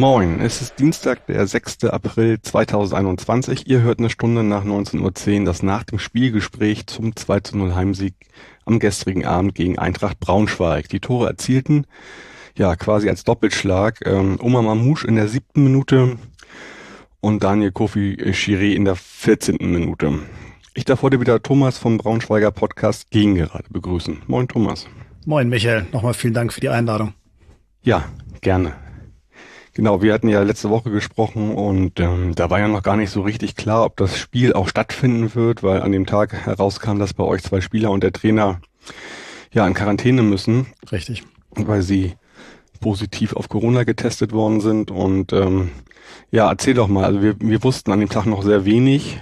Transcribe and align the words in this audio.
Moin, 0.00 0.40
es 0.40 0.62
ist 0.62 0.78
Dienstag, 0.78 1.26
der 1.26 1.46
6. 1.46 1.84
April 1.84 2.40
2021. 2.40 3.68
Ihr 3.68 3.82
hört 3.82 3.98
eine 3.98 4.08
Stunde 4.08 4.42
nach 4.42 4.64
19.10 4.64 5.40
Uhr 5.40 5.44
das 5.44 5.62
nach 5.62 5.84
dem 5.84 5.98
Spielgespräch 5.98 6.86
zum 6.86 7.14
2 7.14 7.40
zu 7.40 7.58
0 7.58 7.74
Heimsieg 7.74 8.14
am 8.64 8.78
gestrigen 8.78 9.26
Abend 9.26 9.54
gegen 9.54 9.78
Eintracht 9.78 10.18
Braunschweig. 10.18 10.88
Die 10.88 11.00
Tore 11.00 11.28
erzielten, 11.28 11.84
ja, 12.56 12.76
quasi 12.76 13.10
als 13.10 13.24
Doppelschlag, 13.24 13.98
ähm, 14.06 14.38
Oma 14.40 14.62
Mamouche 14.62 15.06
in 15.06 15.16
der 15.16 15.28
siebten 15.28 15.64
Minute 15.64 16.16
und 17.20 17.44
Daniel 17.44 17.70
Kofi 17.70 18.16
Chiré 18.32 18.72
in 18.72 18.86
der 18.86 18.96
14. 18.96 19.58
Minute. 19.60 20.20
Ich 20.72 20.86
darf 20.86 21.02
heute 21.02 21.20
wieder 21.20 21.42
Thomas 21.42 21.76
vom 21.76 21.98
Braunschweiger 21.98 22.52
Podcast 22.52 23.10
gegen 23.10 23.34
gerade 23.34 23.68
begrüßen. 23.68 24.22
Moin 24.28 24.48
Thomas. 24.48 24.86
Moin 25.26 25.50
Michael, 25.50 25.88
nochmal 25.92 26.14
vielen 26.14 26.32
Dank 26.32 26.54
für 26.54 26.62
die 26.62 26.70
Einladung. 26.70 27.12
Ja, 27.82 28.06
gerne. 28.40 28.72
Genau, 29.80 30.02
wir 30.02 30.12
hatten 30.12 30.28
ja 30.28 30.42
letzte 30.42 30.68
Woche 30.68 30.90
gesprochen 30.90 31.54
und 31.54 32.00
ähm, 32.00 32.34
da 32.34 32.50
war 32.50 32.60
ja 32.60 32.68
noch 32.68 32.82
gar 32.82 32.98
nicht 32.98 33.08
so 33.08 33.22
richtig 33.22 33.56
klar, 33.56 33.86
ob 33.86 33.96
das 33.96 34.18
Spiel 34.18 34.52
auch 34.52 34.68
stattfinden 34.68 35.34
wird, 35.34 35.62
weil 35.62 35.80
an 35.80 35.90
dem 35.90 36.04
Tag 36.04 36.34
herauskam, 36.34 36.98
dass 36.98 37.14
bei 37.14 37.24
euch 37.24 37.42
zwei 37.42 37.62
Spieler 37.62 37.90
und 37.90 38.02
der 38.02 38.12
Trainer 38.12 38.60
ja 39.54 39.66
in 39.66 39.72
Quarantäne 39.72 40.22
müssen. 40.22 40.66
Richtig. 40.92 41.22
Weil 41.52 41.80
sie 41.80 42.12
positiv 42.80 43.32
auf 43.34 43.48
Corona 43.48 43.84
getestet 43.84 44.32
worden 44.32 44.60
sind. 44.60 44.90
Und 44.90 45.32
ähm, 45.32 45.70
ja, 46.30 46.50
erzähl 46.50 46.74
doch 46.74 46.88
mal, 46.88 47.06
also 47.06 47.22
wir, 47.22 47.36
wir 47.40 47.62
wussten 47.64 47.90
an 47.90 48.00
dem 48.00 48.10
Tag 48.10 48.26
noch 48.26 48.42
sehr 48.42 48.66
wenig. 48.66 49.18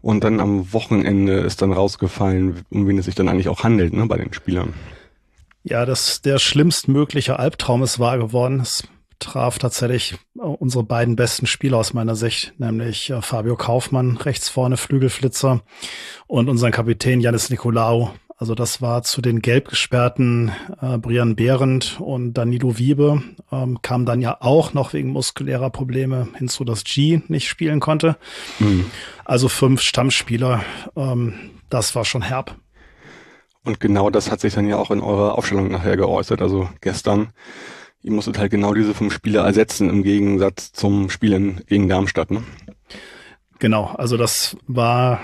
Und 0.00 0.24
dann 0.24 0.40
am 0.40 0.72
Wochenende 0.72 1.34
ist 1.34 1.62
dann 1.62 1.72
rausgefallen, 1.72 2.62
um 2.70 2.88
wen 2.88 2.98
es 2.98 3.04
sich 3.04 3.14
dann 3.14 3.28
eigentlich 3.28 3.48
auch 3.48 3.62
handelt, 3.62 3.92
ne, 3.92 4.06
bei 4.06 4.16
den 4.16 4.32
Spielern. 4.32 4.74
Ja, 5.62 5.86
das 5.86 6.20
der 6.20 6.40
schlimmstmögliche 6.40 7.38
Albtraum 7.38 7.84
ist 7.84 8.00
wahr 8.00 8.18
geworden. 8.18 8.58
Es 8.58 8.88
traf 9.22 9.58
tatsächlich 9.58 10.14
äh, 10.36 10.40
unsere 10.40 10.84
beiden 10.84 11.16
besten 11.16 11.46
Spieler 11.46 11.78
aus 11.78 11.94
meiner 11.94 12.16
Sicht, 12.16 12.54
nämlich 12.58 13.10
äh, 13.10 13.22
Fabio 13.22 13.56
Kaufmann, 13.56 14.16
rechts 14.16 14.48
vorne 14.48 14.76
Flügelflitzer 14.76 15.62
und 16.26 16.48
unseren 16.48 16.72
Kapitän 16.72 17.20
Janis 17.20 17.50
Nikolaou. 17.50 18.10
Also 18.36 18.56
das 18.56 18.82
war 18.82 19.04
zu 19.04 19.22
den 19.22 19.40
gelb 19.40 19.68
gesperrten 19.68 20.50
äh, 20.80 20.98
Brian 20.98 21.36
Behrendt 21.36 22.00
und 22.00 22.34
Danilo 22.34 22.76
Wiebe, 22.76 23.22
ähm, 23.52 23.80
kam 23.82 24.04
dann 24.04 24.20
ja 24.20 24.36
auch 24.40 24.74
noch 24.74 24.92
wegen 24.94 25.10
muskulärer 25.10 25.70
Probleme 25.70 26.28
hinzu, 26.36 26.64
dass 26.64 26.82
G 26.82 27.20
nicht 27.28 27.48
spielen 27.48 27.78
konnte. 27.78 28.16
Mhm. 28.58 28.86
Also 29.24 29.48
fünf 29.48 29.80
Stammspieler, 29.80 30.64
ähm, 30.96 31.34
das 31.70 31.94
war 31.94 32.04
schon 32.04 32.22
herb. 32.22 32.56
Und 33.64 33.78
genau 33.78 34.10
das 34.10 34.30
hat 34.30 34.40
sich 34.40 34.54
dann 34.54 34.66
ja 34.66 34.76
auch 34.76 34.90
in 34.90 35.00
eurer 35.00 35.38
Aufstellung 35.38 35.70
nachher 35.70 35.96
geäußert. 35.96 36.42
Also 36.42 36.68
gestern 36.80 37.32
ihr 38.02 38.12
musstet 38.12 38.38
halt 38.38 38.50
genau 38.50 38.74
diese 38.74 38.94
fünf 38.94 39.14
Spieler 39.14 39.44
ersetzen 39.44 39.88
im 39.88 40.02
Gegensatz 40.02 40.72
zum 40.72 41.10
Spielen 41.10 41.62
gegen 41.66 41.88
Darmstadt, 41.88 42.30
ne? 42.30 42.42
Genau, 43.58 43.86
also 43.96 44.16
das 44.16 44.56
war 44.66 45.20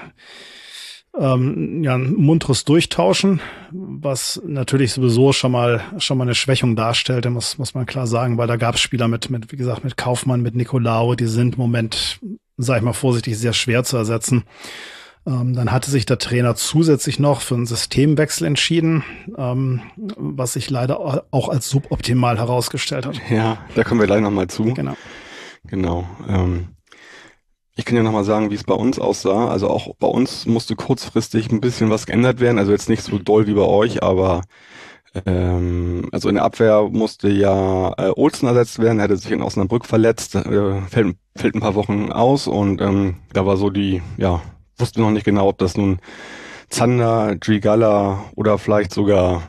ähm, 1.19 1.83
ja 1.83 1.97
ein 1.97 2.15
munteres 2.15 2.65
Durchtauschen, 2.65 3.41
was 3.73 4.41
natürlich 4.47 4.93
sowieso 4.93 5.33
schon 5.33 5.53
mal 5.53 5.83
schon 5.99 6.19
mal 6.19 6.25
eine 6.25 6.37
Schwächung 6.37 6.77
darstellte, 6.77 7.31
muss 7.31 7.59
muss 7.59 7.75
man 7.75 7.87
klar 7.87 8.06
sagen, 8.06 8.39
weil 8.39 8.47
da 8.47 8.56
gab 8.56 8.77
es 8.77 8.81
Spieler 8.81 9.09
mit 9.09 9.28
mit 9.31 9.50
wie 9.50 9.56
gesagt 9.56 9.83
mit 9.83 9.97
Kaufmann, 9.97 10.41
mit 10.41 10.55
Nicolao, 10.55 11.16
die 11.16 11.27
sind 11.27 11.55
im 11.55 11.60
Moment, 11.60 12.21
sag 12.56 12.78
ich 12.78 12.84
mal 12.84 12.93
vorsichtig, 12.93 13.37
sehr 13.37 13.53
schwer 13.53 13.83
zu 13.83 13.97
ersetzen. 13.97 14.45
Ähm, 15.28 15.55
dann 15.55 15.71
hatte 15.71 15.91
sich 15.91 16.06
der 16.06 16.19
Trainer 16.19 16.55
zusätzlich 16.55 17.19
noch 17.19 17.43
für 17.43 17.55
einen 17.55 17.66
Systemwechsel 17.66 18.47
entschieden, 18.47 19.05
ähm, 19.37 19.83
was 19.97 20.55
sich 20.55 20.71
leider 20.71 21.00
auch 21.31 21.49
als 21.50 21.69
suboptimal 21.69 22.39
herausgestellt 22.39 23.05
hat. 23.05 23.21
Ja, 23.31 23.59
da 23.75 23.84
kommen 23.84 24.00
wir 24.00 24.06
gleich 24.06 24.22
nochmal 24.22 24.49
zu. 24.49 24.72
Genau. 24.72 24.97
Genau. 25.66 26.06
Ähm, 26.27 26.69
ich 27.77 27.84
kann 27.84 27.97
ja 27.97 28.03
nochmal 28.03 28.25
sagen, 28.25 28.50
wie 28.50 28.55
es 28.55 28.65
bei 28.65 28.75
uns 28.75 28.99
aussah. 28.99 29.49
Also 29.49 29.69
auch 29.69 29.94
bei 29.99 30.09
uns 30.09 30.47
musste 30.47 30.77
kurzfristig 30.77 31.53
ein 31.53 31.60
bisschen 31.60 31.91
was 31.91 32.06
geändert 32.06 32.41
werden. 32.41 32.59
Also 32.59 32.72
jetzt 32.72 32.89
nicht 32.89 33.03
so 33.03 33.19
doll 33.19 33.47
wie 33.47 33.55
bei 33.55 33.62
euch, 33.62 34.03
aber 34.03 34.43
ähm, 35.27 36.09
also 36.10 36.31
in 36.31 36.37
der 36.37 36.45
Abwehr 36.45 36.89
musste 36.91 37.28
ja 37.28 37.93
äh, 37.99 38.12
Olsen 38.16 38.49
ersetzt 38.49 38.78
werden, 38.78 38.99
er 38.99 39.05
hatte 39.05 39.16
sich 39.16 39.31
in 39.31 39.43
Osnabrück 39.43 39.84
verletzt, 39.84 40.34
äh, 40.34 40.81
fällt, 40.83 41.16
fällt 41.37 41.55
ein 41.55 41.60
paar 41.60 41.75
Wochen 41.75 42.12
aus 42.12 42.47
und 42.47 42.81
ähm, 42.81 43.16
da 43.33 43.47
war 43.47 43.56
so 43.56 43.71
die, 43.71 44.03
ja, 44.16 44.43
wusste 44.78 45.00
noch 45.00 45.11
nicht 45.11 45.25
genau, 45.25 45.49
ob 45.49 45.59
das 45.59 45.77
nun 45.77 45.99
Zander, 46.69 47.37
Drigala 47.37 48.25
oder 48.34 48.59
vielleicht 48.59 48.93
sogar, 48.93 49.49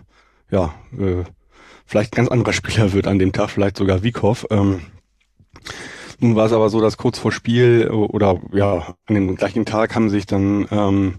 ja, 0.49 0.73
äh, 0.97 1.23
vielleicht 1.85 2.13
ganz 2.13 2.29
anderer 2.29 2.53
Spieler 2.53 2.93
wird 2.93 3.07
an 3.07 3.19
dem 3.19 3.33
Tag, 3.33 3.49
vielleicht 3.49 3.77
sogar 3.77 4.03
Wiekow. 4.03 4.45
Ähm, 4.49 4.81
nun 6.19 6.35
war 6.35 6.45
es 6.45 6.53
aber 6.53 6.69
so, 6.69 6.81
dass 6.81 6.97
kurz 6.97 7.17
vor 7.17 7.31
Spiel 7.31 7.89
oder 7.89 8.39
ja, 8.51 8.95
an 9.05 9.15
dem 9.15 9.35
gleichen 9.35 9.65
Tag 9.65 9.95
haben 9.95 10.09
sich 10.09 10.25
dann 10.25 10.67
ähm, 10.71 11.15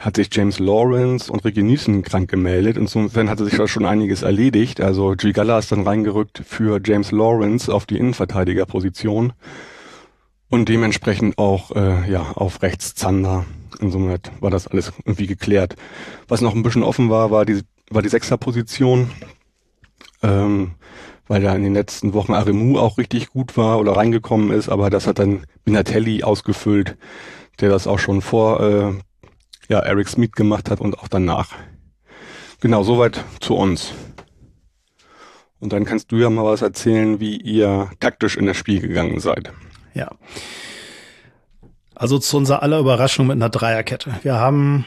hat 0.00 0.16
sich 0.16 0.28
James 0.32 0.58
Lawrence 0.58 1.30
und 1.30 1.44
Ricky 1.44 1.62
Nielsen 1.62 2.02
krank 2.02 2.30
gemeldet. 2.30 2.78
Insofern 2.78 3.28
hatte 3.28 3.44
sich 3.44 3.56
da 3.56 3.68
schon 3.68 3.84
einiges 3.84 4.22
erledigt. 4.22 4.80
Also 4.80 5.10
Gigala 5.10 5.58
ist 5.58 5.70
dann 5.72 5.82
reingerückt 5.86 6.42
für 6.46 6.80
James 6.82 7.12
Lawrence 7.12 7.72
auf 7.72 7.84
die 7.84 7.98
Innenverteidigerposition 7.98 9.34
und 10.50 10.68
dementsprechend 10.68 11.38
auch 11.38 11.70
äh, 11.74 12.10
ja 12.10 12.32
auf 12.34 12.62
rechts 12.62 12.94
Zander. 12.94 13.46
Insoweit 13.80 14.30
war 14.40 14.50
das 14.50 14.66
alles 14.66 14.92
irgendwie 15.04 15.26
geklärt. 15.26 15.76
Was 16.28 16.42
noch 16.42 16.54
ein 16.54 16.62
bisschen 16.62 16.82
offen 16.82 17.08
war, 17.08 17.30
war 17.30 17.46
die 17.46 17.62
war 17.88 18.02
die 18.02 18.08
Sechserposition, 18.08 19.10
ähm, 20.22 20.72
weil 21.26 21.42
ja 21.42 21.54
in 21.54 21.62
den 21.62 21.74
letzten 21.74 22.12
Wochen 22.12 22.34
Aremu 22.34 22.78
auch 22.78 22.98
richtig 22.98 23.30
gut 23.30 23.56
war 23.56 23.78
oder 23.78 23.96
reingekommen 23.96 24.50
ist, 24.50 24.68
aber 24.68 24.90
das 24.90 25.06
hat 25.06 25.18
dann 25.18 25.44
Binatelli 25.64 26.22
ausgefüllt, 26.22 26.96
der 27.60 27.70
das 27.70 27.86
auch 27.86 27.98
schon 27.98 28.20
vor 28.20 28.60
äh, 28.60 28.92
ja 29.68 29.80
Eric 29.80 30.08
Smith 30.08 30.32
gemacht 30.32 30.70
hat 30.70 30.80
und 30.80 30.98
auch 30.98 31.08
danach. 31.08 31.54
Genau, 32.60 32.82
soweit 32.82 33.24
zu 33.40 33.54
uns. 33.54 33.92
Und 35.60 35.72
dann 35.72 35.84
kannst 35.84 36.12
du 36.12 36.16
ja 36.16 36.30
mal 36.30 36.44
was 36.44 36.62
erzählen, 36.62 37.20
wie 37.20 37.36
ihr 37.36 37.90
taktisch 38.00 38.36
in 38.36 38.46
das 38.46 38.56
Spiel 38.56 38.80
gegangen 38.80 39.20
seid. 39.20 39.52
Ja. 39.94 40.10
Also 41.94 42.18
zu 42.18 42.36
unserer 42.36 42.62
aller 42.62 42.78
Überraschung 42.78 43.26
mit 43.26 43.36
einer 43.36 43.50
Dreierkette. 43.50 44.14
Wir 44.22 44.34
haben 44.34 44.86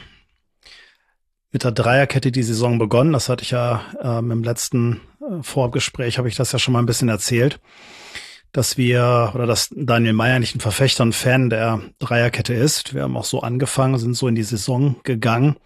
mit 1.52 1.62
der 1.62 1.70
Dreierkette 1.70 2.32
die 2.32 2.42
Saison 2.42 2.78
begonnen. 2.78 3.12
Das 3.12 3.28
hatte 3.28 3.44
ich 3.44 3.52
ja 3.52 3.82
ähm, 4.02 4.32
im 4.32 4.42
letzten 4.42 5.00
äh, 5.20 5.42
Vorgespräch, 5.42 6.18
habe 6.18 6.28
ich 6.28 6.34
das 6.34 6.50
ja 6.50 6.58
schon 6.58 6.72
mal 6.72 6.80
ein 6.80 6.86
bisschen 6.86 7.08
erzählt, 7.08 7.60
dass 8.50 8.76
wir 8.76 9.30
oder 9.34 9.46
dass 9.46 9.70
Daniel 9.76 10.14
Meyer 10.14 10.40
nicht 10.40 10.56
ein 10.56 10.60
Verfechter 10.60 11.04
und 11.04 11.14
Fan 11.14 11.50
der 11.50 11.80
Dreierkette 12.00 12.54
ist. 12.54 12.94
Wir 12.94 13.02
haben 13.02 13.16
auch 13.16 13.24
so 13.24 13.40
angefangen, 13.40 13.98
sind 13.98 14.14
so 14.14 14.26
in 14.26 14.34
die 14.34 14.42
Saison 14.42 14.96
gegangen 15.04 15.56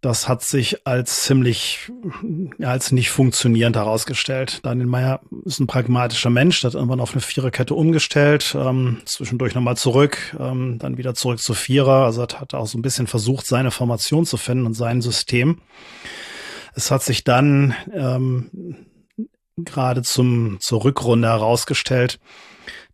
das 0.00 0.28
hat 0.28 0.42
sich 0.42 0.86
als 0.86 1.22
ziemlich, 1.22 1.90
als 2.62 2.92
nicht 2.92 3.10
funktionierend 3.10 3.76
herausgestellt. 3.76 4.60
Daniel 4.62 4.86
Meyer 4.86 5.20
ist 5.44 5.58
ein 5.58 5.66
pragmatischer 5.66 6.30
Mensch, 6.30 6.60
der 6.60 6.70
hat 6.70 6.74
irgendwann 6.74 7.00
auf 7.00 7.12
eine 7.12 7.20
Viererkette 7.20 7.74
umgestellt, 7.74 8.54
ähm, 8.56 9.00
zwischendurch 9.04 9.54
nochmal 9.54 9.76
zurück, 9.76 10.36
ähm, 10.38 10.78
dann 10.78 10.98
wieder 10.98 11.14
zurück 11.14 11.40
zu 11.40 11.54
Vierer. 11.54 12.04
Also 12.04 12.22
hat, 12.22 12.40
hat 12.40 12.54
auch 12.54 12.66
so 12.66 12.78
ein 12.78 12.82
bisschen 12.82 13.08
versucht, 13.08 13.46
seine 13.46 13.72
Formation 13.72 14.24
zu 14.24 14.36
finden 14.36 14.66
und 14.66 14.74
sein 14.74 15.02
System. 15.02 15.60
Es 16.74 16.92
hat 16.92 17.02
sich 17.02 17.24
dann 17.24 17.74
ähm, 17.92 18.86
gerade 19.56 20.02
zum, 20.02 20.58
zur 20.60 20.84
Rückrunde 20.84 21.26
herausgestellt, 21.26 22.20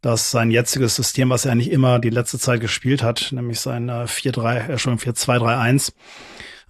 dass 0.01 0.31
sein 0.31 0.51
jetziges 0.51 0.97
System, 0.97 1.29
was 1.29 1.45
er 1.45 1.53
eigentlich 1.53 1.71
immer 1.71 1.99
die 1.99 2.11
letzte 2.11 2.39
Zeit 2.39 2.61
gespielt 2.61 3.03
hat, 3.03 3.31
nämlich 3.33 3.61
sein 3.61 3.91
äh, 3.91 4.05
4-3, 4.05 4.69
äh, 4.69 4.79
schon 4.79 4.99
4-2-3-1, 4.99 5.93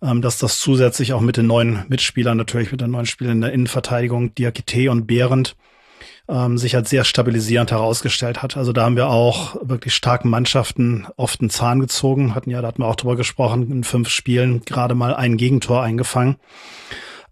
ähm, 0.02 0.22
dass 0.22 0.38
das 0.38 0.58
zusätzlich 0.58 1.12
auch 1.12 1.20
mit 1.20 1.36
den 1.36 1.46
neuen 1.46 1.84
Mitspielern, 1.88 2.36
natürlich 2.36 2.72
mit 2.72 2.80
den 2.80 2.90
neuen 2.90 3.06
Spielern 3.06 3.36
in 3.36 3.40
der 3.42 3.52
Innenverteidigung, 3.52 4.34
Diakite 4.34 4.90
und 4.90 5.06
Behrendt, 5.06 5.56
ähm, 6.28 6.56
sich 6.56 6.74
als 6.74 6.90
sehr 6.90 7.04
stabilisierend 7.04 7.70
herausgestellt 7.70 8.42
hat. 8.42 8.56
Also 8.56 8.72
da 8.72 8.84
haben 8.84 8.96
wir 8.96 9.08
auch 9.08 9.56
wirklich 9.62 9.94
starken 9.94 10.30
Mannschaften 10.30 11.06
oft 11.16 11.40
einen 11.40 11.50
Zahn 11.50 11.80
gezogen, 11.80 12.34
hatten 12.34 12.50
ja, 12.50 12.62
da 12.62 12.68
hatten 12.68 12.82
wir 12.82 12.86
auch 12.86 12.96
drüber 12.96 13.16
gesprochen, 13.16 13.70
in 13.70 13.84
fünf 13.84 14.08
Spielen 14.08 14.62
gerade 14.64 14.94
mal 14.94 15.14
ein 15.14 15.36
Gegentor 15.36 15.82
eingefangen. 15.82 16.36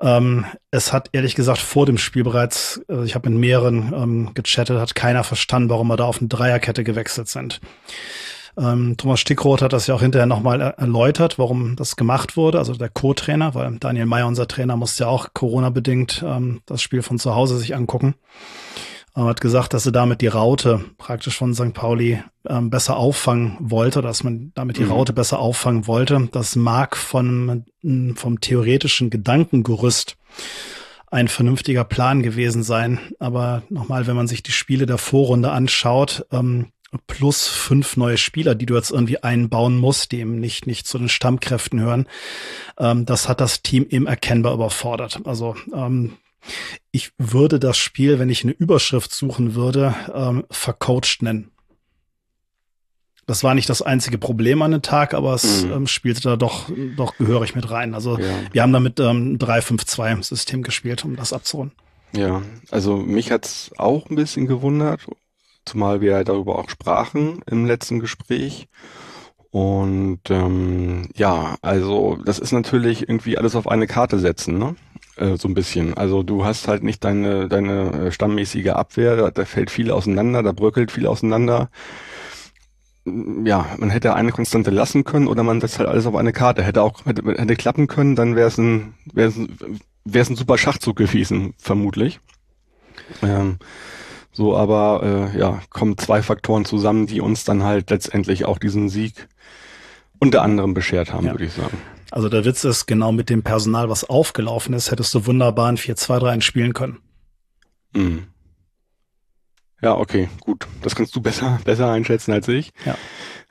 Ähm, 0.00 0.44
es 0.72 0.92
hat 0.92 1.10
ehrlich 1.12 1.36
gesagt 1.36 1.60
vor 1.60 1.86
dem 1.86 1.96
Spiel 1.96 2.24
bereits, 2.24 2.82
also 2.88 3.04
ich 3.04 3.14
habe 3.14 3.30
mit 3.30 3.38
mehreren 3.38 3.92
ähm, 3.94 4.34
gechattet, 4.34 4.78
hat 4.78 4.94
keiner 4.94 5.22
verstanden, 5.22 5.70
warum 5.70 5.86
wir 5.86 5.96
da 5.96 6.04
auf 6.04 6.18
eine 6.18 6.28
Dreierkette 6.28 6.82
gewechselt 6.82 7.28
sind. 7.28 7.60
Ähm, 8.58 8.96
Thomas 8.96 9.20
Stickroth 9.20 9.62
hat 9.62 9.72
das 9.72 9.86
ja 9.86 9.94
auch 9.94 10.02
hinterher 10.02 10.26
nochmal 10.26 10.60
erläutert, 10.60 11.38
warum 11.38 11.76
das 11.76 11.96
gemacht 11.96 12.36
wurde, 12.36 12.58
also 12.58 12.74
der 12.74 12.90
Co-Trainer, 12.90 13.54
weil 13.54 13.78
Daniel 13.78 14.06
Meyer, 14.06 14.26
unser 14.26 14.46
Trainer, 14.46 14.76
musste 14.76 15.04
ja 15.04 15.10
auch 15.10 15.28
Corona-bedingt 15.32 16.22
ähm, 16.26 16.60
das 16.66 16.82
Spiel 16.82 17.02
von 17.02 17.18
zu 17.18 17.34
Hause 17.34 17.58
sich 17.58 17.74
angucken. 17.74 18.14
Er 19.14 19.24
hat 19.24 19.42
gesagt, 19.42 19.74
dass 19.74 19.84
er 19.84 19.92
damit 19.92 20.22
die 20.22 20.28
Raute 20.28 20.84
praktisch 20.96 21.36
von 21.36 21.54
St. 21.54 21.74
Pauli 21.74 22.22
ähm, 22.48 22.70
besser 22.70 22.96
auffangen 22.96 23.56
wollte, 23.60 24.00
dass 24.00 24.24
man 24.24 24.52
damit 24.54 24.78
die 24.78 24.84
mhm. 24.84 24.92
Raute 24.92 25.12
besser 25.12 25.38
auffangen 25.38 25.86
wollte. 25.86 26.28
Das 26.32 26.56
mag 26.56 26.96
von, 26.96 27.64
vom 28.14 28.40
theoretischen 28.40 29.10
Gedankengerüst 29.10 30.16
ein 31.10 31.28
vernünftiger 31.28 31.84
Plan 31.84 32.22
gewesen 32.22 32.62
sein. 32.62 32.98
Aber 33.18 33.62
nochmal, 33.68 34.06
wenn 34.06 34.16
man 34.16 34.28
sich 34.28 34.42
die 34.42 34.52
Spiele 34.52 34.86
der 34.86 34.98
Vorrunde 34.98 35.50
anschaut, 35.50 36.24
ähm, 36.32 36.68
plus 37.06 37.48
fünf 37.48 37.96
neue 37.96 38.18
Spieler, 38.18 38.54
die 38.54 38.66
du 38.66 38.74
jetzt 38.74 38.90
irgendwie 38.90 39.22
einbauen 39.22 39.76
musst, 39.78 40.12
die 40.12 40.20
eben 40.20 40.38
nicht, 40.38 40.66
nicht 40.66 40.86
zu 40.86 40.98
den 40.98 41.08
Stammkräften 41.08 41.80
hören, 41.80 42.06
ähm, 42.78 43.06
das 43.06 43.28
hat 43.28 43.40
das 43.40 43.62
Team 43.62 43.86
eben 43.88 44.06
erkennbar 44.06 44.54
überfordert. 44.54 45.20
Also 45.24 45.56
ähm, 45.74 46.14
ich 46.90 47.12
würde 47.18 47.58
das 47.58 47.78
Spiel, 47.78 48.18
wenn 48.18 48.30
ich 48.30 48.42
eine 48.42 48.52
Überschrift 48.52 49.12
suchen 49.12 49.54
würde, 49.54 49.94
ähm, 50.14 50.44
vercoacht 50.50 51.22
nennen. 51.22 51.50
Das 53.26 53.44
war 53.44 53.54
nicht 53.54 53.68
das 53.68 53.82
einzige 53.82 54.18
Problem 54.18 54.62
an 54.62 54.72
dem 54.72 54.82
Tag, 54.82 55.14
aber 55.14 55.34
es 55.34 55.64
mhm. 55.64 55.72
ähm, 55.72 55.86
spielte 55.86 56.22
da 56.22 56.36
doch, 56.36 56.68
doch 56.96 57.16
gehörig 57.16 57.54
mit 57.54 57.70
rein. 57.70 57.94
Also 57.94 58.18
ja. 58.18 58.26
wir 58.50 58.62
haben 58.62 58.72
damit 58.72 58.98
ähm, 58.98 59.38
3-5-2-System 59.38 60.62
gespielt, 60.62 61.04
um 61.04 61.14
das 61.16 61.32
abzurunden. 61.32 61.76
Ja, 62.14 62.42
also 62.70 62.96
mich 62.96 63.30
hat's 63.30 63.70
auch 63.78 64.10
ein 64.10 64.16
bisschen 64.16 64.46
gewundert, 64.46 65.06
zumal 65.64 66.00
wir 66.00 66.24
darüber 66.24 66.58
auch 66.58 66.70
sprachen 66.70 67.42
im 67.46 67.66
letzten 67.66 68.00
Gespräch. 68.00 68.68
Und 69.50 70.20
ähm, 70.30 71.08
ja, 71.14 71.56
also 71.60 72.18
das 72.24 72.38
ist 72.38 72.52
natürlich 72.52 73.08
irgendwie 73.08 73.36
alles 73.36 73.54
auf 73.54 73.68
eine 73.68 73.86
Karte 73.86 74.18
setzen, 74.18 74.56
ne? 74.58 74.76
Äh, 75.16 75.36
so 75.36 75.46
ein 75.46 75.54
bisschen. 75.54 75.94
Also 75.94 76.22
du 76.22 76.44
hast 76.44 76.68
halt 76.68 76.82
nicht 76.82 77.04
deine, 77.04 77.48
deine 77.48 78.06
äh, 78.06 78.12
stammmäßige 78.12 78.68
Abwehr, 78.68 79.16
da, 79.16 79.30
da 79.30 79.44
fällt 79.44 79.70
viel 79.70 79.90
auseinander, 79.90 80.42
da 80.42 80.52
bröckelt 80.52 80.90
viel 80.90 81.06
auseinander. 81.06 81.70
Ja, 83.04 83.66
man 83.78 83.90
hätte 83.90 84.14
eine 84.14 84.32
Konstante 84.32 84.70
lassen 84.70 85.04
können 85.04 85.26
oder 85.26 85.42
man 85.42 85.60
setzt 85.60 85.78
halt 85.78 85.88
alles 85.88 86.06
auf 86.06 86.14
eine 86.14 86.32
Karte. 86.32 86.62
Hätte 86.62 86.82
auch 86.82 87.04
hätte, 87.04 87.22
hätte 87.34 87.56
klappen 87.56 87.88
können, 87.88 88.16
dann 88.16 88.36
wäre 88.36 88.48
es 88.48 88.56
ein 88.56 88.94
wäre 89.12 89.28
es 89.28 89.36
wäre 90.04 90.22
es 90.22 90.30
ein 90.30 90.36
super 90.36 90.56
Schachzug 90.56 90.96
gewesen, 90.96 91.52
vermutlich. 91.58 92.20
Ähm, 93.22 93.58
so, 94.32 94.56
aber 94.56 95.30
äh, 95.34 95.38
ja, 95.38 95.60
kommen 95.68 95.98
zwei 95.98 96.22
Faktoren 96.22 96.64
zusammen, 96.64 97.06
die 97.06 97.20
uns 97.20 97.44
dann 97.44 97.62
halt 97.62 97.90
letztendlich 97.90 98.46
auch 98.46 98.58
diesen 98.58 98.88
Sieg 98.88 99.28
unter 100.18 100.42
anderem 100.42 100.72
beschert 100.72 101.12
haben, 101.12 101.26
ja. 101.26 101.32
würde 101.32 101.44
ich 101.44 101.52
sagen. 101.52 101.76
Also 102.10 102.28
der 102.28 102.44
Witz 102.44 102.64
ist, 102.64 102.86
genau 102.86 103.12
mit 103.12 103.30
dem 103.30 103.42
Personal, 103.42 103.88
was 103.88 104.04
aufgelaufen 104.04 104.74
ist, 104.74 104.90
hättest 104.90 105.12
du 105.14 105.26
wunderbar 105.26 105.68
ein 105.68 105.76
4-2-3 105.76 106.40
spielen 106.40 106.72
können. 106.72 106.98
Mhm. 107.94 108.26
Ja, 109.82 109.96
okay, 109.96 110.28
gut. 110.40 110.66
Das 110.82 110.94
kannst 110.94 111.14
du 111.16 111.20
besser, 111.20 111.58
besser 111.64 111.90
einschätzen 111.90 112.32
als 112.32 112.48
ich. 112.48 112.72
Ja. 112.86 112.96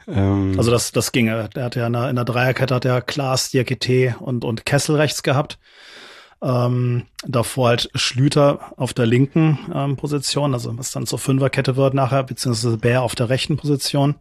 Ähm, 0.07 0.55
also 0.57 0.71
das, 0.71 0.91
das 0.91 1.11
ginge. 1.11 1.49
Der 1.55 1.65
hat 1.65 1.75
ja 1.75 1.87
in 1.87 1.93
der, 1.93 2.09
in 2.09 2.15
der 2.15 2.25
Dreierkette 2.25 2.73
hat 2.73 2.85
er 2.85 3.01
Klaas, 3.01 3.51
Diakite 3.51 4.15
und, 4.19 4.45
und 4.45 4.65
Kessel 4.65 4.95
rechts 4.95 5.23
gehabt. 5.23 5.59
Ähm, 6.43 7.03
davor 7.27 7.69
halt 7.69 7.89
Schlüter 7.93 8.73
auf 8.77 8.93
der 8.93 9.05
linken 9.05 9.59
ähm, 9.73 9.95
Position, 9.95 10.53
also 10.53 10.75
was 10.77 10.91
dann 10.91 11.05
zur 11.05 11.19
Fünferkette 11.19 11.75
wird 11.75 11.93
nachher, 11.93 12.23
beziehungsweise 12.23 12.77
Bär 12.77 13.03
auf 13.03 13.13
der 13.13 13.29
rechten 13.29 13.57
Position. 13.57 14.15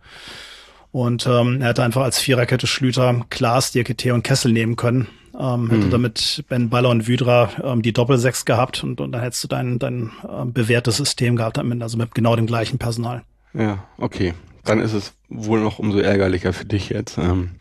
Und 0.93 1.27
ähm, 1.27 1.63
er 1.63 1.69
hätte 1.69 1.83
einfach 1.83 2.03
als 2.03 2.19
Viererkette 2.19 2.67
Schlüter, 2.67 3.25
Klaas, 3.31 3.73
Diakite 3.73 4.13
und 4.13 4.23
Kessel 4.23 4.53
nehmen 4.53 4.77
können. 4.77 5.07
Ähm, 5.39 5.71
hätte 5.71 5.87
mhm. 5.87 5.91
damit 5.91 6.45
Ben 6.49 6.69
Baller 6.69 6.91
und 6.91 7.07
Wydra 7.07 7.51
ähm, 7.63 7.83
die 7.83 7.93
Doppelsechs 7.93 8.45
gehabt 8.45 8.83
und, 8.83 9.01
und 9.01 9.13
dann 9.13 9.23
hättest 9.23 9.45
du 9.45 9.49
dein, 9.49 9.79
dein 9.79 10.11
äh, 10.25 10.45
bewährtes 10.45 10.97
System 10.97 11.37
gehabt, 11.37 11.59
also 11.59 11.97
mit 11.97 12.15
genau 12.15 12.37
dem 12.37 12.47
gleichen 12.47 12.79
Personal. 12.79 13.23
Ja, 13.55 13.85
okay. 13.99 14.35
Dann 14.65 14.81
ist 14.81 14.93
es 14.93 15.15
wohl 15.29 15.61
noch 15.61 15.79
umso 15.79 15.99
ärgerlicher 16.01 16.53
für 16.53 16.67
dich 16.67 16.91
jetzt. 16.91 17.17
Ähm, 17.17 17.53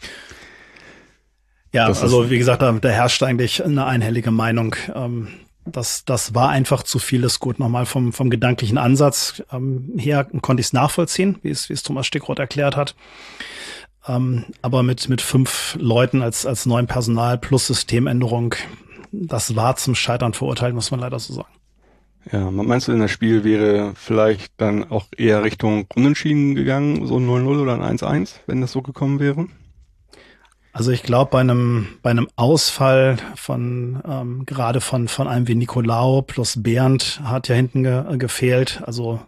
ja, 1.74 1.86
also 1.86 2.30
wie 2.30 2.38
gesagt, 2.38 2.62
da, 2.62 2.72
da 2.72 2.90
herrscht 2.90 3.22
eigentlich 3.24 3.64
eine 3.64 3.86
einhellige 3.86 4.32
Meinung. 4.32 4.76
Ähm, 4.94 5.28
das, 5.66 6.04
das 6.06 6.34
war 6.34 6.50
einfach 6.50 6.84
zu 6.84 7.00
vieles 7.00 7.40
gut. 7.40 7.60
Nochmal 7.60 7.86
vom, 7.86 8.14
vom 8.14 8.30
gedanklichen 8.30 8.78
Ansatz 8.78 9.44
ähm, 9.52 9.94
her 9.98 10.28
konnte 10.42 10.62
ich 10.62 10.68
es 10.68 10.74
nachvollziehen, 10.74 11.38
wie 11.44 11.50
es, 11.50 11.70
wie 11.70 11.74
es 11.74 11.84
Thomas 11.84 12.08
Stickroth 12.08 12.40
erklärt 12.40 12.76
hat. 12.76 12.96
Ähm, 14.08 14.46
aber 14.62 14.84
mit, 14.84 15.10
mit 15.10 15.22
fünf 15.22 15.78
Leuten 15.80 16.22
als, 16.22 16.46
als 16.46 16.66
neuen 16.66 16.88
Personal 16.88 17.38
plus 17.38 17.68
Systemänderung, 17.68 18.56
das 19.12 19.56
war 19.56 19.76
zum 19.76 19.96
Scheitern 19.96 20.34
verurteilt, 20.34 20.74
muss 20.74 20.92
man 20.92 21.00
leider 21.00 21.20
so 21.20 21.34
sagen. 21.34 21.50
Ja, 22.32 22.52
meinst 22.52 22.88
du, 22.88 22.92
in 22.92 23.00
das 23.00 23.12
Spiel 23.12 23.44
wäre 23.44 23.94
vielleicht 23.96 24.52
dann 24.58 24.90
auch 24.92 25.08
eher 25.16 25.44
Richtung 25.44 25.88
Unentschieden 25.96 26.54
gegangen, 26.54 27.08
so 27.08 27.16
0-0 27.16 27.62
oder 27.62 27.74
ein 27.82 27.98
1-1, 27.98 28.36
wenn 28.46 28.62
das 28.62 28.72
so 28.72 28.82
gekommen 28.82 29.20
wäre? 29.20 29.48
Also 30.80 30.92
ich 30.92 31.04
glaube, 31.04 31.32
bei 31.32 31.42
einem, 31.42 31.90
bei 32.04 32.10
einem 32.10 32.30
Ausfall 32.38 33.18
von 33.36 34.02
ähm, 34.08 34.46
gerade 34.46 34.80
von, 34.80 35.10
von 35.10 35.28
einem 35.28 35.46
wie 35.50 35.56
Nicolao 35.56 36.22
plus 36.22 36.64
Bernd 36.64 37.20
hat 37.22 37.50
ja 37.50 37.56
hinten 37.56 37.84
ge 37.84 38.18
gefehlt. 38.18 38.82
Also 38.86 39.20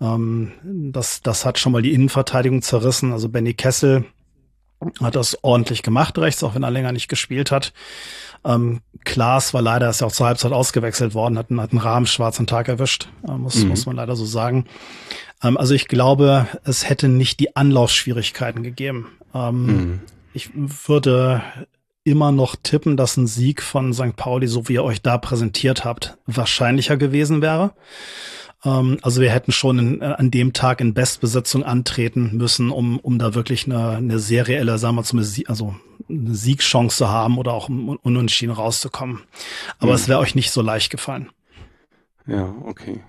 ähm, 0.00 0.50
das, 0.64 1.22
das 1.22 1.46
hat 1.46 1.60
schon 1.60 1.70
mal 1.70 1.82
die 1.82 1.92
Innenverteidigung 1.92 2.62
zerrissen. 2.62 3.12
Also 3.12 3.28
Benny 3.28 3.54
Kessel 3.54 4.06
hat 5.00 5.14
das 5.14 5.38
ordentlich 5.44 5.84
gemacht 5.84 6.18
rechts, 6.18 6.42
auch 6.42 6.56
wenn 6.56 6.64
er 6.64 6.72
länger 6.72 6.90
nicht 6.90 7.06
gespielt 7.06 7.52
hat. 7.52 7.72
Ähm, 8.44 8.80
Klaas 9.04 9.54
war 9.54 9.62
leider, 9.62 9.88
ist 9.88 10.00
ja 10.00 10.08
auch 10.08 10.12
zur 10.12 10.26
Halbzeit 10.26 10.50
ausgewechselt 10.50 11.14
worden, 11.14 11.38
hat, 11.38 11.50
einen, 11.50 11.60
hat 11.60 11.70
einen 11.70 11.78
Rahmen 11.78 12.06
schwarzen 12.06 12.48
Tag 12.48 12.66
erwischt, 12.66 13.08
äh, 13.22 13.30
muss, 13.30 13.54
mhm. 13.54 13.68
muss 13.68 13.86
man 13.86 13.94
leider 13.94 14.16
so 14.16 14.24
sagen. 14.24 14.64
Ähm, 15.44 15.56
also 15.56 15.74
ich 15.74 15.86
glaube, 15.86 16.48
es 16.64 16.88
hätte 16.88 17.06
nicht 17.06 17.38
die 17.38 17.54
Anlaufschwierigkeiten 17.54 18.64
gegeben. 18.64 19.12
Ähm, 19.32 19.66
mhm. 19.66 20.00
Ich 20.32 20.50
würde 20.54 21.42
immer 22.04 22.32
noch 22.32 22.56
tippen, 22.56 22.96
dass 22.96 23.16
ein 23.16 23.26
Sieg 23.26 23.62
von 23.62 23.92
St. 23.92 24.16
Pauli, 24.16 24.46
so 24.46 24.68
wie 24.68 24.74
ihr 24.74 24.84
euch 24.84 25.02
da 25.02 25.18
präsentiert 25.18 25.84
habt, 25.84 26.16
wahrscheinlicher 26.26 26.96
gewesen 26.96 27.42
wäre. 27.42 27.74
Ähm, 28.64 28.98
also 29.02 29.20
wir 29.20 29.30
hätten 29.30 29.52
schon 29.52 29.78
in, 29.78 30.00
äh, 30.00 30.06
an 30.16 30.30
dem 30.30 30.52
Tag 30.52 30.80
in 30.80 30.94
Bestbesetzung 30.94 31.62
antreten 31.62 32.36
müssen, 32.36 32.70
um, 32.70 32.98
um 32.98 33.18
da 33.18 33.34
wirklich 33.34 33.66
eine, 33.66 33.96
eine 33.96 34.18
serielle, 34.18 34.78
sagen 34.78 34.96
wir 34.96 35.04
zumindest, 35.04 35.48
also 35.48 35.74
eine 36.08 36.34
Siegchance 36.34 36.96
zu 36.96 37.08
haben 37.08 37.38
oder 37.38 37.52
auch 37.52 37.68
um 37.68 37.88
unentschieden 38.02 38.52
rauszukommen. 38.52 39.20
Aber 39.78 39.92
mhm. 39.92 39.96
es 39.96 40.08
wäre 40.08 40.20
euch 40.20 40.34
nicht 40.34 40.50
so 40.50 40.62
leicht 40.62 40.90
gefallen. 40.90 41.30
Ja, 42.26 42.54
okay. 42.64 43.02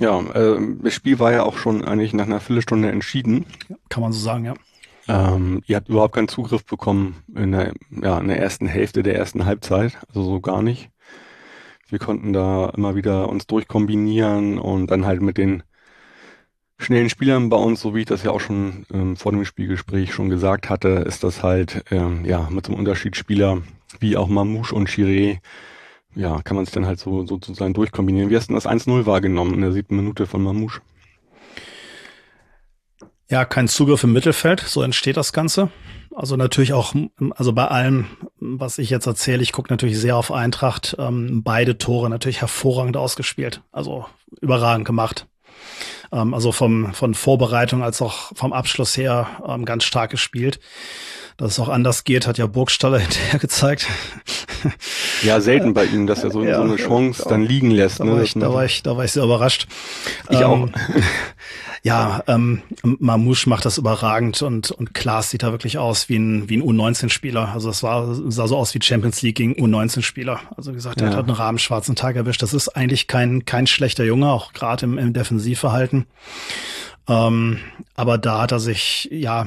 Ja, 0.00 0.20
äh, 0.20 0.60
das 0.82 0.94
Spiel 0.94 1.18
war 1.18 1.32
ja 1.32 1.42
auch 1.42 1.58
schon 1.58 1.84
eigentlich 1.84 2.12
nach 2.12 2.26
einer 2.26 2.40
Viertelstunde 2.40 2.90
entschieden. 2.90 3.46
Kann 3.88 4.02
man 4.02 4.12
so 4.12 4.20
sagen, 4.20 4.44
ja. 4.44 4.54
Ähm, 5.08 5.62
ihr 5.66 5.76
habt 5.76 5.88
überhaupt 5.88 6.14
keinen 6.14 6.28
Zugriff 6.28 6.64
bekommen 6.64 7.22
in 7.34 7.52
der, 7.52 7.72
ja, 7.90 8.18
in 8.18 8.28
der 8.28 8.40
ersten 8.40 8.66
Hälfte 8.66 9.02
der 9.02 9.16
ersten 9.16 9.46
Halbzeit, 9.46 9.98
also 10.08 10.22
so 10.22 10.40
gar 10.40 10.62
nicht. 10.62 10.90
Wir 11.88 11.98
konnten 11.98 12.34
da 12.34 12.70
immer 12.76 12.94
wieder 12.94 13.28
uns 13.30 13.46
durchkombinieren 13.46 14.58
und 14.58 14.90
dann 14.90 15.06
halt 15.06 15.22
mit 15.22 15.38
den 15.38 15.62
schnellen 16.78 17.08
Spielern 17.10 17.48
bei 17.48 17.56
uns, 17.56 17.80
so 17.80 17.94
wie 17.94 18.00
ich 18.00 18.06
das 18.06 18.22
ja 18.22 18.30
auch 18.30 18.40
schon 18.40 18.86
ähm, 18.92 19.16
vor 19.16 19.32
dem 19.32 19.44
Spielgespräch 19.44 20.12
schon 20.12 20.28
gesagt 20.28 20.68
hatte, 20.70 20.88
ist 20.88 21.24
das 21.24 21.42
halt 21.42 21.84
ähm, 21.90 22.24
ja 22.24 22.48
mit 22.50 22.66
so 22.66 22.72
einem 22.72 22.80
Unterschiedsspieler 22.80 23.62
wie 24.00 24.16
auch 24.16 24.28
Mamouche 24.28 24.74
und 24.74 24.88
Chiré, 24.88 25.38
ja, 26.14 26.40
kann 26.42 26.56
man 26.56 26.64
sich 26.64 26.74
dann 26.74 26.86
halt 26.86 26.98
so 26.98 27.26
sozusagen 27.26 27.74
durchkombinieren. 27.74 28.30
Wie 28.30 28.36
hast 28.36 28.50
du 28.50 28.54
das 28.54 28.66
1-0 28.66 29.06
wahrgenommen 29.06 29.54
in 29.54 29.60
der 29.62 29.72
siebten 29.72 29.96
Minute 29.96 30.26
von 30.26 30.42
Mamouche? 30.42 30.80
Ja, 33.30 33.44
kein 33.44 33.68
Zugriff 33.68 34.04
im 34.04 34.12
Mittelfeld, 34.12 34.60
so 34.60 34.82
entsteht 34.82 35.16
das 35.16 35.32
Ganze. 35.32 35.70
Also 36.14 36.36
natürlich 36.36 36.72
auch, 36.72 36.94
also 37.30 37.52
bei 37.52 37.66
allem, 37.66 38.06
was 38.40 38.78
ich 38.78 38.90
jetzt 38.90 39.06
erzähle, 39.06 39.42
ich 39.42 39.52
gucke 39.52 39.70
natürlich 39.70 39.98
sehr 39.98 40.16
auf 40.16 40.32
Eintracht. 40.32 40.96
Ähm, 40.98 41.42
beide 41.44 41.78
Tore 41.78 42.08
natürlich 42.08 42.40
hervorragend 42.40 42.96
ausgespielt, 42.96 43.60
also 43.70 44.06
überragend 44.40 44.86
gemacht. 44.86 45.26
Ähm, 46.10 46.32
also 46.32 46.52
vom, 46.52 46.94
von 46.94 47.14
Vorbereitung 47.14 47.82
als 47.82 48.00
auch 48.00 48.32
vom 48.34 48.52
Abschluss 48.52 48.96
her 48.96 49.28
ähm, 49.46 49.64
ganz 49.64 49.84
stark 49.84 50.10
gespielt. 50.10 50.58
Dass 51.36 51.52
es 51.52 51.60
auch 51.60 51.68
anders 51.68 52.02
geht, 52.02 52.26
hat 52.26 52.38
ja 52.38 52.46
Burgstaller 52.46 52.98
hinterher 52.98 53.38
gezeigt. 53.38 53.86
Ja, 55.22 55.40
selten 55.40 55.74
bei 55.74 55.84
ihm, 55.84 56.06
dass 56.06 56.24
er 56.24 56.30
so, 56.30 56.42
ja, 56.42 56.56
so 56.56 56.62
eine 56.62 56.76
Chance 56.76 57.26
dann 57.28 57.42
liegen 57.42 57.70
lässt. 57.70 58.00
Da, 58.00 58.04
ne? 58.04 58.12
war 58.12 58.22
ich, 58.22 58.34
da, 58.34 58.52
war 58.52 58.64
ich, 58.64 58.82
da 58.82 58.96
war 58.96 59.04
ich 59.04 59.12
sehr 59.12 59.22
überrascht. 59.22 59.68
Ich 60.30 60.40
ähm, 60.40 60.44
auch. 60.44 60.68
Ja, 61.88 62.22
ähm, 62.26 62.62
Mamouche 62.82 63.48
macht 63.48 63.64
das 63.64 63.78
überragend 63.78 64.42
und, 64.42 64.70
und 64.70 64.94
Klaas 64.94 65.30
sieht 65.30 65.42
da 65.42 65.52
wirklich 65.52 65.78
aus 65.78 66.08
wie 66.08 66.16
ein, 66.16 66.48
wie 66.48 66.58
ein 66.58 66.62
U19-Spieler. 66.62 67.48
Also 67.54 67.70
es 67.70 67.82
war, 67.82 68.14
sah 68.30 68.46
so 68.46 68.56
aus 68.56 68.74
wie 68.74 68.82
Champions 68.82 69.22
League 69.22 69.36
gegen 69.36 69.54
U19-Spieler. 69.54 70.40
Also 70.56 70.72
wie 70.72 70.76
gesagt, 70.76 71.00
er 71.00 71.10
ja. 71.10 71.16
hat 71.16 71.24
einen 71.24 71.36
rahmenschwarzen 71.36 71.96
Tag 71.96 72.16
erwischt. 72.16 72.42
Das 72.42 72.52
ist 72.52 72.68
eigentlich 72.68 73.06
kein, 73.06 73.44
kein 73.44 73.66
schlechter 73.66 74.04
Junge, 74.04 74.30
auch 74.30 74.52
gerade 74.52 74.84
im, 74.84 74.98
im 74.98 75.12
Defensivverhalten. 75.12 76.06
Ähm, 77.08 77.58
aber 77.94 78.18
da 78.18 78.42
hat 78.42 78.52
er 78.52 78.60
sich, 78.60 79.08
ja, 79.10 79.46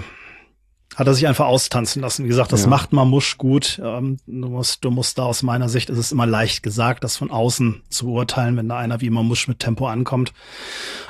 hat 0.95 1.07
er 1.07 1.13
sich 1.13 1.25
einfach 1.27 1.45
austanzen 1.45 2.01
lassen. 2.01 2.25
Wie 2.25 2.27
gesagt, 2.27 2.51
das 2.51 2.63
Ja. 2.63 2.67
macht 2.69 2.91
Mamusch 2.91 3.38
gut. 3.38 3.79
Ähm, 3.83 4.17
du 4.27 4.50
musst, 4.50 4.83
du 4.83 4.91
musst 4.91 5.17
da 5.17 5.24
aus 5.24 5.41
meiner 5.41 5.69
Sicht, 5.69 5.89
es 5.89 5.98
ist 5.98 6.12
immer 6.12 6.25
leicht 6.25 6.63
gesagt, 6.63 7.03
das 7.03 7.15
von 7.17 7.31
außen 7.31 7.81
zu 7.89 8.07
beurteilen, 8.07 8.57
wenn 8.57 8.67
da 8.67 8.77
einer 8.77 9.00
wie 9.00 9.10
Mamusch 9.10 9.48
mit 9.48 9.60
Tempo 9.60 9.88
ankommt. 9.88 10.33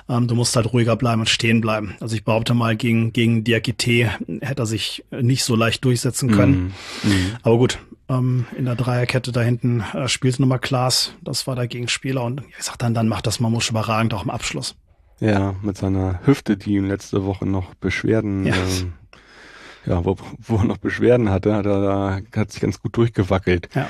Ähm, 0.07 0.27
du 0.27 0.35
musst 0.35 0.55
halt 0.55 0.71
ruhiger 0.71 0.95
bleiben 0.95 1.21
und 1.21 1.29
stehen 1.29 1.61
bleiben. 1.61 1.95
Also 1.99 2.15
ich 2.15 2.23
behaupte 2.23 2.53
mal, 2.53 2.75
gegen, 2.75 3.11
gegen 3.11 3.43
Diakite 3.43 4.11
hätte 4.41 4.61
er 4.63 4.65
sich 4.67 5.03
nicht 5.09 5.43
so 5.43 5.55
leicht 5.55 5.83
durchsetzen 5.83 6.29
können. 6.31 6.73
Mhm. 7.03 7.09
Mhm. 7.11 7.25
Aber 7.41 7.57
gut, 7.57 7.79
ähm, 8.07 8.45
in 8.55 8.65
der 8.65 8.75
Dreierkette 8.75 9.31
da 9.31 9.41
hinten 9.41 9.83
äh, 9.93 10.07
spielt 10.07 10.39
nochmal 10.39 10.59
Klaas. 10.59 11.13
Das 11.23 11.47
war 11.47 11.55
der 11.55 11.67
Gegenspieler. 11.67 12.23
Und 12.23 12.43
wie 12.47 12.51
gesagt, 12.55 12.83
dann, 12.83 12.93
dann 12.93 13.07
macht 13.07 13.25
das 13.25 13.39
Mamusch 13.39 13.71
überragend 13.71 14.13
auch 14.13 14.23
im 14.23 14.29
Abschluss. 14.29 14.75
Ja, 15.19 15.55
mit 15.63 15.77
seiner 15.77 16.19
Hüfte, 16.25 16.55
die 16.57 16.75
ihm 16.75 16.87
letzte 16.87 17.25
Woche 17.25 17.45
noch 17.47 17.73
Beschwerden, 17.75 18.45
Ja. 18.45 18.55
ähm, 18.55 18.93
ja, 19.85 20.03
wo, 20.05 20.15
wo 20.39 20.57
er 20.57 20.65
noch 20.65 20.77
Beschwerden 20.77 21.29
hatte, 21.29 21.53
hat 21.55 21.65
er 21.65 21.81
da, 21.81 22.19
hat 22.39 22.51
sich 22.51 22.61
ganz 22.61 22.81
gut 22.81 22.95
durchgewackelt. 22.97 23.69
Ja. 23.73 23.87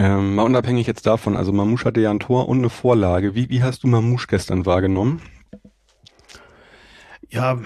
Ähm, 0.00 0.36
mal 0.36 0.42
unabhängig 0.44 0.86
jetzt 0.86 1.06
davon, 1.06 1.36
also 1.36 1.52
Mamouche 1.52 1.84
hatte 1.86 2.00
ja 2.00 2.10
ein 2.10 2.20
Tor 2.20 2.48
und 2.48 2.58
eine 2.58 2.70
Vorlage. 2.70 3.34
Wie, 3.34 3.48
wie 3.48 3.62
hast 3.62 3.82
du 3.82 3.88
Mamouche 3.88 4.26
gestern 4.28 4.64
wahrgenommen? 4.66 5.20
ja, 7.30 7.58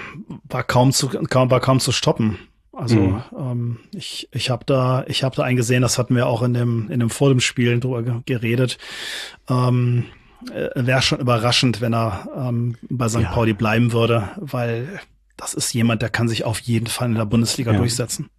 war 0.48 0.64
kaum 0.64 0.92
zu 0.92 1.08
kaum 1.08 1.50
war 1.50 1.60
kaum 1.60 1.78
zu 1.80 1.92
stoppen. 1.92 2.38
Also 2.72 2.96
Mhm. 2.98 3.22
ähm, 3.38 3.78
ich 3.94 4.28
ich 4.32 4.50
habe 4.50 4.64
da 4.64 5.04
ich 5.06 5.22
habe 5.22 5.36
da 5.36 5.42
eingesehen, 5.44 5.82
das 5.82 5.98
hatten 5.98 6.16
wir 6.16 6.26
auch 6.26 6.42
in 6.42 6.54
dem 6.54 6.90
in 6.90 7.00
dem 7.00 7.10
vor 7.10 7.28
dem 7.28 7.38
Spiel 7.40 7.78
drüber 7.78 8.02
ge- 8.02 8.20
geredet. 8.26 8.78
Ähm, 9.48 10.06
äh, 10.52 10.70
Wäre 10.74 11.02
schon 11.02 11.20
überraschend, 11.20 11.80
wenn 11.80 11.94
er 11.94 12.28
ähm, 12.36 12.76
bei 12.90 13.08
St. 13.08 13.20
Ja. 13.20 13.30
Pauli 13.32 13.52
bleiben 13.52 13.92
würde, 13.92 14.30
weil 14.36 15.00
das 15.42 15.54
ist 15.54 15.72
jemand, 15.74 16.02
der 16.02 16.08
kann 16.08 16.28
sich 16.28 16.44
auf 16.44 16.60
jeden 16.60 16.86
Fall 16.86 17.08
in 17.08 17.16
der 17.16 17.24
Bundesliga 17.26 17.72
Ja. 17.72 17.78
durchsetzen. 17.78 18.30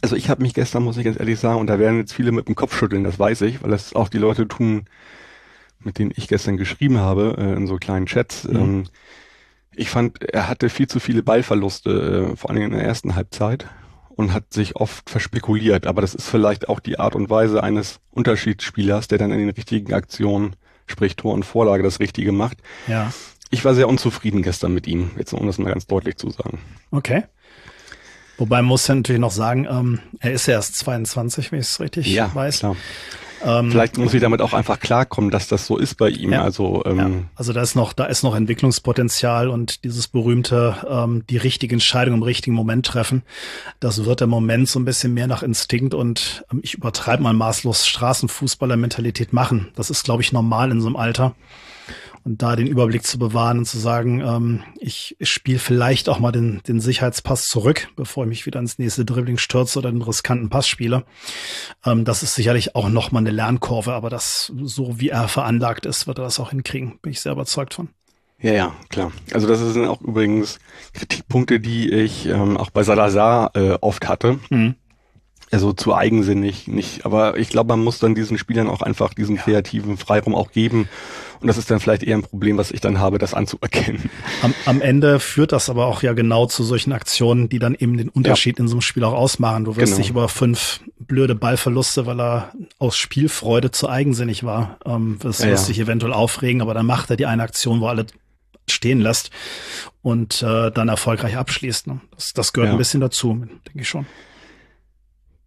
Also 0.00 0.16
ich 0.16 0.30
habe 0.30 0.42
mich 0.42 0.54
gestern, 0.54 0.82
muss 0.84 0.96
ich 0.96 1.04
ganz 1.04 1.18
ehrlich 1.18 1.38
sagen, 1.38 1.60
und 1.60 1.66
da 1.66 1.78
werden 1.78 1.98
jetzt 1.98 2.14
viele 2.14 2.32
mit 2.32 2.48
dem 2.48 2.54
Kopf 2.54 2.76
schütteln, 2.76 3.04
das 3.04 3.18
weiß 3.18 3.42
ich, 3.42 3.62
weil 3.62 3.70
das 3.70 3.94
auch 3.94 4.08
die 4.08 4.18
Leute 4.18 4.48
tun, 4.48 4.86
mit 5.80 5.98
denen 5.98 6.12
ich 6.16 6.28
gestern 6.28 6.56
geschrieben 6.56 6.98
habe, 6.98 7.36
äh, 7.38 7.52
in 7.56 7.66
so 7.66 7.76
kleinen 7.76 8.06
Chats. 8.06 8.44
Mhm. 8.44 8.56
Ähm, 8.56 8.84
ich 9.74 9.90
fand, 9.90 10.22
er 10.22 10.48
hatte 10.48 10.68
viel 10.70 10.86
zu 10.88 10.98
viele 10.98 11.22
Ballverluste, 11.22 12.30
äh, 12.32 12.36
vor 12.36 12.50
allem 12.50 12.62
in 12.62 12.70
der 12.72 12.84
ersten 12.84 13.14
Halbzeit 13.16 13.66
und 14.10 14.32
hat 14.32 14.52
sich 14.52 14.76
oft 14.76 15.10
verspekuliert. 15.10 15.86
Aber 15.86 16.00
das 16.00 16.14
ist 16.14 16.28
vielleicht 16.28 16.68
auch 16.68 16.80
die 16.80 16.98
Art 16.98 17.14
und 17.14 17.28
Weise 17.28 17.62
eines 17.62 18.00
Unterschiedsspielers, 18.12 19.08
der 19.08 19.18
dann 19.18 19.30
in 19.32 19.38
den 19.38 19.50
richtigen 19.50 19.92
Aktionen, 19.92 20.56
sprich 20.86 21.16
Tor 21.16 21.34
und 21.34 21.44
Vorlage, 21.44 21.82
das 21.82 22.00
Richtige 22.00 22.32
macht. 22.32 22.58
Ja, 22.86 23.12
Ich 23.50 23.64
war 23.64 23.74
sehr 23.74 23.88
unzufrieden 23.88 24.42
gestern 24.42 24.72
mit 24.72 24.86
ihm, 24.86 25.10
jetzt 25.18 25.32
um 25.32 25.46
das 25.46 25.58
mal 25.58 25.70
ganz 25.72 25.86
deutlich 25.86 26.16
zu 26.16 26.30
sagen. 26.30 26.58
okay. 26.90 27.24
Wobei 28.38 28.62
muss 28.62 28.86
ja 28.86 28.94
natürlich 28.94 29.20
noch 29.20 29.32
sagen, 29.32 29.66
ähm, 29.70 30.00
er 30.18 30.32
ist 30.32 30.46
ja 30.46 30.54
erst 30.54 30.74
22, 30.76 31.52
wenn 31.52 31.58
ich 31.60 31.66
es 31.66 31.78
richtig 31.78 32.16
weiß. 32.16 32.60
klar. 32.60 32.74
Ähm, 33.42 33.70
Vielleicht 33.70 33.98
muss 33.98 34.14
ich 34.14 34.20
damit 34.20 34.40
auch 34.40 34.52
einfach 34.52 34.80
klarkommen, 34.80 35.30
dass 35.30 35.48
das 35.48 35.66
so 35.66 35.76
ist 35.76 35.96
bei 35.96 36.08
ihm. 36.08 36.32
Ja. 36.32 36.42
Also 36.42 36.82
ähm, 36.84 36.98
Ja, 36.98 37.10
also 37.34 37.52
da 37.52 37.62
ist 37.62 37.74
noch, 37.74 37.92
da 37.92 38.06
ist 38.06 38.22
noch 38.22 38.34
Entwicklungspotenzial 38.34 39.48
und 39.48 39.84
dieses 39.84 40.08
berühmte, 40.08 40.76
ähm, 40.88 41.24
die 41.28 41.36
richtige 41.36 41.74
Entscheidung 41.74 42.14
im 42.14 42.22
richtigen 42.22 42.54
Moment 42.54 42.86
treffen, 42.86 43.22
das 43.78 44.04
wird 44.04 44.20
im 44.22 44.30
Moment 44.30 44.68
so 44.68 44.78
ein 44.78 44.84
bisschen 44.84 45.14
mehr 45.14 45.26
nach 45.26 45.42
Instinkt 45.42 45.94
und 45.94 46.44
ähm, 46.52 46.60
ich 46.62 46.74
übertreibe 46.74 47.22
mal 47.22 47.32
maßlos 47.32 47.86
Straßenfußballer-Mentalität 47.86 49.32
machen. 49.32 49.68
Das 49.74 49.90
ist, 49.90 50.04
glaube 50.04 50.22
ich, 50.22 50.32
normal 50.32 50.70
in 50.70 50.80
so 50.80 50.86
einem 50.86 50.96
Alter. 50.96 51.34
Und 52.22 52.42
da 52.42 52.54
den 52.54 52.66
Überblick 52.66 53.04
zu 53.04 53.18
bewahren 53.18 53.58
und 53.58 53.64
zu 53.64 53.78
sagen, 53.78 54.20
ähm, 54.20 54.62
ich, 54.78 55.16
spiele 55.22 55.58
vielleicht 55.58 56.08
auch 56.08 56.18
mal 56.18 56.32
den, 56.32 56.60
den 56.68 56.80
Sicherheitspass 56.80 57.46
zurück, 57.46 57.88
bevor 57.96 58.24
ich 58.24 58.28
mich 58.28 58.46
wieder 58.46 58.60
ins 58.60 58.78
nächste 58.78 59.04
Dribbling 59.04 59.38
stürze 59.38 59.78
oder 59.78 59.90
den 59.90 60.02
riskanten 60.02 60.50
Pass 60.50 60.68
spiele. 60.68 61.04
Ähm, 61.84 62.04
das 62.04 62.22
ist 62.22 62.34
sicherlich 62.34 62.74
auch 62.76 62.88
nochmal 62.88 63.22
eine 63.22 63.30
Lernkurve, 63.30 63.94
aber 63.94 64.10
das, 64.10 64.52
so 64.62 65.00
wie 65.00 65.08
er 65.08 65.28
veranlagt 65.28 65.86
ist, 65.86 66.06
wird 66.06 66.18
er 66.18 66.24
das 66.24 66.38
auch 66.38 66.50
hinkriegen. 66.50 66.98
Bin 67.00 67.12
ich 67.12 67.20
sehr 67.20 67.32
überzeugt 67.32 67.74
von. 67.74 67.88
Ja, 68.42 68.52
ja, 68.52 68.72
klar. 68.88 69.12
Also 69.32 69.46
das 69.46 69.60
sind 69.60 69.86
auch 69.86 70.00
übrigens 70.00 70.58
Kritikpunkte, 70.94 71.60
die 71.60 71.90
ich 71.90 72.26
ähm, 72.26 72.56
auch 72.56 72.70
bei 72.70 72.82
Salazar 72.82 73.50
äh, 73.54 73.72
oft 73.80 74.08
hatte. 74.08 74.38
Mhm. 74.48 74.76
Also 75.52 75.72
zu 75.72 75.94
eigensinnig 75.94 76.68
nicht. 76.68 77.04
Aber 77.04 77.36
ich 77.36 77.48
glaube, 77.48 77.68
man 77.68 77.82
muss 77.82 77.98
dann 77.98 78.14
diesen 78.14 78.38
Spielern 78.38 78.68
auch 78.68 78.82
einfach 78.82 79.14
diesen 79.14 79.36
kreativen 79.36 79.96
Freiraum 79.96 80.34
auch 80.36 80.52
geben. 80.52 80.88
Und 81.40 81.48
das 81.48 81.56
ist 81.58 81.70
dann 81.70 81.80
vielleicht 81.80 82.02
eher 82.04 82.16
ein 82.16 82.22
Problem, 82.22 82.56
was 82.58 82.70
ich 82.70 82.80
dann 82.80 83.00
habe, 83.00 83.18
das 83.18 83.34
anzuerkennen. 83.34 84.10
Am, 84.42 84.54
am 84.66 84.80
Ende 84.80 85.18
führt 85.18 85.50
das 85.52 85.68
aber 85.70 85.86
auch 85.86 86.02
ja 86.02 86.12
genau 86.12 86.46
zu 86.46 86.62
solchen 86.62 86.92
Aktionen, 86.92 87.48
die 87.48 87.58
dann 87.58 87.74
eben 87.74 87.96
den 87.96 88.10
Unterschied 88.10 88.58
in 88.60 88.68
so 88.68 88.74
einem 88.74 88.82
Spiel 88.82 89.02
auch 89.04 89.14
ausmachen. 89.14 89.64
Du 89.64 89.74
wirst 89.76 89.86
Genau. 89.94 89.96
dich 89.96 90.10
über 90.10 90.28
fünf 90.28 90.80
blöde 90.98 91.34
Ballverluste, 91.34 92.06
weil 92.06 92.20
er 92.20 92.52
aus 92.78 92.96
Spielfreude 92.96 93.70
zu 93.72 93.88
eigensinnig 93.88 94.44
war, 94.44 94.78
ähm, 94.84 95.16
wirst, 95.22 95.40
Ja, 95.42 95.48
wirst 95.48 95.64
ja. 95.68 95.72
dich 95.74 95.80
eventuell 95.80 96.12
aufregen, 96.12 96.60
aber 96.62 96.74
dann 96.74 96.86
macht 96.86 97.10
er 97.10 97.16
die 97.16 97.26
eine 97.26 97.42
Aktion, 97.42 97.80
wo 97.80 97.86
alle 97.88 98.06
stehen 98.68 99.00
lässt 99.00 99.30
und 100.02 100.42
äh, 100.42 100.70
dann 100.70 100.88
erfolgreich 100.88 101.36
abschließt. 101.36 101.88
Ne? 101.88 102.00
Das, 102.14 102.34
das 102.34 102.52
gehört 102.52 102.68
Ja. 102.68 102.74
ein 102.74 102.78
bisschen 102.78 103.00
dazu, 103.00 103.34
denke 103.66 103.80
ich 103.80 103.88
schon. 103.88 104.06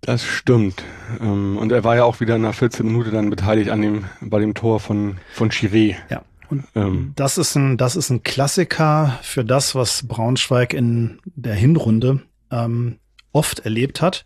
Das 0.05 0.23
stimmt. 0.23 0.83
Ähm, 1.21 1.57
und 1.57 1.71
er 1.71 1.83
war 1.83 1.95
ja 1.95 2.03
auch 2.03 2.19
wieder 2.19 2.37
nach 2.37 2.53
14 2.53 2.85
Minuten 2.85 3.11
dann 3.11 3.29
beteiligt 3.29 3.69
an 3.69 3.81
dem, 3.81 4.05
bei 4.21 4.39
dem 4.39 4.53
Tor 4.53 4.79
von, 4.79 5.17
von 5.33 5.49
Chiré. 5.49 5.95
Ja. 6.09 6.23
Und 6.49 6.65
Ähm, 6.75 7.13
Das 7.15 7.37
ist 7.37 7.55
ein, 7.55 7.77
das 7.77 7.95
ist 7.95 8.09
ein 8.09 8.21
Klassiker 8.23 9.17
für 9.21 9.45
das, 9.45 9.75
was 9.75 10.05
Braunschweig 10.07 10.73
in 10.73 11.19
der 11.25 11.55
Hinrunde 11.55 12.21
ähm, 12.51 12.97
oft 13.31 13.59
erlebt 13.59 14.01
hat. 14.01 14.25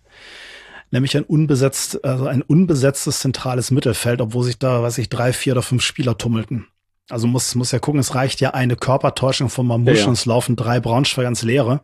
Nämlich 0.90 1.16
ein 1.16 1.24
unbesetzt, 1.24 2.04
also 2.04 2.28
ein 2.28 2.42
unbesetztes 2.42 3.20
zentrales 3.20 3.72
Mittelfeld, 3.72 4.20
obwohl 4.22 4.44
sich 4.44 4.58
da, 4.58 4.82
weiß 4.82 4.98
ich, 4.98 5.10
drei, 5.10 5.32
vier 5.32 5.54
oder 5.54 5.62
fünf 5.62 5.84
Spieler 5.84 6.18
tummelten. 6.18 6.68
Also 7.10 7.28
muss, 7.28 7.56
muss 7.56 7.72
ja 7.72 7.80
gucken, 7.80 8.00
es 8.00 8.16
reicht 8.16 8.42
ja 8.42 8.52
eine 8.54 8.76
Körpertäuschung 8.76 9.50
von 9.50 9.68
Mamouche 9.68 9.96
Ja, 9.96 10.02
ja. 10.02 10.08
und 10.08 10.14
es 10.14 10.26
laufen 10.26 10.56
drei 10.56 10.80
Braunschweiger 10.80 11.30
ins 11.30 11.44
Leere. 11.44 11.82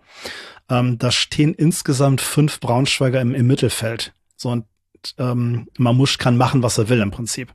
Ähm, 0.70 0.98
da 0.98 1.12
stehen 1.12 1.54
insgesamt 1.54 2.22
fünf 2.22 2.60
Braunschweiger 2.60 3.20
im, 3.22 3.36
im 3.36 3.48
Mittelfeld. 3.48 4.14
So, 4.36 4.50
und 4.50 4.66
ähm, 5.18 5.68
Mamouche 5.78 6.18
kann 6.18 6.38
machen, 6.38 6.64
was 6.64 6.78
er 6.78 6.90
will 6.90 7.02
im 7.02 7.12
Prinzip. 7.12 7.54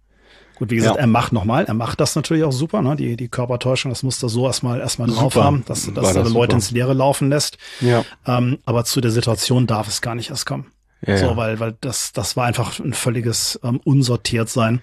Gut, 0.56 0.70
wie 0.70 0.76
gesagt, 0.76 0.96
Ja. 0.96 1.00
er 1.02 1.06
macht 1.06 1.32
nochmal, 1.32 1.64
er 1.66 1.74
macht 1.74 2.00
das 2.00 2.16
natürlich 2.16 2.42
auch 2.44 2.52
super, 2.52 2.82
ne? 2.82 2.96
Die, 2.96 3.16
die 3.16 3.28
Körpertäuschung, 3.28 3.90
das 3.90 4.02
muss 4.02 4.20
er 4.22 4.28
so 4.28 4.46
erstmal 4.46 4.80
erstmal 4.80 5.08
drauf 5.08 5.34
Super. 5.34 5.44
haben, 5.44 5.64
dass, 5.66 5.86
War 5.86 5.94
dass 5.94 6.16
er 6.16 6.24
das 6.24 6.32
Leute 6.32 6.50
super. 6.50 6.54
ins 6.56 6.70
Leere 6.72 6.92
laufen 6.94 7.28
lässt. 7.30 7.58
ja. 7.80 8.04
Ähm, 8.26 8.58
aber 8.64 8.84
zu 8.84 9.00
der 9.00 9.12
Situation 9.12 9.66
darf 9.68 9.86
es 9.88 10.00
gar 10.02 10.14
nicht 10.16 10.30
erst 10.30 10.46
kommen. 10.46 10.66
Ja, 11.06 11.16
so, 11.16 11.36
weil, 11.36 11.60
weil 11.60 11.76
das, 11.80 12.12
das 12.12 12.36
war 12.36 12.44
einfach 12.46 12.80
ein 12.80 12.92
völliges 12.92 13.58
ähm, 13.62 13.78
Unsortiertsein 13.84 14.82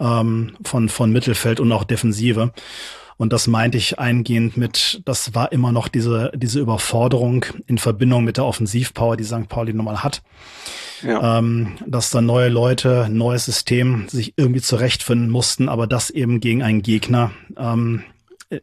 ähm, 0.00 0.56
von, 0.64 0.88
von 0.88 1.12
Mittelfeld 1.12 1.60
und 1.60 1.70
auch 1.72 1.84
Defensive. 1.84 2.52
Und 3.22 3.32
das 3.32 3.46
meinte 3.46 3.78
ich 3.78 4.00
eingehend 4.00 4.56
mit, 4.56 5.00
das 5.04 5.32
war 5.32 5.52
immer 5.52 5.70
noch 5.70 5.86
diese, 5.86 6.32
diese 6.34 6.58
Überforderung 6.58 7.44
in 7.68 7.78
Verbindung 7.78 8.24
mit 8.24 8.36
der 8.36 8.44
Offensivpower, 8.44 9.16
die 9.16 9.22
St. 9.22 9.48
Pauli 9.48 9.72
nun 9.72 9.84
mal 9.84 10.02
hat 10.02 10.22
ja. 11.02 11.38
ähm, 11.38 11.74
dass 11.86 12.10
da 12.10 12.20
neue 12.20 12.48
Leute, 12.48 13.08
neues 13.10 13.44
System 13.44 14.08
sich 14.08 14.34
irgendwie 14.36 14.60
zurechtfinden 14.60 15.30
mussten, 15.30 15.68
aber 15.68 15.86
das 15.86 16.10
eben 16.10 16.40
gegen 16.40 16.62
einen 16.62 16.82
Gegner, 16.82 17.32
ähm, 17.56 18.02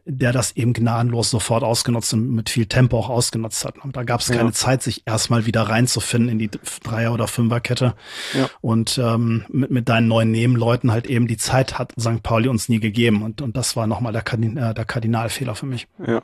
der 0.04 0.32
das 0.32 0.52
eben 0.56 0.72
gnadenlos 0.72 1.30
sofort 1.30 1.62
ausgenutzt 1.64 2.12
und 2.14 2.30
mit 2.30 2.48
viel 2.50 2.66
Tempo 2.66 2.98
auch 2.98 3.08
ausgenutzt 3.10 3.64
hat. 3.64 3.78
Und 3.84 3.96
da 3.96 4.02
gab 4.04 4.20
es 4.20 4.28
Ja. 4.28 4.36
keine 4.36 4.52
Zeit, 4.52 4.82
sich 4.82 5.02
erstmal 5.06 5.46
wieder 5.46 5.62
reinzufinden 5.62 6.30
in 6.30 6.38
die 6.38 6.50
Dreier- 6.82 7.12
oder 7.12 7.26
Fünferkette. 7.28 7.94
Ja. 8.34 8.48
Und 8.60 8.98
ähm, 9.02 9.44
mit, 9.48 9.70
mit 9.70 9.88
deinen 9.88 10.08
neuen 10.08 10.30
Nebenleuten 10.30 10.90
halt 10.92 11.06
eben 11.06 11.26
die 11.26 11.36
Zeit 11.36 11.78
hat 11.78 11.92
St. 12.00 12.22
Pauli 12.22 12.48
uns 12.48 12.68
nie 12.68 12.80
gegeben. 12.80 13.22
Und, 13.22 13.42
und 13.42 13.56
das 13.56 13.76
war 13.76 13.86
nochmal 13.86 14.12
der, 14.12 14.22
Kardin 14.22 14.56
äh, 14.56 14.74
der 14.74 14.84
Kardinalfehler 14.84 15.54
für 15.54 15.66
mich. 15.66 15.88
Ja. 16.06 16.22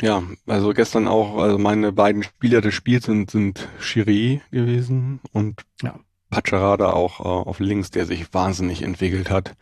Ja, 0.00 0.22
also 0.46 0.72
gestern 0.72 1.06
auch, 1.06 1.36
also 1.36 1.58
meine 1.58 1.92
beiden 1.92 2.22
Spieler 2.22 2.60
des 2.62 2.74
Spiels 2.74 3.04
sind, 3.04 3.30
sind 3.30 3.68
Chiré 3.80 4.40
gewesen 4.50 5.20
und 5.32 5.60
Ja. 5.82 6.00
Pacharada 6.34 6.90
auch 6.90 7.20
äh, 7.20 7.22
auf 7.48 7.60
links, 7.60 7.90
der 7.90 8.06
sich 8.06 8.32
wahnsinnig 8.34 8.82
entwickelt 8.82 9.30
hat, 9.30 9.54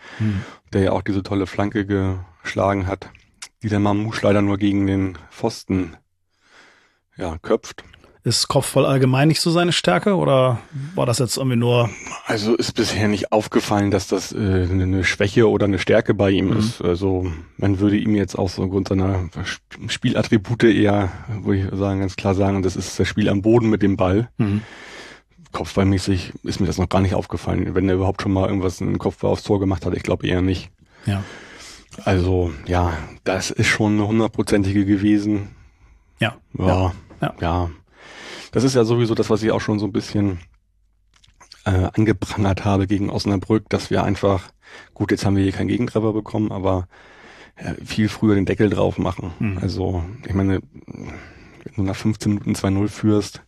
der 0.72 0.82
ja 0.82 0.92
auch 0.92 1.02
diese 1.02 1.22
tolle 1.22 1.46
Flanke 1.46 1.84
geschlagen 2.42 2.86
hat, 2.86 3.10
die 3.62 3.68
der 3.68 3.78
Mamouche 3.80 4.20
leider 4.26 4.42
nur 4.42 4.56
gegen 4.58 4.86
den 4.86 5.18
Pfosten 5.30 5.96
ja, 7.16 7.36
köpft. 7.42 7.84
Ist 8.24 8.46
Kopfball 8.46 8.86
allgemein 8.86 9.26
nicht 9.26 9.40
so 9.40 9.50
seine 9.50 9.72
Stärke 9.72 10.14
oder 10.14 10.60
war 10.94 11.06
das 11.06 11.18
jetzt 11.18 11.36
irgendwie 11.38 11.56
nur 11.56 11.90
Also 12.26 12.54
ist 12.54 12.72
bisher 12.76 13.08
nicht 13.08 13.32
aufgefallen, 13.32 13.90
dass 13.90 14.06
das 14.06 14.30
äh, 14.32 14.36
eine 14.70 15.02
Schwäche 15.02 15.50
oder 15.50 15.64
eine 15.66 15.80
Stärke 15.80 16.14
bei 16.14 16.30
ihm 16.30 16.50
Mhm. 16.50 16.56
ist. 16.56 16.80
Also 16.82 17.26
man 17.56 17.80
würde 17.80 17.96
ihm 17.96 18.14
jetzt 18.14 18.38
auch 18.38 18.48
so 18.48 18.62
aufgrund 18.62 18.88
seiner 18.88 19.28
Sp- 19.42 19.88
Spielattribute 19.88 20.62
eher, 20.64 21.10
würde 21.42 21.58
ich 21.58 21.76
sagen, 21.76 21.98
ganz 21.98 22.14
klar 22.14 22.36
sagen, 22.36 22.62
das 22.62 22.76
ist 22.76 22.98
das 23.00 23.08
Spiel 23.08 23.28
am 23.28 23.42
Boden 23.42 23.68
mit 23.68 23.82
dem 23.82 23.96
Ball. 23.96 24.30
Mhm. 24.38 24.62
Kopfballmäßig 25.52 26.32
ist 26.42 26.60
mir 26.60 26.66
das 26.66 26.78
noch 26.78 26.88
gar 26.88 27.00
nicht 27.00 27.14
aufgefallen. 27.14 27.74
Wenn 27.74 27.88
er 27.88 27.94
überhaupt 27.96 28.22
schon 28.22 28.32
mal 28.32 28.48
irgendwas 28.48 28.80
einen 28.80 28.98
Kopfball 28.98 29.30
aufs 29.30 29.42
Tor 29.42 29.60
gemacht 29.60 29.86
hat, 29.86 29.94
ich 29.94 30.02
glaube 30.02 30.26
eher 30.26 30.42
nicht. 30.42 30.70
ja. 31.06 31.22
Also 32.04 32.50
ja, 32.66 32.96
das 33.24 33.50
ist 33.50 33.66
schon 33.66 33.92
eine 33.92 34.08
hundertprozentige 34.08 34.86
gewesen. 34.86 35.54
Ja. 36.20 36.36
Ja, 36.58 36.92
Ja. 37.20 37.34
ja. 37.40 37.70
Das 38.50 38.64
ist 38.64 38.74
ja 38.74 38.84
sowieso 38.84 39.14
das, 39.14 39.28
was 39.28 39.42
ich 39.42 39.50
auch 39.50 39.60
schon 39.60 39.78
so 39.78 39.86
ein 39.86 39.92
bisschen 39.92 40.38
äh, 41.64 41.88
angeprangert 41.92 42.64
habe 42.64 42.86
gegen 42.86 43.10
Osnabrück, 43.10 43.68
dass 43.68 43.90
wir 43.90 44.04
einfach, 44.04 44.44
gut, 44.94 45.10
jetzt 45.10 45.26
haben 45.26 45.36
wir 45.36 45.42
hier 45.42 45.52
keinen 45.52 45.68
Gegentreffer 45.68 46.12
bekommen, 46.12 46.50
aber 46.50 46.88
äh, 47.56 47.74
viel 47.84 48.08
früher 48.08 48.34
den 48.34 48.46
Deckel 48.46 48.70
drauf 48.70 48.98
machen. 48.98 49.32
Mhm. 49.38 49.58
Also, 49.60 50.02
ich 50.26 50.34
meine, 50.34 50.60
wenn 50.86 51.74
du 51.76 51.82
nach 51.82 51.96
15 51.96 52.32
Minuten 52.32 52.54
2-0 52.54 52.88
führst 52.88 53.42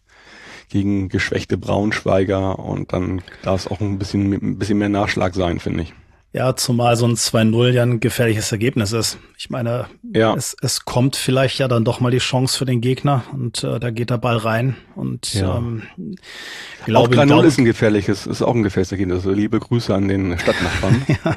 gegen 0.75 1.09
geschwächte 1.09 1.57
Braunschweiger 1.57 2.59
und 2.59 2.93
dann 2.93 3.23
darf 3.43 3.61
es 3.61 3.71
auch 3.71 3.81
ein 3.81 3.97
bisschen, 3.97 4.33
ein 4.33 4.59
bisschen 4.59 4.76
mehr 4.76 4.88
Nachschlag 4.88 5.33
sein, 5.33 5.61
finde 5.61 5.85
ich. 5.85 5.95
Ja, 6.33 6.57
zumal 6.57 6.97
so 6.97 7.07
ein 7.07 7.14
2-0 7.14 7.71
ja 7.71 7.85
ein 7.85 8.00
gefährliches 8.00 8.50
Ergebnis 8.50 8.90
ist. 8.90 9.19
Ich 9.38 9.50
meine, 9.50 9.87
ja. 10.12 10.35
es, 10.35 10.57
es 10.62 10.85
kommt 10.85 11.14
vielleicht 11.14 11.61
ja 11.61 11.69
dann 11.69 11.85
doch 11.85 12.00
mal 12.00 12.11
die 12.11 12.19
Chance 12.19 12.59
für 12.59 12.64
den 12.64 12.81
Gegner 12.81 13.23
und 13.33 13.62
äh, 13.62 13.78
da 13.78 13.90
geht 13.90 14.11
der 14.11 14.19
Ball 14.19 14.38
rein. 14.38 14.75
Und 14.97 15.35
ja. 15.35 15.59
ähm, 15.59 15.85
glaube, 16.87 17.09
auch 17.09 17.23
3-0 17.23 17.45
ist 17.45 17.59
ein 17.59 17.64
gefährliches, 17.64 18.26
ist 18.26 18.43
auch 18.43 18.57
ein 18.57 18.64
gefährliches 18.64 18.90
Ergebnis. 18.90 19.19
Also 19.19 19.31
liebe 19.31 19.61
Grüße 19.61 19.95
an 19.95 20.09
den 20.09 20.37
Stadtnachbarn. 20.37 21.07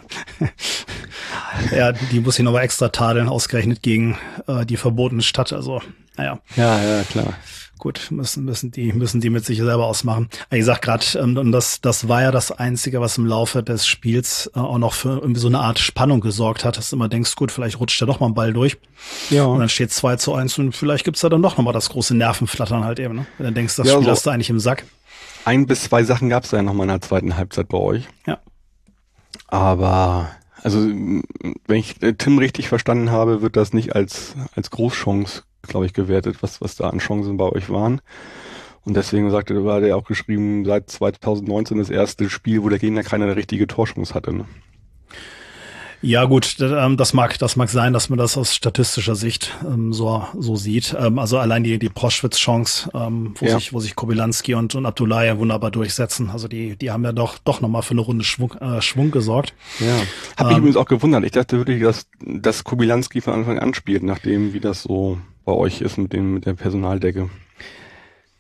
ja. 1.72 1.78
ja, 1.78 1.92
die 1.92 2.22
muss 2.22 2.40
ich 2.40 2.44
nochmal 2.44 2.64
extra 2.64 2.90
tadeln, 2.90 3.30
ausgerechnet 3.30 3.84
gegen 3.84 4.18
äh, 4.48 4.66
die 4.66 4.78
verbotene 4.78 5.22
Stadt. 5.22 5.54
Also, 5.54 5.84
naja. 6.16 6.40
Ja, 6.56 6.84
ja, 6.84 7.04
klar. 7.04 7.36
Gut, 7.78 8.08
müssen, 8.10 8.46
müssen 8.46 8.72
die, 8.72 8.92
müssen 8.92 9.22
die 9.22 9.30
mit 9.30 9.46
sich 9.46 9.60
selber 9.60 9.86
ausmachen. 9.86 10.30
Ich 10.50 10.66
sag 10.66 10.82
gerade, 10.82 11.06
ähm, 11.16 11.38
und 11.38 11.52
das, 11.52 11.80
das 11.80 12.08
war 12.08 12.24
ja 12.24 12.32
das 12.32 12.52
Einzige, 12.52 13.02
was 13.02 13.18
im 13.18 13.26
Laufe 13.26 13.62
des 13.62 13.86
Spiels 13.86 14.50
äh, 14.56 14.60
auch 14.60 14.80
noch 14.80 14.94
für 14.94 15.20
irgendwie 15.20 15.40
so 15.40 15.48
eine 15.48 15.60
Art 15.60 15.78
Spannung 15.78 16.22
gesorgt 16.22 16.66
hat, 16.66 16.78
dass 16.78 16.90
du 16.90 16.96
immer 16.96 17.08
denkst, 17.08 17.36
gut, 17.36 17.52
vielleicht 17.52 17.80
rutscht 17.80 18.02
ja 18.02 18.08
doch 18.08 18.20
mal 18.20 18.28
ein 18.28 18.34
Ball 18.34 18.54
durch. 18.54 18.78
Ja. 19.30 19.46
Und 19.46 19.60
dann 19.60 19.70
steht 19.70 19.92
2 19.92 20.16
zu 20.16 20.34
1 20.34 20.58
und 20.58 20.76
vielleicht 20.76 21.06
gibt's 21.06 21.22
da 21.22 21.30
dann 21.30 21.42
doch 21.42 21.58
nochmal 21.58 21.74
das 21.74 21.90
große 21.90 22.16
Nervenflattern 22.16 22.84
halt 22.84 23.00
eben, 23.00 23.16
ne? 23.16 23.26
Wenn 23.38 23.48
du 23.48 23.54
denkst, 23.54 23.76
das 23.76 23.88
ja, 23.88 23.94
Spiel 23.94 24.06
so 24.06 24.12
hast 24.12 24.26
du 24.26 24.32
eigentlich 24.32 24.50
im 24.50 24.60
Sack. 24.60 24.86
Ein 25.46 25.66
bis 25.66 25.84
zwei 25.84 26.04
Sachen 26.04 26.30
gab's 26.30 26.50
da 26.50 26.58
ja 26.58 26.64
nochmal 26.64 26.86
in 26.86 26.90
der 26.90 27.02
zweiten 27.02 27.38
Halbzeit 27.38 27.70
bei 27.70 27.78
euch. 27.78 28.04
Ja. 28.26 28.40
Aber 29.48 30.30
also 30.64 30.80
wenn 30.80 31.24
ich 31.78 32.02
äh, 32.02 32.14
Tim 32.14 32.38
richtig 32.40 32.68
verstanden 32.68 33.12
habe, 33.12 33.42
wird 33.42 33.56
das 33.56 33.72
nicht 33.72 33.96
als 33.96 34.36
als 34.56 34.72
Großchance 34.72 35.44
glaube 35.68 35.86
ich, 35.86 35.94
gewertet, 35.94 36.38
was, 36.42 36.62
was 36.62 36.76
da 36.76 36.90
an 36.90 37.00
Chancen 37.00 37.38
bei 37.38 37.46
euch 37.46 37.70
waren. 37.70 38.02
Und 38.84 38.96
deswegen 38.96 39.30
sagte, 39.32 39.66
war 39.66 39.82
der 39.82 39.98
auch 39.98 40.06
geschrieben, 40.06 40.64
seit 40.64 40.90
2019 40.90 41.78
das 41.78 41.90
erste 41.90 42.30
Spiel, 42.30 42.64
wo 42.64 42.70
der 42.70 42.80
Gegner 42.80 43.04
keine 43.04 43.36
richtige 43.36 43.68
Torchance 43.68 44.14
hatte. 44.14 44.34
Ne? 44.34 44.46
Ja 46.02 46.26
gut, 46.26 46.58
ähm, 46.62 46.96
das 46.96 47.14
mag, 47.14 47.40
das 47.40 47.56
mag 47.56 47.70
sein, 47.70 47.92
dass 47.92 48.10
man 48.10 48.20
das 48.20 48.38
aus 48.38 48.54
statistischer 48.54 49.16
Sicht 49.16 49.58
ähm, 49.66 49.94
so, 49.94 50.26
so 50.38 50.56
sieht. 50.56 50.96
Ähm, 50.98 51.18
also 51.18 51.40
allein 51.40 51.64
die, 51.64 51.80
die 51.80 51.90
Proschwitz-Chance, 51.90 52.92
ähm, 52.94 53.34
wo, 53.36 53.46
ja. 53.46 53.58
sich, 53.58 53.74
wo 53.74 53.80
sich 53.80 53.96
Kobilanski 53.96 54.54
und, 54.54 54.76
und 54.76 54.86
Abdullahi 54.86 55.38
wunderbar 55.40 55.72
durchsetzen. 55.72 56.30
Also 56.30 56.48
die, 56.48 56.76
die 56.76 56.92
haben 56.92 57.04
ja 57.04 57.14
doch, 57.14 57.40
doch 57.40 57.62
nochmal 57.62 57.82
für 57.82 57.92
eine 57.92 58.02
Runde 58.02 58.24
Schwung, 58.24 58.54
äh, 58.62 58.82
Schwung 58.82 59.10
gesorgt. 59.10 59.56
Ja. 59.80 59.98
Hab 60.38 60.52
ich 60.52 60.58
übrigens 60.58 60.78
auch 60.78 60.86
gewundert. 60.86 61.24
Ich 61.24 61.32
dachte 61.32 61.58
wirklich, 61.58 61.82
dass, 61.82 62.08
dass 62.20 62.64
Kobilanski 62.64 63.22
von 63.22 63.34
Anfang 63.34 63.58
an 63.58 63.74
spielt, 63.74 64.04
nachdem 64.04 64.54
wie 64.54 64.60
das 64.60 64.84
so 64.84 65.18
bei 65.48 65.54
euch 65.54 65.80
ist 65.80 65.98
mit 65.98 66.12
dem 66.12 66.34
mit 66.34 66.46
der 66.46 66.54
Personaldecke. 66.56 67.30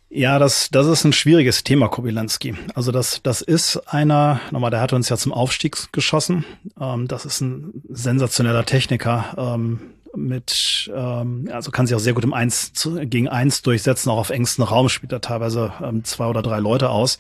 Ja, 0.09 0.39
das, 0.39 0.69
das 0.69 0.87
ist 0.87 1.05
ein 1.05 1.13
schwieriges 1.13 1.63
Thema, 1.63 1.87
Kobilanski. 1.87 2.55
Also 2.75 2.91
das, 2.91 3.21
das 3.23 3.41
ist 3.41 3.77
einer, 3.87 4.41
nochmal, 4.51 4.71
der 4.71 4.81
hat 4.81 4.93
uns 4.93 5.07
ja 5.07 5.15
zum 5.15 5.33
Aufstieg 5.33 5.91
geschossen. 5.93 6.43
Ähm, 6.79 7.07
das 7.07 7.25
ist 7.25 7.41
ein 7.41 7.81
sensationeller 7.89 8.65
Techniker. 8.65 9.33
Ähm, 9.37 9.79
mit, 10.15 10.91
ähm, 10.93 11.49
also 11.51 11.71
kann 11.71 11.87
sich 11.87 11.95
auch 11.95 11.99
sehr 11.99 12.13
gut 12.13 12.25
im 12.25 12.33
Eins 12.33 12.73
zu, 12.73 12.95
gegen 12.95 13.29
Eins 13.29 13.61
durchsetzen, 13.61 14.09
auch 14.09 14.17
auf 14.17 14.29
engstem 14.29 14.65
Raum 14.65 14.89
spielt 14.89 15.11
er 15.11 15.21
teilweise 15.21 15.71
ähm, 15.81 16.03
zwei 16.03 16.25
oder 16.27 16.41
drei 16.41 16.59
Leute 16.59 16.89
aus. 16.89 17.19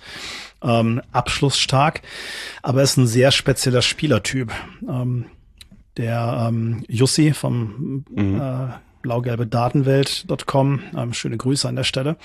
Ähm, 0.61 1.01
abschlussstark, 1.11 2.01
aber 2.61 2.79
er 2.79 2.85
ist 2.85 2.97
ein 2.97 3.07
sehr 3.07 3.31
spezieller 3.31 3.81
Spielertyp. 3.81 4.51
Ähm, 4.89 5.25
der 5.97 6.47
ähm, 6.49 6.83
Jussi 6.87 7.33
vom 7.33 8.05
mhm. 8.09 8.39
äh, 8.39 8.67
blaugelbe 9.01 9.47
Datenwelt.com, 9.47 10.81
ähm, 10.95 11.13
schöne 11.13 11.37
Grüße 11.37 11.67
an 11.67 11.75
der 11.75 11.83
Stelle, 11.83 12.17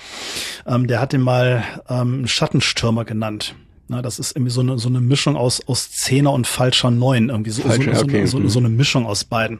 ähm, 0.65 0.87
der 0.87 0.99
hat 0.99 1.13
den 1.13 1.21
mal 1.21 1.63
ähm, 1.89 2.27
Schattenstürmer 2.27 3.05
genannt. 3.05 3.55
Na, 3.89 4.01
das 4.01 4.17
ist 4.17 4.35
irgendwie 4.35 4.51
so 4.51 4.61
eine, 4.61 4.79
so 4.79 4.87
eine 4.87 5.01
Mischung 5.01 5.35
aus, 5.35 5.67
aus 5.67 5.91
Zehner 5.91 6.31
und 6.31 6.47
falscher 6.47 6.89
Neun, 6.89 7.29
irgendwie 7.29 7.51
so, 7.51 7.63
Falsche, 7.63 7.93
so, 7.93 8.03
okay. 8.03 8.25
so, 8.25 8.39
so, 8.41 8.47
so, 8.47 8.59
eine 8.59 8.69
Mischung 8.69 9.05
aus 9.05 9.25
beiden. 9.25 9.59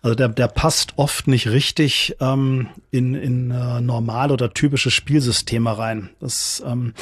Also 0.00 0.14
der, 0.14 0.28
der 0.28 0.46
passt 0.46 0.92
oft 0.96 1.26
nicht 1.26 1.48
richtig 1.48 2.16
ähm, 2.20 2.68
in, 2.92 3.14
in 3.14 3.50
äh, 3.50 3.80
normale 3.80 4.32
oder 4.32 4.54
typische 4.54 4.92
Spielsysteme 4.92 5.76
rein. 5.76 6.10
Das 6.20 6.62
ähm, 6.64 6.94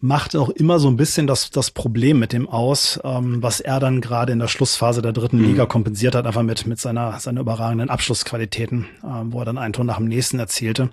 macht 0.00 0.36
auch 0.36 0.50
immer 0.50 0.78
so 0.78 0.88
ein 0.88 0.96
bisschen 0.96 1.26
das, 1.26 1.50
das 1.50 1.70
Problem 1.70 2.18
mit 2.18 2.32
dem 2.32 2.48
aus, 2.48 3.00
ähm, 3.02 3.42
was 3.42 3.60
er 3.60 3.80
dann 3.80 4.02
gerade 4.02 4.32
in 4.32 4.38
der 4.38 4.48
Schlussphase 4.48 5.00
der 5.00 5.12
dritten 5.12 5.38
mhm. 5.38 5.46
Liga 5.46 5.66
kompensiert 5.66 6.14
hat, 6.14 6.26
einfach 6.26 6.42
mit, 6.42 6.66
mit 6.66 6.78
seiner, 6.78 7.18
seiner 7.18 7.40
überragenden 7.40 7.88
Abschlussqualitäten, 7.88 8.86
ähm, 9.02 9.32
wo 9.32 9.38
er 9.38 9.46
dann 9.46 9.58
ein 9.58 9.72
Tor 9.72 9.84
nach 9.84 9.96
dem 9.96 10.08
nächsten 10.08 10.38
erzielte 10.38 10.90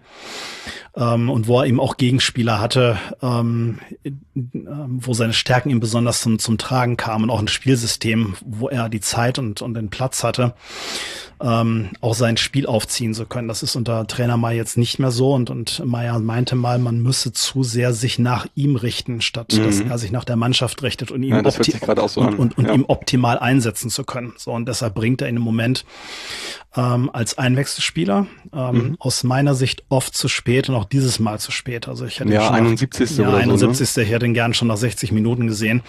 ähm, 0.95 1.29
und 1.29 1.47
wo 1.47 1.59
er 1.59 1.65
eben 1.65 1.81
auch 1.81 1.97
Gegenspieler 1.97 2.61
hatte, 2.61 2.97
ähm, 3.21 3.79
äh, 4.05 4.11
wo 4.53 5.13
seine 5.13 5.33
Stärken 5.33 5.69
ihm 5.69 5.81
besonders 5.81 6.21
zum, 6.21 6.39
zum 6.39 6.57
Tragen 6.57 6.95
kamen 6.95 7.25
und 7.25 7.29
auch 7.29 7.39
ein 7.39 7.49
Spielsystem, 7.49 8.35
wo 8.45 8.69
er 8.69 8.87
die 8.87 9.01
Zeit 9.01 9.37
und, 9.37 9.61
und 9.61 9.73
den 9.73 9.89
Platz 9.89 10.23
hatte, 10.23 10.53
ähm, 11.41 11.89
auch 12.01 12.13
sein 12.13 12.37
Spiel 12.37 12.65
aufziehen 12.65 13.13
zu 13.13 13.25
können. 13.25 13.47
Das 13.47 13.63
ist 13.63 13.75
unter 13.75 14.05
Trainer 14.07 14.37
May 14.37 14.55
jetzt 14.55 14.77
nicht 14.77 14.99
mehr 14.99 15.11
so 15.11 15.33
und, 15.33 15.49
und 15.49 15.83
Meyer 15.85 16.19
meinte 16.19 16.55
mal, 16.55 16.79
man 16.79 17.01
müsse 17.01 17.33
zu 17.33 17.63
sehr 17.63 17.93
sich 17.93 18.19
nach 18.19 18.47
ihm 18.55 18.75
richten, 18.75 19.21
statt 19.21 19.53
mhm. 19.53 19.63
dass 19.63 19.79
er 19.79 19.97
sich 19.97 20.11
nach 20.11 20.23
der 20.23 20.35
Mannschaft 20.35 20.83
richtet 20.83 21.11
und, 21.11 21.23
ihm, 21.23 21.35
ja, 21.35 21.45
opti 21.45 21.73
so 22.07 22.21
und, 22.21 22.37
und, 22.37 22.57
und 22.57 22.65
ja. 22.65 22.73
ihm 22.73 22.85
optimal 22.87 23.39
einsetzen 23.39 23.89
zu 23.89 24.03
können. 24.03 24.33
So 24.37 24.51
und 24.51 24.67
deshalb 24.67 24.93
bringt 24.93 25.21
er 25.21 25.29
in 25.29 25.35
dem 25.35 25.43
Moment 25.43 25.85
ähm, 26.75 27.09
als 27.11 27.37
Einwechselspieler 27.37 28.27
ähm, 28.53 28.75
mhm. 28.75 28.95
aus 28.99 29.23
meiner 29.23 29.55
Sicht 29.55 29.83
oft 29.89 30.15
zu 30.15 30.27
spät 30.27 30.69
und 30.69 30.75
auch 30.75 30.85
dieses 30.85 31.19
Mal 31.19 31.39
zu 31.39 31.51
spät. 31.51 31.87
Also 31.87 32.05
ich 32.05 32.19
hätte 32.19 32.31
ja, 32.31 32.45
schon 32.45 32.55
71. 32.55 33.17
Nach, 33.17 33.25
ja, 33.25 33.37
71. 33.37 33.89
So, 33.89 33.99
ne? 33.99 34.05
Ich 34.05 34.11
hätte 34.13 34.25
ihn 34.25 34.33
gern 34.33 34.53
schon 34.53 34.67
nach 34.67 34.77
60 34.77 35.11
Minuten 35.11 35.47
gesehen. 35.47 35.81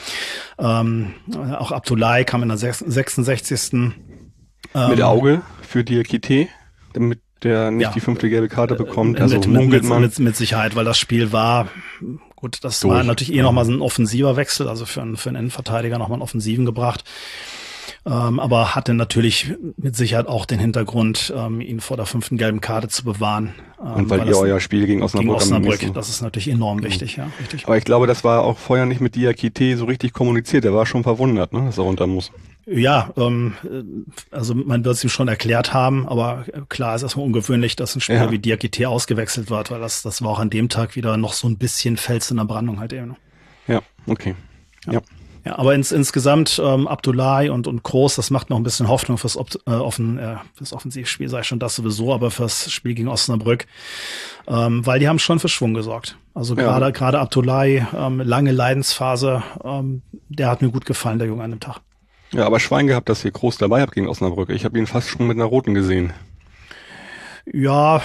Ähm, 0.59 1.15
auch 1.59 1.73
Abdullahi 1.73 2.25
kam 2.25 2.43
in 2.43 2.49
der 2.49 2.59
66. 2.59 3.93
Mit 4.75 4.99
ähm, 4.99 5.05
Auge 5.05 5.43
für 5.63 5.85
Diakite, 5.85 6.49
damit 6.93 7.21
der 7.43 7.71
nicht 7.71 7.83
ja, 7.83 7.93
die 7.93 8.01
fünfte 8.01 8.31
gelbe 8.31 8.49
Karte 8.49 8.75
bekommt. 8.75 9.21
Also 9.21 9.37
mit, 9.37 9.47
munkelt 9.49 9.85
man. 9.85 10.03
Mit, 10.03 10.19
mit, 10.19 10.37
Sicherheit, 10.37 10.77
weil 10.77 10.85
das 10.85 10.99
Spiel 10.99 11.33
war, 11.33 11.69
gut, 12.37 12.59
das 12.63 12.81
durch. 12.81 12.95
war 12.95 13.05
natürlich 13.05 13.35
eh 13.35 13.43
nochmal 13.43 13.65
so 13.65 13.73
ein 13.73 13.81
offensiver 13.81 14.37
Wechsel, 14.37 14.69
also 14.69 14.87
für 14.87 15.03
einen, 15.03 15.17
für 15.17 15.31
einen 15.31 15.37
Innenverteidiger 15.37 15.99
nochmal 15.99 16.17
einen 16.17 16.23
Offensiven 16.23 16.65
gebracht. 16.65 17.05
Ähm, 18.05 18.41
aber 18.41 18.75
hatte 18.75 18.95
natürlich 18.95 19.55
mit 19.77 19.95
Sicherheit 19.95 20.27
auch 20.27 20.45
den 20.45 20.59
Hintergrund, 20.59 21.33
ähm, 21.37 21.61
ihn 21.61 21.81
vor 21.81 21.97
der 21.97 22.07
fünften 22.07 22.37
gelben 22.37 22.61
Karte 22.61 22.89
zu 22.89 23.05
bewahren. 23.05 23.55
Ähm, 23.81 23.93
Und 23.93 24.11
weil, 24.11 24.21
weil 24.21 24.29
ihr 24.29 24.37
euer 24.37 24.61
Spiel 24.61 24.87
gegen 24.87 25.03
Osnabrück, 25.03 25.39
gegen 25.39 25.55
Osnabrück 25.55 25.95
das 25.95 26.09
ist 26.09 26.21
natürlich 26.21 26.49
enorm 26.49 26.79
mhm. 26.79 26.85
wichtig, 26.85 27.17
ja, 27.17 27.31
richtig. 27.39 27.65
Aber 27.67 27.77
ich 27.77 27.85
glaube, 27.85 28.09
das 28.09 28.25
war 28.25 28.43
auch 28.43 28.59
vorher 28.59 28.87
nicht 28.87 29.01
mit 29.01 29.15
Diakite 29.15 29.77
so 29.77 29.85
richtig 29.85 30.13
kommuniziert. 30.13 30.65
Er 30.65 30.75
war 30.75 30.85
schon 30.85 31.05
verwundert, 31.05 31.53
ne, 31.53 31.65
dass 31.67 31.79
er 31.79 31.85
runter 31.85 32.09
muss. 32.09 32.33
Ja, 32.67 33.11
ähm, 33.17 34.07
also 34.31 34.55
man 34.55 34.85
wird 34.85 34.95
es 34.95 35.05
ihm 35.05 35.11
schon 35.11 35.29
erklärt 35.29 35.75
haben, 35.75 36.09
aber 36.09 36.45
klar 36.69 36.95
ist 36.95 37.03
erstmal 37.03 37.27
ungewöhnlich, 37.27 37.75
dass 37.75 37.97
ein 37.97 38.01
Spieler 38.01 38.27
ja. 38.27 38.31
wie 38.31 38.39
Diakite 38.39 38.89
ausgewechselt 38.89 39.51
wird, 39.51 39.71
weil 39.71 39.81
das, 39.81 40.03
das 40.03 40.23
war 40.23 40.31
auch 40.31 40.39
an 40.39 40.51
dem 40.51 40.69
Tag 40.69 40.95
wieder 40.95 41.17
noch 41.17 41.33
so 41.33 41.49
ein 41.49 41.59
bisschen 41.59 41.97
Fels 41.97 42.31
in 42.31 42.37
der 42.37 42.45
Brandung 42.45 42.79
halt 42.79 42.93
eben. 42.93 43.17
Ja, 43.67 43.81
okay. 44.07 44.35
ja. 44.87 44.95
ja. 44.95 45.01
Ja, 45.45 45.59
aber 45.59 45.75
ins, 45.75 45.91
insgesamt 45.91 46.61
ähm, 46.65 46.87
Abdullahi 46.87 47.51
und, 47.51 47.67
und 47.67 47.83
Groß, 47.83 48.15
das 48.15 48.31
macht 48.31 48.49
noch 48.49 48.59
ein 48.59 48.63
bisschen 48.63 48.87
Hoffnung 48.87 49.19
fürs, 49.19 49.37
Ob 49.37 49.49
äh, 49.67 49.73
offen, 49.73 50.17
äh, 50.19 50.37
fürs 50.55 50.73
Offensivspiel, 50.73 51.29
sei 51.29 51.43
schon 51.43 51.59
das 51.59 51.75
sowieso, 51.75 52.15
aber 52.15 52.31
fürs 52.31 52.71
Spiel 52.71 52.95
gegen 52.95 53.09
Osnabrück, 53.09 53.67
ähm, 54.47 54.87
weil 54.87 55.01
die 55.01 55.09
haben 55.09 55.19
schon 55.19 55.41
für 55.41 55.49
Schwung 55.49 55.75
gesorgt. 55.75 56.17
Also 56.33 56.55
gerade 56.55 56.87
ja. 56.87 56.91
gerade 56.93 57.19
Abdullahi, 57.19 57.85
ähm, 57.93 58.21
lange 58.21 58.53
Leidensphase, 58.53 59.43
ähm, 59.65 60.03
der 60.29 60.49
hat 60.49 60.63
mir 60.63 60.71
gut 60.71 60.87
gefallen, 60.87 61.19
der 61.19 61.27
Junge 61.27 61.43
an 61.43 61.51
dem 61.51 61.61
Tag. 61.61 61.81
Ja, 62.33 62.47
aber 62.47 62.61
Schwein 62.61 62.87
gehabt, 62.87 63.09
dass 63.09 63.25
ihr 63.25 63.31
Groß 63.31 63.59
dabei 63.59 63.83
habt 63.83 63.93
gegen 63.93 64.09
Osnabrück. 64.09 64.49
Ich 64.51 64.65
habe 64.65 64.79
ihn 64.79 64.87
fast 64.87 65.09
schon 65.09 65.27
mit 65.27 65.37
einer 65.37 65.45
roten 65.45 65.75
gesehen. 65.75 66.13
Ja, 67.45 68.01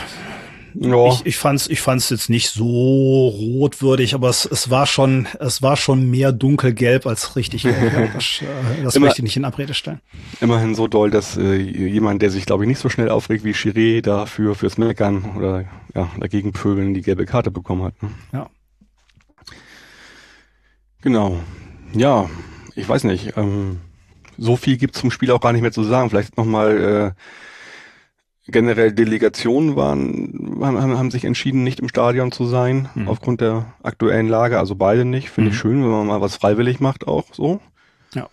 ja. 0.79 1.07
Ich, 1.07 1.25
ich 1.25 1.37
fand's, 1.37 1.67
ich 1.67 1.81
fand's 1.81 2.09
jetzt 2.09 2.29
nicht 2.29 2.49
so 2.49 3.27
rotwürdig, 3.29 4.13
aber 4.13 4.29
es, 4.29 4.45
es 4.45 4.69
war 4.69 4.85
schon, 4.85 5.27
es 5.39 5.61
war 5.61 5.75
schon 5.75 6.09
mehr 6.09 6.31
dunkelgelb 6.31 7.07
als 7.07 7.35
richtig 7.35 7.63
gelb. 7.63 7.77
Das, 8.13 8.41
äh, 8.41 8.83
das 8.83 8.95
Immer, 8.95 9.07
möchte 9.07 9.19
ich 9.19 9.23
nicht 9.23 9.37
in 9.37 9.45
Abrede 9.45 9.73
stellen. 9.73 10.01
Immerhin 10.39 10.75
so 10.75 10.87
doll, 10.87 11.09
dass 11.09 11.37
äh, 11.37 11.55
jemand, 11.55 12.21
der 12.21 12.29
sich, 12.29 12.45
glaube 12.45 12.63
ich, 12.63 12.67
nicht 12.67 12.79
so 12.79 12.89
schnell 12.89 13.09
aufregt 13.09 13.43
wie 13.43 13.53
Chiré, 13.53 14.01
dafür 14.01 14.55
fürs 14.55 14.77
Meckern 14.77 15.35
oder 15.35 15.65
ja, 15.95 16.09
dagegen 16.19 16.51
pöbeln 16.51 16.93
die 16.93 17.01
gelbe 17.01 17.25
Karte 17.25 17.49
bekommen 17.49 17.83
hat. 17.83 18.01
Ne? 18.03 18.09
Ja. 18.33 18.49
Genau. 21.01 21.39
Ja, 21.93 22.29
ich 22.75 22.87
weiß 22.87 23.03
nicht. 23.05 23.35
Ähm, 23.37 23.79
so 24.37 24.55
viel 24.55 24.77
gibt's 24.77 24.99
zum 24.99 25.11
Spiel 25.11 25.31
auch 25.31 25.41
gar 25.41 25.53
nicht 25.53 25.61
mehr 25.61 25.71
zu 25.71 25.83
sagen. 25.83 26.09
Vielleicht 26.09 26.37
nochmal 26.37 27.13
äh, 27.15 28.51
generell 28.51 28.93
Delegationen 28.93 29.75
waren, 29.75 30.59
haben, 30.61 30.97
haben 30.97 31.11
sich 31.11 31.25
entschieden, 31.25 31.63
nicht 31.63 31.79
im 31.79 31.89
Stadion 31.89 32.31
zu 32.31 32.45
sein, 32.45 32.89
mhm. 32.95 33.07
aufgrund 33.07 33.41
der 33.41 33.73
aktuellen 33.83 34.27
Lage. 34.27 34.59
Also 34.59 34.75
beide 34.75 35.05
nicht. 35.05 35.29
Finde 35.29 35.49
mhm. 35.49 35.53
ich 35.53 35.59
schön, 35.59 35.83
wenn 35.83 35.91
man 35.91 36.07
mal 36.07 36.21
was 36.21 36.35
freiwillig 36.35 36.79
macht, 36.79 37.07
auch 37.07 37.25
so. 37.33 37.59
Ja. 38.13 38.27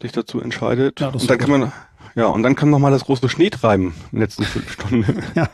Sich 0.00 0.12
dazu 0.12 0.40
entscheidet. 0.40 1.00
Ja, 1.00 1.08
und 1.08 1.28
dann 1.28 1.38
kann 1.38 1.50
man, 1.50 1.72
ja, 2.14 2.26
und 2.26 2.42
dann 2.42 2.54
kam 2.54 2.70
noch 2.70 2.78
mal 2.78 2.90
das 2.90 3.04
große 3.04 3.28
Schneetreiben 3.28 3.94
in 4.12 4.18
der 4.18 4.20
letzten 4.20 4.44
Viertelstunde. 4.44 5.14
ja, 5.34 5.48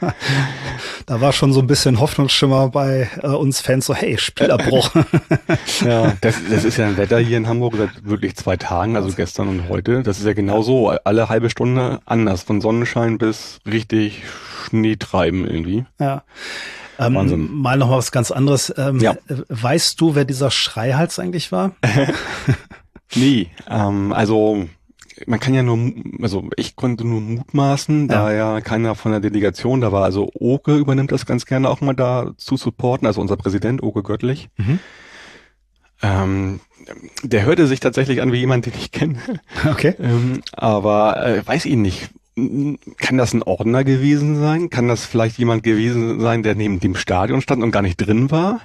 da 1.07 1.21
war 1.21 1.33
schon 1.33 1.53
so 1.53 1.61
ein 1.61 1.67
bisschen 1.67 2.01
Hoffnungsschimmer 2.01 2.69
bei 2.69 3.11
äh, 3.23 3.29
uns 3.29 3.61
Fans, 3.61 3.87
so 3.87 3.95
hey, 3.95 4.19
Spielerbruch. 4.19 4.91
ja, 5.85 6.15
das, 6.21 6.37
das 6.51 6.65
ist 6.65 6.77
ja 6.77 6.87
ein 6.87 6.97
Wetter 6.97 7.19
hier 7.19 7.37
in 7.37 7.49
Hamburg 7.49 7.75
seit 7.77 8.05
wirklich 8.05 8.37
zwei 8.37 8.57
Tagen, 8.57 8.97
also 8.97 9.11
gestern 9.15 9.49
und 9.49 9.69
heute. 9.69 10.03
Das 10.03 10.19
ist 10.19 10.27
ja 10.27 10.33
genau 10.33 10.62
so, 10.62 10.91
alle 10.91 11.29
halbe 11.29 11.51
Stunde 11.51 12.01
anders, 12.05 12.43
von 12.43 12.61
Sonnenschein 12.61 13.19
bis 13.19 13.61
richtig 13.67 14.23
Schneetreiben 14.65 15.47
irgendwie. 15.47 15.85
Ja. 15.99 16.23
Ähm, 16.99 17.15
Wahnsinn. 17.15 17.53
Mal 17.53 17.79
noch 17.79 17.88
mal 17.88 17.99
was 17.99 18.12
ganz 18.12 18.31
anderes. 18.31 18.73
Ähm, 18.77 19.01
ja. 19.01 19.15
Weißt 19.49 20.01
du, 20.01 20.15
wer 20.15 20.25
dieser 20.25 20.51
Schreihals 20.51 21.19
eigentlich 21.19 21.53
war? 21.53 21.73
nee, 23.15 23.51
ähm, 23.69 24.12
also 24.12 24.69
man 25.27 25.41
kann 25.41 25.55
ja 25.55 25.63
nur, 25.63 25.93
also 26.23 26.49
ich 26.57 26.77
konnte 26.77 27.07
nur 27.07 27.21
mutmaßen, 27.21 28.09
ja. 28.09 28.15
da 28.15 28.33
ja 28.33 28.61
keiner 28.61 28.95
von 28.95 29.13
der 29.13 29.21
Delegation 29.21 29.81
da 29.81 29.93
war. 29.93 30.05
Also 30.05 30.31
Oke 30.35 30.77
übernimmt 30.77 31.13
das 31.13 31.27
ganz 31.27 31.47
gerne 31.47 31.69
auch 31.69 31.81
mal 31.81 31.95
da 31.95 32.33
zu 32.37 32.57
supporten, 32.57 33.07
also 33.07 33.21
unser 33.21 33.37
Präsident 33.37 33.83
Oke 33.83 34.03
Göttlich. 34.03 34.49
Mhm. 34.57 34.79
Ähm, 36.03 36.61
der 37.23 37.45
hörte 37.45 37.67
sich 37.67 37.81
tatsächlich 37.81 38.21
an 38.23 38.33
wie 38.33 38.39
jemand, 38.39 38.67
den 38.67 38.75
ich 38.77 38.91
kenne. 38.91 39.19
Okay. 39.71 39.95
ähm, 40.01 40.43
aber 40.53 41.25
äh, 41.25 41.47
weiß 41.47 41.67
ihn 41.67 41.83
nicht. 41.83 42.11
Kann 42.35 43.19
das 43.19 43.35
ein 43.35 43.43
Ordner 43.43 43.85
gewesen 43.85 44.41
sein? 44.41 44.71
Kann 44.71 44.89
das 44.89 45.05
vielleicht 45.05 45.37
jemand 45.39 45.63
gewesen 45.63 46.19
sein, 46.19 46.43
der 46.43 46.55
neben 46.55 46.81
dem 46.81 46.97
Stadion 46.97 47.43
stand 47.43 47.63
und 47.63 47.73
gar 47.73 47.83
nicht 47.83 47.99
drin 47.99 48.31
war? 48.31 48.63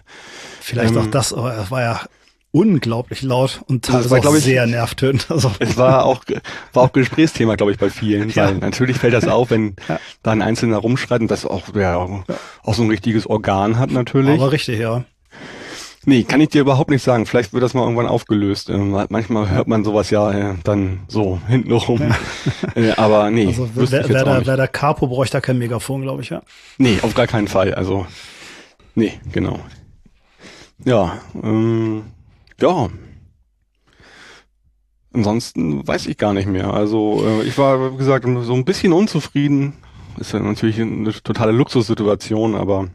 Vielleicht 0.61 0.95
ähm, 0.95 1.01
auch 1.01 1.07
das, 1.07 1.33
aber 1.33 1.53
er 1.53 1.69
war 1.69 1.81
ja 1.81 2.01
unglaublich 2.51 3.21
laut 3.21 3.61
und 3.67 3.85
teilweise 3.85 4.09
war, 4.09 4.31
auch 4.31 4.35
ich, 4.35 4.43
sehr 4.43 4.65
nervtötend. 4.67 5.27
Also. 5.37 5.51
Es 5.59 5.77
war 5.77 6.05
auch, 6.05 6.23
war 6.73 6.83
auch 6.83 6.93
Gesprächsthema, 6.93 7.55
glaube 7.55 7.71
ich, 7.71 7.77
bei 7.77 7.89
vielen. 7.89 8.29
Ja. 8.29 8.51
Natürlich 8.51 8.97
fällt 8.97 9.13
das 9.13 9.27
auf, 9.27 9.51
wenn 9.51 9.75
ja. 9.87 9.99
da 10.23 10.31
ein 10.31 10.41
Einzelner 10.41 10.77
rumschreit 10.77 11.21
und 11.21 11.29
das 11.29 11.45
auch, 11.45 11.75
ja, 11.75 11.97
auch 11.97 12.73
so 12.73 12.83
ein 12.83 12.89
richtiges 12.89 13.27
Organ 13.27 13.77
hat 13.77 13.91
natürlich. 13.91 14.39
Aber 14.39 14.51
richtig, 14.51 14.79
ja. 14.79 15.03
Nee, 16.05 16.23
kann 16.23 16.39
ich 16.39 16.47
dir 16.47 16.61
überhaupt 16.61 16.89
nicht 16.89 17.03
sagen. 17.03 17.25
Vielleicht 17.25 17.51
wird 17.51 17.63
das 17.63 17.73
mal 17.73 17.81
irgendwann 17.81 18.07
aufgelöst. 18.07 18.69
Ähm, 18.69 18.91
manchmal 19.09 19.49
hört 19.49 19.67
man 19.67 19.83
sowas 19.83 20.09
ja 20.09 20.31
äh, 20.31 20.55
dann 20.63 21.01
so 21.09 21.41
hintenrum. 21.49 21.99
Ja. 22.01 22.15
äh, 22.81 22.91
aber 22.93 23.29
nee. 23.29 23.47
Also 23.47 23.69
wer, 23.75 24.07
wer, 24.07 24.23
der, 24.23 24.47
wer 24.47 24.55
der 24.55 24.69
Capo 24.69 25.07
bräuchte 25.07 25.33
da 25.33 25.41
kein 25.41 25.57
Megafon, 25.57 26.03
glaube 26.03 26.21
ich, 26.21 26.29
ja. 26.29 26.43
Nee, 26.77 26.99
auf 27.01 27.13
gar 27.13 27.27
keinen 27.27 27.49
Fall. 27.49 27.73
Also, 27.73 28.07
nee, 28.95 29.19
genau. 29.33 29.59
Ja, 30.85 31.17
ähm, 31.43 32.03
ja. 32.59 32.89
Ansonsten 35.13 35.87
weiß 35.87 36.07
ich 36.07 36.17
gar 36.17 36.33
nicht 36.33 36.47
mehr. 36.47 36.73
Also 36.73 37.23
äh, 37.25 37.43
ich 37.43 37.57
war, 37.57 37.93
wie 37.93 37.97
gesagt, 37.97 38.25
so 38.25 38.53
ein 38.53 38.65
bisschen 38.65 38.93
unzufrieden. 38.93 39.73
Ist 40.19 40.33
ja 40.33 40.39
natürlich 40.39 40.81
eine 40.81 41.11
totale 41.11 41.51
Luxussituation, 41.51 42.55
aber 42.55 42.89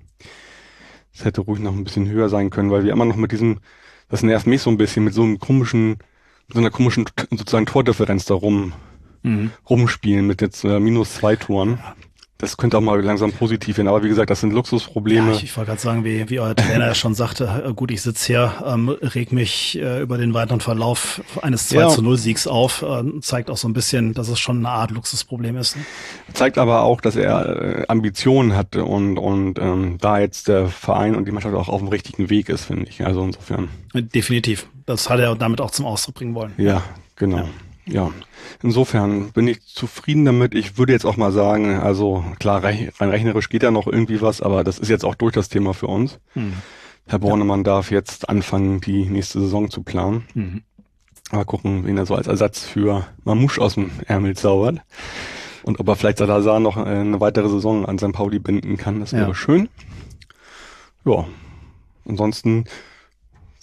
es 1.14 1.24
hätte 1.24 1.40
ruhig 1.40 1.60
noch 1.60 1.72
ein 1.72 1.84
bisschen 1.84 2.08
höher 2.08 2.28
sein 2.28 2.50
können, 2.50 2.70
weil 2.70 2.84
wir 2.84 2.92
immer 2.92 3.04
noch 3.04 3.16
mit 3.16 3.32
diesem, 3.32 3.60
das 4.08 4.22
nervt 4.22 4.46
mich 4.46 4.62
so 4.62 4.70
ein 4.70 4.76
bisschen, 4.76 5.04
mit 5.04 5.14
so 5.14 5.22
einem 5.22 5.38
komischen, 5.38 5.90
mit 5.90 6.54
so 6.54 6.58
einer 6.58 6.70
komischen 6.70 7.04
sozusagen 7.30 7.66
Tordifferenz 7.66 8.24
da 8.24 8.34
rum, 8.34 8.72
mhm. 9.22 9.50
rumspielen 9.68 10.26
mit 10.26 10.40
jetzt 10.40 10.64
äh, 10.64 10.80
minus 10.80 11.14
zwei 11.14 11.36
Toren 11.36 11.78
das 12.42 12.56
könnte 12.56 12.76
auch 12.76 12.80
mal 12.80 13.00
langsam 13.00 13.30
positiv 13.30 13.76
werden. 13.76 13.86
Aber 13.86 14.02
wie 14.02 14.08
gesagt, 14.08 14.28
das 14.28 14.40
sind 14.40 14.52
Luxusprobleme. 14.52 15.30
Ja, 15.30 15.36
ich, 15.36 15.44
ich 15.44 15.56
wollte 15.56 15.68
gerade 15.68 15.80
sagen, 15.80 16.04
wie, 16.04 16.28
wie 16.28 16.40
euer 16.40 16.56
Trainer 16.56 16.86
ja 16.86 16.94
schon 16.94 17.14
sagte, 17.14 17.62
äh, 17.64 17.72
gut, 17.72 17.92
ich 17.92 18.02
sitze 18.02 18.26
hier, 18.26 18.52
ähm, 18.66 18.88
reg 18.88 19.30
mich 19.30 19.78
äh, 19.78 20.00
über 20.02 20.18
den 20.18 20.34
weiteren 20.34 20.58
Verlauf 20.58 21.22
eines 21.40 21.68
2 21.68 21.76
ja. 21.76 21.88
zu 21.88 22.02
0 22.02 22.18
Siegs 22.18 22.48
auf, 22.48 22.82
äh, 22.82 23.20
zeigt 23.20 23.48
auch 23.48 23.56
so 23.56 23.68
ein 23.68 23.74
bisschen, 23.74 24.12
dass 24.12 24.28
es 24.28 24.40
schon 24.40 24.58
eine 24.58 24.70
Art 24.70 24.90
Luxusproblem 24.90 25.56
ist. 25.56 25.76
Ne? 25.76 25.84
Zeigt 26.32 26.58
aber 26.58 26.82
auch, 26.82 27.00
dass 27.00 27.14
er 27.14 27.78
äh, 27.78 27.84
Ambitionen 27.86 28.56
hat 28.56 28.74
und, 28.74 29.18
und 29.18 29.60
ähm, 29.60 29.98
da 30.00 30.18
jetzt 30.18 30.48
der 30.48 30.66
Verein 30.66 31.14
und 31.14 31.28
die 31.28 31.30
Mannschaft 31.30 31.54
auch 31.54 31.68
auf 31.68 31.78
dem 31.78 31.88
richtigen 31.88 32.28
Weg 32.28 32.48
ist, 32.48 32.64
finde 32.64 32.88
ich. 32.88 33.06
Also 33.06 33.22
insofern. 33.22 33.68
Definitiv. 33.94 34.66
Das 34.84 35.08
hat 35.08 35.20
er 35.20 35.36
damit 35.36 35.60
auch 35.60 35.70
zum 35.70 35.86
Ausdruck 35.86 36.16
bringen 36.16 36.34
wollen. 36.34 36.54
Ja, 36.56 36.82
genau. 37.14 37.36
Ja 37.36 37.48
ja, 37.86 38.10
insofern 38.62 39.32
bin 39.32 39.48
ich 39.48 39.66
zufrieden 39.66 40.24
damit. 40.24 40.54
Ich 40.54 40.78
würde 40.78 40.92
jetzt 40.92 41.04
auch 41.04 41.16
mal 41.16 41.32
sagen, 41.32 41.76
also 41.76 42.24
klar, 42.38 42.62
rein 42.62 42.90
rechnerisch 43.00 43.48
geht 43.48 43.62
ja 43.62 43.70
noch 43.70 43.86
irgendwie 43.86 44.20
was, 44.20 44.40
aber 44.40 44.64
das 44.64 44.78
ist 44.78 44.88
jetzt 44.88 45.04
auch 45.04 45.14
durch 45.14 45.32
das 45.32 45.48
Thema 45.48 45.74
für 45.74 45.88
uns. 45.88 46.18
Mhm. 46.34 46.54
Herr 47.06 47.18
Bornemann 47.18 47.60
ja. 47.60 47.64
darf 47.64 47.90
jetzt 47.90 48.28
anfangen, 48.28 48.80
die 48.80 49.06
nächste 49.06 49.40
Saison 49.40 49.70
zu 49.70 49.82
planen. 49.82 50.24
Mhm. 50.34 50.62
Mal 51.32 51.44
gucken, 51.44 51.84
wen 51.84 51.96
er 51.96 52.06
so 52.06 52.14
als 52.14 52.26
Ersatz 52.26 52.64
für 52.64 53.06
Mamouche 53.24 53.60
aus 53.60 53.74
dem 53.74 53.90
Ärmel 54.06 54.36
zaubert. 54.36 54.80
Und 55.62 55.80
ob 55.80 55.88
er 55.88 55.96
vielleicht 55.96 56.18
Salazar 56.18 56.60
noch 56.60 56.76
eine 56.76 57.20
weitere 57.20 57.48
Saison 57.48 57.86
an 57.86 57.98
St. 57.98 58.12
Pauli 58.12 58.38
binden 58.38 58.76
kann, 58.76 59.00
das 59.00 59.12
wäre 59.12 59.28
ja. 59.28 59.34
schön. 59.34 59.68
Ja, 61.04 61.24
ansonsten 62.06 62.64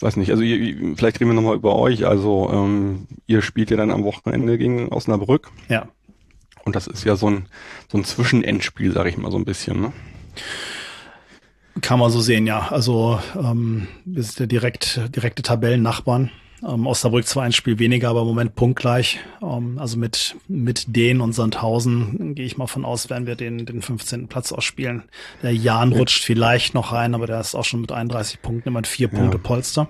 weiß 0.02 0.16
nicht, 0.16 0.32
also 0.32 0.44
ihr, 0.44 0.96
vielleicht 0.96 1.20
reden 1.20 1.32
wir 1.32 1.36
nochmal 1.36 1.56
über 1.56 1.76
euch. 1.76 2.06
Also 2.06 2.50
ähm, 2.52 3.08
ihr 3.28 3.42
spielt 3.42 3.72
ja 3.72 3.78
dann 3.78 3.92
am 3.92 4.04
Wochenende 4.04 4.58
gegen 4.58 4.90
Osnabrück. 4.90 5.52
Ja. 5.68 5.88
Und 6.66 6.76
das 6.76 6.88
ist 6.88 7.04
ja 7.04 7.16
so 7.16 7.30
ein, 7.30 7.48
so 7.92 7.98
ein 7.98 8.04
Zwischenendspiel, 8.04 8.92
sag 8.92 9.08
ich 9.08 9.18
mal 9.18 9.32
so 9.32 9.38
ein 9.38 9.46
bisschen, 9.46 9.82
ne? 9.82 9.94
Kann 11.82 12.00
man 12.00 12.12
so 12.12 12.20
sehen, 12.20 12.46
ja. 12.46 12.68
Also 12.70 13.20
ähm, 13.36 13.88
wir 14.06 14.24
sind 14.24 14.40
ja 14.40 14.46
direkt, 14.46 15.02
direkte 15.16 15.42
Tabellennachbarn. 15.42 16.32
Ähm, 16.63 16.88
Osnabrück 16.88 17.26
zwar 17.26 17.43
ein 17.43 17.52
Spiel 17.52 17.80
weniger, 17.80 18.10
aber 18.10 18.22
im 18.22 18.28
Moment 18.28 18.56
punktgleich. 18.56 19.19
Ähm, 19.41 19.78
also 19.80 19.98
mit, 19.98 20.36
mit 20.48 20.95
denen 20.95 21.22
und 21.22 21.34
Sandhausen 21.34 22.36
gehe 22.36 22.45
ich 22.45 22.58
mal 22.58 22.67
von 22.67 22.86
aus, 22.86 23.10
werden 23.10 23.28
wir 23.28 23.36
den, 23.36 23.65
den 23.65 23.82
15. 23.82 24.28
Platz 24.28 24.52
ausspielen. 24.52 25.04
Der 25.41 25.54
Jan 25.54 25.93
rutscht 25.93 26.24
vielleicht 26.24 26.74
noch 26.74 26.91
rein, 26.91 27.15
aber 27.15 27.28
der 27.28 27.39
ist 27.39 27.56
auch 27.56 27.65
schon 27.65 27.82
mit 27.82 27.91
31 27.91 28.41
Punkten 28.41 28.69
immer 28.69 28.82
ein 28.82 28.86
vier 28.86 29.08
Punkte 29.08 29.39
Polster. 29.39 29.84
Ja, 29.84 29.89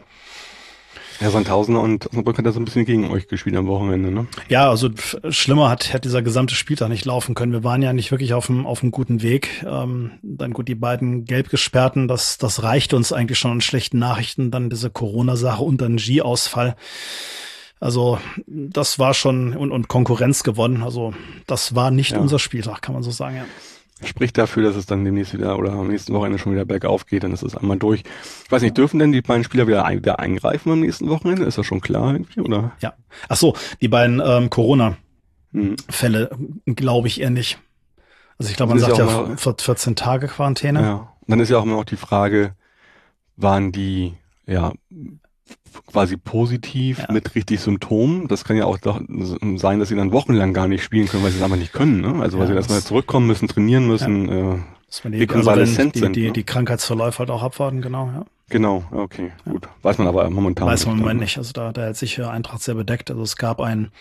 Sandhausen 1.19 1.75
und 1.75 2.07
Osnabrück 2.07 2.37
hat 2.37 2.45
ja 2.45 2.51
so 2.51 2.59
ein 2.59 2.65
bisschen 2.65 2.85
gegen 2.85 3.11
euch 3.11 3.27
gespielt 3.27 3.55
am 3.57 3.67
Wochenende, 3.67 4.11
ne? 4.11 4.27
Ja, 4.47 4.69
also 4.69 4.89
schlimmer 5.29 5.69
hat, 5.69 5.93
hat 5.93 6.05
dieser 6.05 6.21
gesamte 6.21 6.55
Spieltag 6.55 6.89
nicht 6.89 7.05
laufen 7.05 7.35
können. 7.35 7.51
Wir 7.51 7.63
waren 7.63 7.81
ja 7.81 7.91
nicht 7.91 8.11
wirklich 8.11 8.33
auf 8.33 8.49
einem, 8.49 8.65
auf 8.65 8.81
einem 8.81 8.91
guten 8.91 9.21
Weg. 9.21 9.65
Ähm, 9.67 10.11
dann 10.21 10.53
gut, 10.53 10.67
die 10.67 10.75
beiden 10.75 11.25
gelb 11.25 11.49
gesperrten, 11.49 12.07
das, 12.07 12.37
das 12.37 12.63
reichte 12.63 12.95
uns 12.95 13.11
eigentlich 13.11 13.37
schon 13.37 13.51
an 13.51 13.61
schlechten 13.61 13.99
Nachrichten. 13.99 14.51
Dann 14.51 14.69
diese 14.69 14.89
Corona-Sache 14.89 15.61
und 15.61 15.81
dann 15.81 15.97
G-Ausfall. 15.97 16.75
Also 17.81 18.19
das 18.47 18.99
war 18.99 19.13
schon 19.13 19.55
und, 19.55 19.71
und 19.71 19.87
Konkurrenz 19.87 20.43
gewonnen. 20.43 20.83
Also 20.83 21.13
das 21.47 21.75
war 21.75 21.91
nicht 21.91 22.11
ja. 22.11 22.19
unser 22.19 22.39
Spieltag, 22.39 22.81
kann 22.81 22.93
man 22.93 23.03
so 23.03 23.11
sagen, 23.11 23.37
ja 23.37 23.45
spricht 24.05 24.37
dafür, 24.37 24.63
dass 24.63 24.75
es 24.75 24.85
dann 24.85 25.03
demnächst 25.03 25.33
wieder 25.33 25.57
oder 25.57 25.73
am 25.73 25.87
nächsten 25.87 26.13
Wochenende 26.13 26.39
schon 26.39 26.53
wieder 26.53 26.65
bergauf 26.65 27.05
geht, 27.05 27.23
dann 27.23 27.33
ist 27.33 27.43
es 27.43 27.55
einmal 27.55 27.77
durch. 27.77 28.03
Ich 28.45 28.51
weiß 28.51 28.61
nicht, 28.61 28.77
dürfen 28.77 28.99
denn 28.99 29.11
die 29.11 29.21
beiden 29.21 29.43
Spieler 29.43 29.67
wieder, 29.67 29.85
ein, 29.85 29.99
wieder 29.99 30.19
eingreifen 30.19 30.71
am 30.71 30.79
nächsten 30.79 31.09
Wochenende? 31.09 31.43
Ist 31.43 31.57
das 31.57 31.65
schon 31.65 31.81
klar 31.81 32.13
irgendwie, 32.13 32.41
oder? 32.41 32.71
Ja. 32.79 32.93
Ach 33.27 33.35
so, 33.35 33.55
die 33.81 33.87
beiden 33.87 34.21
ähm, 34.23 34.49
Corona-Fälle, 34.49 36.29
hm. 36.31 36.75
glaube 36.75 37.07
ich 37.07 37.21
eher 37.21 37.29
nicht. 37.29 37.59
Also 38.37 38.51
ich 38.51 38.57
glaube, 38.57 38.73
man 38.73 38.79
sagt 38.79 38.97
ja, 38.97 39.05
ja 39.05 39.53
14 39.57 39.95
Tage 39.95 40.27
Quarantäne. 40.27 40.81
Ja. 40.81 40.95
Und 40.95 41.27
dann 41.27 41.39
ist 41.41 41.49
ja 41.49 41.57
auch 41.57 41.63
immer 41.63 41.75
noch 41.75 41.85
die 41.85 41.97
Frage, 41.97 42.55
waren 43.35 43.71
die 43.71 44.15
ja 44.45 44.73
quasi 45.87 46.17
positiv 46.17 46.99
ja. 46.99 47.11
mit 47.11 47.35
richtig 47.35 47.59
Symptomen. 47.59 48.27
Das 48.27 48.43
kann 48.43 48.57
ja 48.57 48.65
auch 48.65 48.77
sein, 48.81 49.79
dass 49.79 49.89
sie 49.89 49.95
dann 49.95 50.11
wochenlang 50.11 50.53
gar 50.53 50.67
nicht 50.67 50.83
spielen 50.83 51.07
können, 51.07 51.23
weil 51.23 51.31
sie 51.31 51.37
es 51.37 51.43
einfach 51.43 51.57
nicht 51.57 51.73
können. 51.73 52.01
Ne? 52.01 52.21
Also 52.21 52.37
weil 52.37 52.45
ja, 52.45 52.51
sie 52.51 52.57
erstmal 52.57 52.81
zurückkommen 52.81 53.27
müssen, 53.27 53.47
trainieren 53.47 53.87
müssen, 53.87 54.27
ja. 54.27 54.53
äh, 54.53 54.57
dass 54.87 55.03
man 55.03 55.13
die, 55.13 55.29
also 55.29 55.53
die, 55.53 55.65
sind, 55.65 55.95
die, 55.95 56.01
ne? 56.01 56.31
die 56.31 56.43
Krankheitsverläufe 56.43 57.19
halt 57.19 57.29
auch 57.29 57.43
abwarten, 57.43 57.81
genau, 57.81 58.07
ja. 58.07 58.25
Genau, 58.49 58.83
okay, 58.89 59.31
gut. 59.45 59.67
Weiß 59.83 59.99
man 59.99 60.07
aber 60.07 60.27
momentan 60.29 60.67
Weiß 60.67 60.87
man 60.87 60.95
im 60.95 61.01
Moment 61.01 61.19
nicht. 61.19 61.37
Also 61.37 61.53
da, 61.53 61.71
da 61.71 61.83
hält 61.83 61.97
sich 61.97 62.19
Eintracht 62.23 62.63
sehr 62.63 62.73
bedeckt. 62.73 63.11
Also 63.11 63.21
es 63.21 63.35
gab 63.35 63.61
ein 63.61 63.91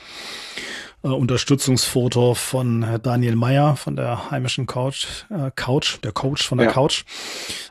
äh, 1.02 1.08
Unterstützungsfoto 1.08 2.34
von 2.34 2.84
Daniel 3.02 3.36
Meyer 3.36 3.76
von 3.76 3.94
der 3.94 4.30
heimischen 4.30 4.66
Couch, 4.66 5.24
äh, 5.30 5.50
Couch, 5.54 5.98
der 6.02 6.12
Coach 6.12 6.46
von 6.46 6.56
der 6.56 6.68
ja. 6.68 6.72
Couch. 6.72 7.04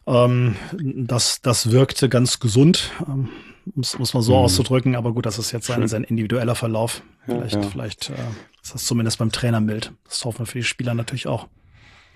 Ähm, 0.05 0.55
das, 0.71 1.41
das 1.41 1.71
wirkte 1.71 2.09
ganz 2.09 2.39
gesund. 2.39 2.91
Ähm, 3.07 3.29
muss, 3.75 3.97
muss 3.97 4.13
man 4.13 4.23
so 4.23 4.33
mhm. 4.33 4.39
auszudrücken, 4.39 4.95
aber 4.95 5.13
gut, 5.13 5.25
das 5.25 5.39
ist 5.39 5.51
jetzt 5.51 5.67
sein, 5.67 5.87
sein 5.87 6.03
individueller 6.03 6.55
Verlauf. 6.55 7.01
Vielleicht, 7.25 7.55
ja, 7.55 7.61
ja. 7.61 7.67
vielleicht 7.67 8.09
äh, 8.09 8.13
ist 8.61 8.73
das 8.73 8.85
zumindest 8.85 9.19
beim 9.19 9.31
Trainer 9.31 9.59
mild. 9.59 9.93
Das 10.05 10.23
hoffen 10.25 10.39
wir 10.39 10.45
für 10.45 10.59
die 10.59 10.63
Spieler 10.63 10.93
natürlich 10.93 11.27
auch. 11.27 11.47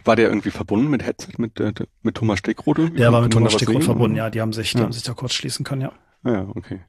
War 0.03 0.15
der 0.15 0.29
irgendwie 0.29 0.51
verbunden 0.51 0.89
mit 0.89 1.03
Headset, 1.05 1.33
mit, 1.37 1.59
äh, 1.59 1.73
mit 2.01 2.15
Thomas 2.15 2.39
Steckroth? 2.39 2.97
Der 2.97 3.13
war 3.13 3.21
mit 3.21 3.33
Thomas 3.33 3.53
Steckroth 3.53 3.83
verbunden, 3.83 4.17
ja. 4.17 4.29
Die 4.29 4.41
haben 4.41 4.53
sich, 4.53 4.73
die 4.73 4.79
haben 4.79 4.93
sich 4.93 5.03
da 5.03 5.13
kurz 5.13 5.33
schließen 5.33 5.63
können, 5.63 5.81
ja. 5.81 5.91
Ah 6.23 6.31
ja, 6.31 6.47
okay. 6.55 6.81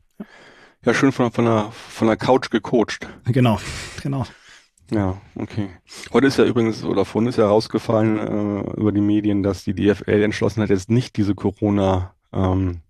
Ja, 0.84 0.94
schön 0.94 1.12
von, 1.12 1.30
von, 1.30 1.44
der, 1.44 1.70
von 1.72 2.08
der 2.08 2.16
Couch 2.16 2.50
gecoacht. 2.50 3.06
Genau, 3.26 3.60
genau. 4.02 4.26
Ja, 4.90 5.16
okay. 5.36 5.70
Heute 6.12 6.26
ist 6.26 6.38
ja 6.38 6.44
übrigens, 6.44 6.84
oder 6.84 7.04
vorhin 7.04 7.28
ist 7.28 7.38
ja 7.38 7.46
rausgefallen 7.46 8.18
äh, 8.18 8.80
über 8.80 8.92
die 8.92 9.00
Medien, 9.00 9.42
dass 9.42 9.64
die 9.64 9.74
DFL 9.74 10.22
entschlossen 10.22 10.62
hat, 10.62 10.70
jetzt 10.70 10.90
nicht 10.90 11.16
diese 11.16 11.34
Corona 11.34 12.14
ähm, 12.32 12.80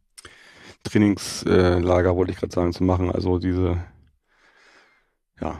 Trainingslager, 0.84 2.10
äh, 2.10 2.16
wollte 2.16 2.32
ich 2.32 2.38
gerade 2.38 2.52
sagen, 2.52 2.72
zu 2.72 2.84
machen. 2.84 3.10
Also 3.10 3.38
diese, 3.38 3.82
ja, 5.40 5.58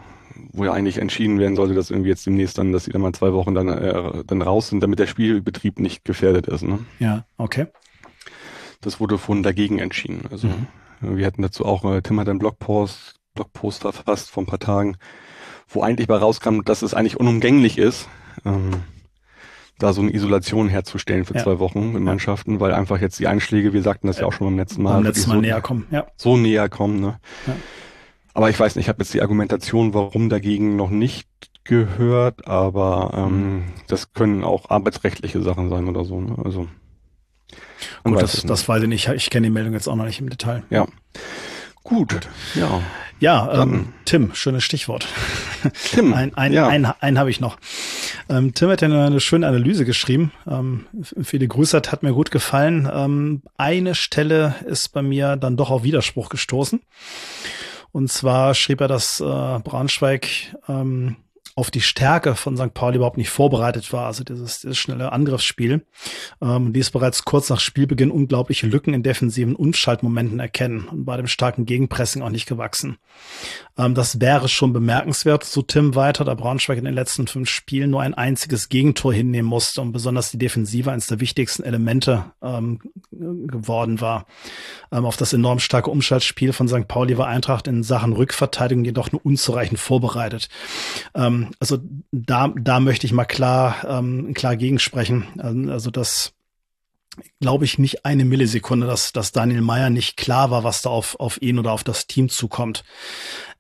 wo 0.53 0.65
ja 0.65 0.73
eigentlich 0.73 0.99
entschieden 0.99 1.39
werden 1.39 1.57
sollte, 1.57 1.75
dass 1.75 1.91
irgendwie 1.91 2.11
jetzt 2.11 2.27
demnächst 2.27 2.59
dann, 2.59 2.73
dass 2.73 2.85
sie 2.85 2.93
dann 2.93 3.03
mal 3.03 3.13
zwei 3.13 3.33
Wochen 3.33 3.55
dann, 3.55 3.69
äh, 3.69 4.25
dann 4.25 4.43
raus 4.43 4.69
sind, 4.69 4.81
damit 4.83 4.99
der 4.99 5.07
Spielbetrieb 5.07 5.79
nicht 5.79 6.05
gefährdet 6.05 6.47
ist. 6.49 6.63
Ne? 6.63 6.81
Ja, 6.99 7.25
okay. 7.37 7.67
Das 8.81 9.01
wurde 9.01 9.19
vorhin 9.19 9.43
dagegen 9.43 9.79
entschieden. 9.79 10.25
Also 10.31 10.49
mhm. 10.49 10.67
wir 11.01 11.27
hatten 11.27 11.43
dazu 11.43 11.65
auch, 11.65 11.85
äh, 11.85 12.03
Tim 12.03 12.19
hat 12.19 12.29
einen 12.29 12.39
Blogpost, 12.39 13.21
Blogpost 13.35 13.83
verfasst 13.83 14.31
vor 14.31 14.43
ein 14.43 14.47
paar 14.47 14.59
Tagen, 14.59 14.97
wo 15.69 15.83
eigentlich 15.83 16.09
bei 16.09 16.17
rauskam, 16.17 16.63
dass 16.63 16.83
es 16.83 16.95
eigentlich 16.95 17.19
unumgänglich 17.19 17.79
ist, 17.79 18.09
ähm, 18.45 18.83
da 19.79 19.93
so 19.93 20.03
eine 20.03 20.15
Isolation 20.15 20.69
herzustellen 20.69 21.25
für 21.25 21.35
ja. 21.35 21.43
zwei 21.43 21.59
Wochen 21.59 21.97
in 21.97 22.05
Mannschaften, 22.05 22.61
weil 22.61 22.73
einfach 22.73 23.01
jetzt 23.01 23.19
die 23.19 23.27
Einschläge, 23.27 23.73
wir 23.73 23.83
sagten 23.83 24.07
das 24.07 24.19
ja 24.19 24.27
auch 24.27 24.33
schon 24.33 24.47
beim 24.47 24.59
letzten 24.59 24.83
Mal, 24.83 24.95
beim 24.95 25.05
letzten 25.05 25.31
Mal 25.31 25.37
so, 25.37 25.41
näher 25.41 25.61
kommen, 25.61 25.87
ja. 25.91 26.07
So 26.17 26.37
näher 26.37 26.69
kommen, 26.69 27.01
ne? 27.01 27.19
Ja. 27.47 27.57
Aber 28.35 28.49
ich 28.49 28.59
weiß 28.59 28.77
nicht, 28.77 28.87
ich 28.87 28.89
habe 28.89 29.03
jetzt 29.03 29.13
die 29.13 29.21
Argumentation, 29.21 29.93
warum 29.93 30.29
dagegen 30.29 30.77
noch 30.77 30.91
nicht 30.91 31.29
gehört, 31.65 32.47
aber 32.47 33.13
ähm, 33.15 33.55
mhm. 33.55 33.63
das 33.89 34.13
können 34.13 34.43
auch 34.43 34.71
arbeitsrechtliche 34.71 35.43
Sachen 35.43 35.69
sein 35.69 35.89
oder 35.89 36.05
so. 36.05 36.21
Ne? 36.21 36.37
Also 36.43 36.69
Gut, 38.05 38.23
das, 38.23 38.43
das 38.43 38.69
weiß 38.69 38.83
ich 38.85 38.89
nicht. 38.89 39.09
Ich 39.09 39.31
kenne 39.31 39.47
die 39.47 39.53
Meldung 39.53 39.75
jetzt 39.75 39.89
auch 39.89 39.97
noch 39.97 40.07
nicht 40.07 40.21
im 40.21 40.31
Detail. 40.31 40.63
Ja. 40.71 40.87
Gut, 41.83 42.29
ja. 42.55 42.81
Ja, 43.21 43.63
ähm, 43.63 43.93
Tim, 44.05 44.35
schönes 44.35 44.65
Stichwort. 44.65 45.07
Tim, 45.93 46.13
ein, 46.15 46.35
ein, 46.35 46.53
ja. 46.53 46.67
ein, 46.67 46.87
ein 46.87 47.19
habe 47.19 47.31
ich 47.31 47.41
noch. 47.41 47.57
Ähm, 48.33 48.55
Tim 48.55 48.71
hat 48.71 48.81
ja 48.81 48.89
eine 48.89 49.21
schöne 49.21 49.47
Analyse 49.47 49.85
geschrieben. 49.85 50.33
Ähm, 50.51 50.87
viele 51.23 51.47
Grüße, 51.47 51.77
hat, 51.77 51.93
hat 51.93 52.03
mir 52.03 52.15
gut 52.15 52.31
gefallen. 52.31 52.91
Ähm, 52.91 53.43
eine 53.59 53.95
Stelle 53.95 54.55
ist 54.65 54.89
bei 54.95 55.03
mir 55.03 55.37
dann 55.37 55.59
doch 55.59 55.71
auf 55.71 55.83
Widerspruch 55.83 56.31
gestoßen. 56.31 56.81
Und 57.93 58.11
zwar 58.11 58.55
schrieb 58.55 58.81
er, 58.81 58.89
dass 58.89 59.21
äh, 59.21 59.25
Braunschweig 59.25 60.29
ähm, 60.67 61.17
auf 61.55 61.71
die 61.71 61.81
Stärke 61.81 62.35
von 62.35 62.57
St. 62.57 62.73
Pauli 62.73 62.97
überhaupt 62.97 63.19
nicht 63.19 63.31
vorbereitet 63.31 63.93
war, 63.93 64.07
also 64.07 64.25
dieses, 64.25 64.61
dieses 64.61 64.79
schnelle 64.79 65.13
Angriffsspiel. 65.13 65.85
Ähm, 66.41 66.73
ließ 66.73 66.91
bereits 66.91 67.25
kurz 67.25 67.51
nach 67.51 67.61
Spielbeginn 67.61 68.11
unglaubliche 68.11 68.67
Lücken 68.67 68.95
in 68.95 69.03
defensiven 69.03 69.55
Umschaltmomenten 69.55 70.41
erkennen 70.41 70.89
und 70.89 71.05
bei 71.05 71.17
dem 71.17 71.27
starken 71.27 71.67
Gegenpressing 71.67 72.23
auch 72.23 72.31
nicht 72.31 72.47
gewachsen. 72.47 72.97
Ähm, 73.77 73.95
das 73.95 74.21
wäre 74.21 74.49
schon 74.49 74.73
bemerkenswert, 74.73 75.45
so 75.45 75.63
Tim 75.63 75.95
weiter, 75.95 76.25
da 76.25 76.35
Braunschweig 76.35 76.79
in 76.79 76.85
den 76.85 76.95
letzten 76.95 77.27
fünf 77.27 77.51
Spielen 77.51 77.91
nur 77.91 78.01
ein 78.01 78.15
einziges 78.15 78.69
Gegentor 78.69 79.13
hinnehmen 79.13 79.49
musste 79.49 79.81
und 79.83 79.93
besonders 79.93 80.31
die 80.31 80.39
Defensive 80.39 80.91
eines 80.91 81.07
der 81.07 81.21
wichtigsten 81.21 81.63
Elemente 81.65 82.33
ähm, 82.43 82.81
geworden 83.47 84.01
war. 84.01 84.27
Ähm, 84.91 85.05
auf 85.05 85.17
das 85.17 85.33
enorm 85.33 85.59
starke 85.59 85.91
Umschaltspiel 85.91 86.53
von 86.53 86.69
St. 86.69 86.89
Pauli 86.89 87.17
war 87.19 87.29
Eintracht 87.29 87.67
in 87.67 87.83
Sachen 87.83 88.13
Rückverteidigung 88.13 88.85
jedoch 88.85 89.13
nur 89.13 89.25
unzureichend 89.25 89.79
vorbereitet. 89.79 90.49
Ähm, 91.15 91.51
also 91.61 91.79
da, 92.11 92.53
da 92.57 92.81
möchte 92.81 93.07
ich 93.07 93.13
mal 93.13 93.25
klar, 93.25 93.77
ähm, 93.89 94.35
klar 94.35 94.57
gegensprechen. 94.57 95.27
Ähm, 95.43 95.71
also 95.71 95.91
das 95.91 96.35
glaube 97.41 97.65
ich, 97.65 97.79
nicht 97.79 98.07
eine 98.07 98.25
Millisekunde, 98.25 98.87
dass, 98.87 99.13
dass 99.13 99.33
Daniel 99.33 99.61
Meyer 99.61 99.91
nicht 99.91 100.17
klar 100.17 100.51
war, 100.51 100.65
was 100.65 100.83
da 100.83 100.91
auf, 100.91 101.21
auf 101.21 101.41
ihn 101.43 101.59
oder 101.59 101.73
auf 101.73 101.85
das 101.85 102.07
Team 102.07 102.29
zukommt. 102.29 102.85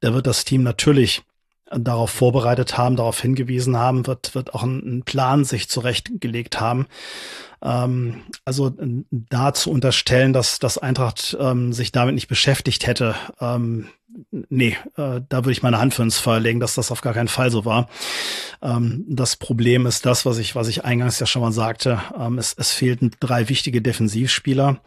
Da 0.00 0.14
wird 0.14 0.26
das 0.26 0.44
Team 0.44 0.62
natürlich 0.62 1.22
darauf 1.70 2.10
vorbereitet 2.10 2.76
haben, 2.76 2.96
darauf 2.96 3.20
hingewiesen 3.20 3.76
haben, 3.76 4.06
wird, 4.06 4.34
wird 4.34 4.54
auch 4.54 4.62
einen 4.62 5.02
Plan 5.04 5.44
sich 5.44 5.68
zurechtgelegt 5.68 6.60
haben. 6.60 6.86
Ähm, 7.62 8.22
also 8.44 8.72
da 9.10 9.54
zu 9.54 9.70
unterstellen, 9.70 10.32
dass, 10.32 10.58
dass 10.58 10.78
Eintracht 10.78 11.36
ähm, 11.38 11.72
sich 11.72 11.92
damit 11.92 12.14
nicht 12.14 12.28
beschäftigt 12.28 12.86
hätte, 12.86 13.14
ähm, 13.40 13.88
nee, 14.48 14.76
äh, 14.96 15.20
da 15.28 15.36
würde 15.38 15.52
ich 15.52 15.62
meine 15.62 15.78
Hand 15.78 15.94
für 15.94 16.02
ins 16.02 16.18
Feuer 16.18 16.40
legen, 16.40 16.60
dass 16.60 16.74
das 16.74 16.90
auf 16.90 17.00
gar 17.00 17.14
keinen 17.14 17.28
Fall 17.28 17.50
so 17.50 17.64
war. 17.64 17.88
Ähm, 18.60 19.04
das 19.08 19.36
Problem 19.36 19.86
ist 19.86 20.06
das, 20.06 20.26
was 20.26 20.38
ich, 20.38 20.54
was 20.54 20.68
ich 20.68 20.84
eingangs 20.84 21.18
ja 21.20 21.26
schon 21.26 21.42
mal 21.42 21.52
sagte. 21.52 22.00
Ähm, 22.18 22.38
es, 22.38 22.54
es 22.54 22.72
fehlten 22.72 23.12
drei 23.20 23.48
wichtige 23.48 23.80
Defensivspieler. 23.80 24.80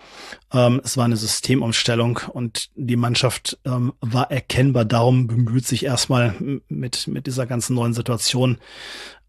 Ähm, 0.53 0.81
es 0.83 0.97
war 0.97 1.05
eine 1.05 1.17
Systemumstellung 1.17 2.19
und 2.31 2.69
die 2.75 2.95
Mannschaft 2.95 3.57
ähm, 3.65 3.93
war 4.01 4.31
erkennbar 4.31 4.85
darum 4.85 5.27
bemüht, 5.27 5.65
sich 5.65 5.85
erstmal 5.85 6.35
mit, 6.67 7.07
mit 7.07 7.27
dieser 7.27 7.45
ganzen 7.45 7.75
neuen 7.75 7.93
Situation 7.93 8.57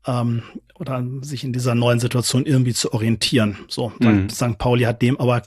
ähm, 0.07 0.43
oder 0.79 1.05
sich 1.23 1.45
in 1.45 1.53
dieser 1.53 1.75
neuen 1.75 2.01
Situation 2.01 2.47
irgendwie 2.47 2.75
zu 2.75 2.93
orientieren. 2.93 3.59
So, 3.69 3.93
mhm. 3.99 4.29
St. 4.29 4.59
Pauli 4.59 4.85
hat 4.85 5.03
dem 5.03 5.19
aber 5.19 5.43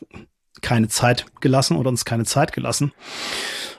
keine 0.61 0.87
Zeit 0.87 1.25
gelassen 1.39 1.77
oder 1.77 1.89
uns 1.89 2.05
keine 2.05 2.25
Zeit 2.25 2.53
gelassen. 2.53 2.91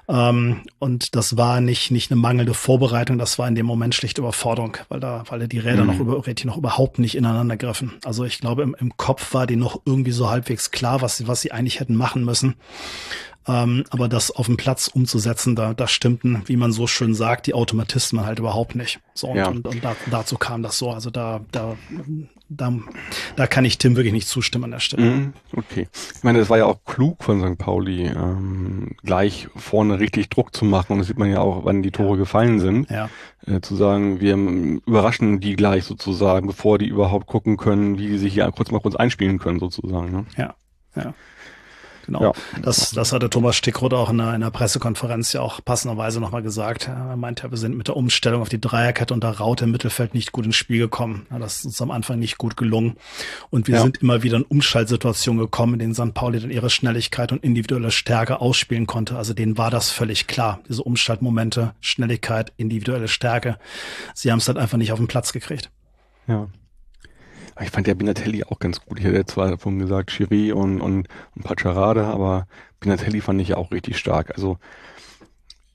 Ähm, 0.08 0.62
und 0.78 1.14
das 1.14 1.36
war 1.36 1.60
nicht, 1.60 1.90
nicht 1.90 2.10
eine 2.10 2.20
mangelnde 2.20 2.54
Vorbereitung, 2.54 3.18
das 3.18 3.38
war 3.38 3.46
in 3.46 3.54
dem 3.54 3.66
Moment 3.66 3.94
schlichte 3.94 4.22
Überforderung, 4.22 4.76
weil 4.88 4.98
da, 4.98 5.24
weil 5.28 5.46
die 5.46 5.58
Räder 5.58 5.84
mhm. 5.84 5.86
noch, 5.86 6.00
über, 6.00 6.34
noch 6.44 6.56
überhaupt 6.56 6.98
nicht 6.98 7.16
ineinander 7.16 7.56
griffen. 7.56 7.92
Also 8.04 8.24
ich 8.24 8.40
glaube, 8.40 8.62
im, 8.62 8.74
im 8.78 8.96
Kopf 8.96 9.34
war 9.34 9.46
die 9.46 9.56
noch 9.56 9.82
irgendwie 9.84 10.10
so 10.10 10.28
halbwegs 10.28 10.70
klar, 10.70 11.00
was 11.00 11.16
sie, 11.16 11.28
was 11.28 11.42
sie 11.42 11.52
eigentlich 11.52 11.80
hätten 11.80 11.94
machen 11.94 12.24
müssen. 12.24 12.56
Ähm, 13.48 13.84
aber 13.88 14.08
das 14.08 14.30
auf 14.30 14.46
dem 14.46 14.58
Platz 14.58 14.88
umzusetzen, 14.88 15.56
da, 15.56 15.72
da 15.72 15.88
stimmten, 15.88 16.42
wie 16.44 16.56
man 16.56 16.72
so 16.72 16.86
schön 16.86 17.14
sagt, 17.14 17.46
die 17.46 17.54
Automatismen 17.54 18.26
halt 18.26 18.38
überhaupt 18.38 18.74
nicht. 18.74 19.00
So, 19.14 19.28
und, 19.28 19.36
ja. 19.36 19.48
und, 19.48 19.66
und 19.66 19.82
da, 19.82 19.96
dazu 20.10 20.36
kam 20.36 20.62
das 20.62 20.76
so. 20.76 20.90
Also 20.90 21.08
da, 21.08 21.40
da, 21.50 21.76
da, 22.50 22.72
da 23.36 23.46
kann 23.46 23.64
ich 23.64 23.78
Tim 23.78 23.96
wirklich 23.96 24.12
nicht 24.12 24.28
zustimmen 24.28 24.64
an 24.64 24.70
der 24.72 24.80
Stelle. 24.80 25.02
Mhm, 25.02 25.32
okay. 25.56 25.88
Ich 26.14 26.22
meine, 26.22 26.38
es 26.40 26.50
war 26.50 26.58
ja 26.58 26.66
auch 26.66 26.84
klug 26.84 27.24
von 27.24 27.40
St. 27.40 27.58
Pauli, 27.58 28.08
ähm, 28.08 28.90
gleich 29.02 29.48
vorne 29.56 30.00
richtig 30.00 30.28
Druck 30.28 30.54
zu 30.54 30.66
machen. 30.66 30.92
Und 30.92 30.98
das 30.98 31.06
sieht 31.06 31.18
man 31.18 31.30
ja 31.30 31.40
auch, 31.40 31.64
wann 31.64 31.82
die 31.82 31.92
Tore 31.92 32.18
gefallen 32.18 32.60
sind. 32.60 32.90
Ja. 32.90 33.08
Äh, 33.46 33.62
zu 33.62 33.74
sagen, 33.74 34.20
wir 34.20 34.34
überraschen 34.34 35.40
die 35.40 35.56
gleich 35.56 35.84
sozusagen, 35.84 36.46
bevor 36.46 36.76
die 36.76 36.88
überhaupt 36.88 37.26
gucken 37.26 37.56
können, 37.56 37.98
wie 37.98 38.08
sie 38.08 38.18
sich 38.18 38.34
hier 38.34 38.50
kurz 38.52 38.70
mal 38.70 38.80
kurz 38.80 38.96
einspielen 38.96 39.38
können 39.38 39.60
sozusagen. 39.60 40.12
Ne? 40.12 40.26
Ja, 40.36 40.54
ja. 40.94 41.14
Genau. 42.10 42.22
Ja. 42.24 42.60
Das, 42.60 42.90
das 42.90 43.12
hatte 43.12 43.30
Thomas 43.30 43.54
Stickroth 43.54 43.94
auch 43.94 44.10
in 44.10 44.20
einer, 44.20 44.30
in 44.30 44.42
einer 44.42 44.50
Pressekonferenz 44.50 45.32
ja 45.32 45.42
auch 45.42 45.64
passenderweise 45.64 46.18
nochmal 46.18 46.42
gesagt. 46.42 46.88
Er 46.88 47.16
meinte, 47.16 47.48
wir 47.48 47.56
sind 47.56 47.76
mit 47.76 47.86
der 47.86 47.96
Umstellung 47.96 48.42
auf 48.42 48.48
die 48.48 48.60
Dreierkette 48.60 49.14
und 49.14 49.22
der 49.22 49.38
Raute 49.38 49.64
im 49.64 49.70
Mittelfeld 49.70 50.12
nicht 50.14 50.32
gut 50.32 50.44
ins 50.44 50.56
Spiel 50.56 50.80
gekommen. 50.80 51.26
Das 51.30 51.58
ist 51.58 51.66
uns 51.66 51.80
am 51.80 51.92
Anfang 51.92 52.18
nicht 52.18 52.36
gut 52.36 52.56
gelungen. 52.56 52.96
Und 53.50 53.68
wir 53.68 53.76
ja. 53.76 53.82
sind 53.82 53.98
immer 53.98 54.24
wieder 54.24 54.38
in 54.38 54.42
Umschaltsituationen 54.42 55.40
gekommen, 55.40 55.74
in 55.74 55.78
denen 55.78 55.94
St. 55.94 56.12
Pauli 56.12 56.40
dann 56.40 56.50
ihre 56.50 56.68
Schnelligkeit 56.68 57.30
und 57.30 57.44
individuelle 57.44 57.92
Stärke 57.92 58.40
ausspielen 58.40 58.88
konnte. 58.88 59.16
Also 59.16 59.32
denen 59.32 59.56
war 59.56 59.70
das 59.70 59.90
völlig 59.90 60.26
klar. 60.26 60.58
Diese 60.68 60.82
Umschaltmomente, 60.82 61.74
Schnelligkeit, 61.80 62.52
individuelle 62.56 63.06
Stärke. 63.06 63.56
Sie 64.14 64.32
haben 64.32 64.38
es 64.38 64.48
halt 64.48 64.58
einfach 64.58 64.78
nicht 64.78 64.90
auf 64.90 64.98
den 64.98 65.06
Platz 65.06 65.32
gekriegt. 65.32 65.70
Ja. 66.26 66.48
Ich 67.62 67.70
fand 67.70 67.86
ja 67.86 67.94
Binatelli 67.94 68.44
auch 68.44 68.58
ganz 68.58 68.80
gut. 68.80 68.98
Ich 68.98 69.06
hatte 69.06 69.26
zwar 69.26 69.50
davon 69.50 69.78
gesagt, 69.78 70.10
Chiri 70.10 70.52
und, 70.52 70.80
und, 70.80 71.08
und 71.36 71.42
Pacharade, 71.42 72.04
aber 72.04 72.46
Binatelli 72.80 73.20
fand 73.20 73.40
ich 73.40 73.48
ja 73.48 73.56
auch 73.56 73.70
richtig 73.70 73.98
stark. 73.98 74.32
Also 74.34 74.58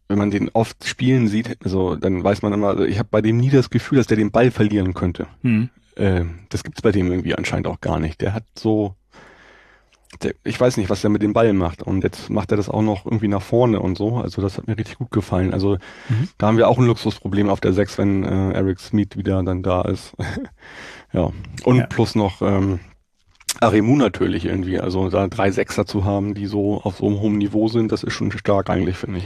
wenn 0.08 0.18
man 0.18 0.32
den 0.32 0.50
oft 0.50 0.86
spielen 0.86 1.28
sieht, 1.28 1.58
also 1.64 1.96
dann 1.96 2.24
weiß 2.24 2.42
man 2.42 2.54
immer, 2.54 2.70
also 2.70 2.84
ich 2.84 3.00
habe 3.00 3.10
bei 3.12 3.22
dem 3.22 3.38
nie 3.38 3.50
das 3.50 3.70
Gefühl, 3.70 3.98
dass 3.98 4.08
der 4.08 4.18
den 4.18 4.32
Ball 4.32 4.52
verlieren 4.52 4.94
könnte. 4.94 5.28
Hm. 5.42 5.70
Äh, 5.96 6.26
das 6.50 6.64
gibt's 6.64 6.82
bei 6.82 6.92
dem 6.92 7.12
irgendwie 7.12 7.36
anscheinend 7.36 7.68
auch 7.68 7.82
gar 7.82 8.00
nicht. 8.00 8.22
Der 8.22 8.34
hat 8.34 8.44
so, 8.56 8.96
der, 10.22 10.36
ich 10.44 10.60
weiß 10.60 10.78
nicht, 10.78 10.90
was 10.90 11.02
der 11.02 11.10
mit 11.10 11.22
dem 11.22 11.34
Ball 11.34 11.54
macht. 11.54 11.82
Und 11.82 12.04
jetzt 12.04 12.30
macht 12.30 12.52
er 12.52 12.58
das 12.58 12.70
auch 12.70 12.82
noch 12.82 13.06
irgendwie 13.06 13.28
nach 13.28 13.42
vorne 13.42 13.80
und 13.80 13.98
so. 13.98 14.18
Also 14.18 14.42
das 14.42 14.58
hat 14.58 14.68
mir 14.68 14.78
richtig 14.78 14.98
gut 14.98 15.12
gefallen. 15.12 15.54
Also 15.54 15.78
mhm. 16.10 16.30
da 16.38 16.48
haben 16.48 16.58
wir 16.58 16.68
auch 16.68 16.78
ein 16.78 16.86
Luxusproblem 16.86 17.50
auf 17.50 17.62
der 17.62 17.74
6, 17.74 17.98
wenn 17.98 18.24
äh, 18.24 18.52
Eric 18.54 18.80
Smith 18.80 19.10
wieder 19.16 19.42
dann 19.44 19.64
da 19.64 19.82
ist. 19.84 20.14
Ja. 21.16 21.32
Und 21.64 21.78
ja. 21.78 21.86
plus 21.88 22.16
noch 22.16 22.42
ähm, 22.42 22.80
Aremu 23.62 23.96
natürlich 23.96 24.46
irgendwie. 24.46 24.80
Also 24.80 25.10
da 25.10 25.28
drei 25.28 25.52
Sechser 25.52 25.86
zu 25.86 26.04
haben, 26.04 26.34
die 26.34 26.46
so 26.46 26.82
auf 26.84 26.98
so 26.98 27.08
einem 27.08 27.20
hohen 27.20 27.38
Niveau 27.38 27.68
sind, 27.68 27.92
das 27.92 28.04
ist 28.04 28.14
schon 28.14 28.32
stark 28.32 28.70
eigentlich, 28.70 28.98
finde 28.98 29.20
ich. 29.20 29.26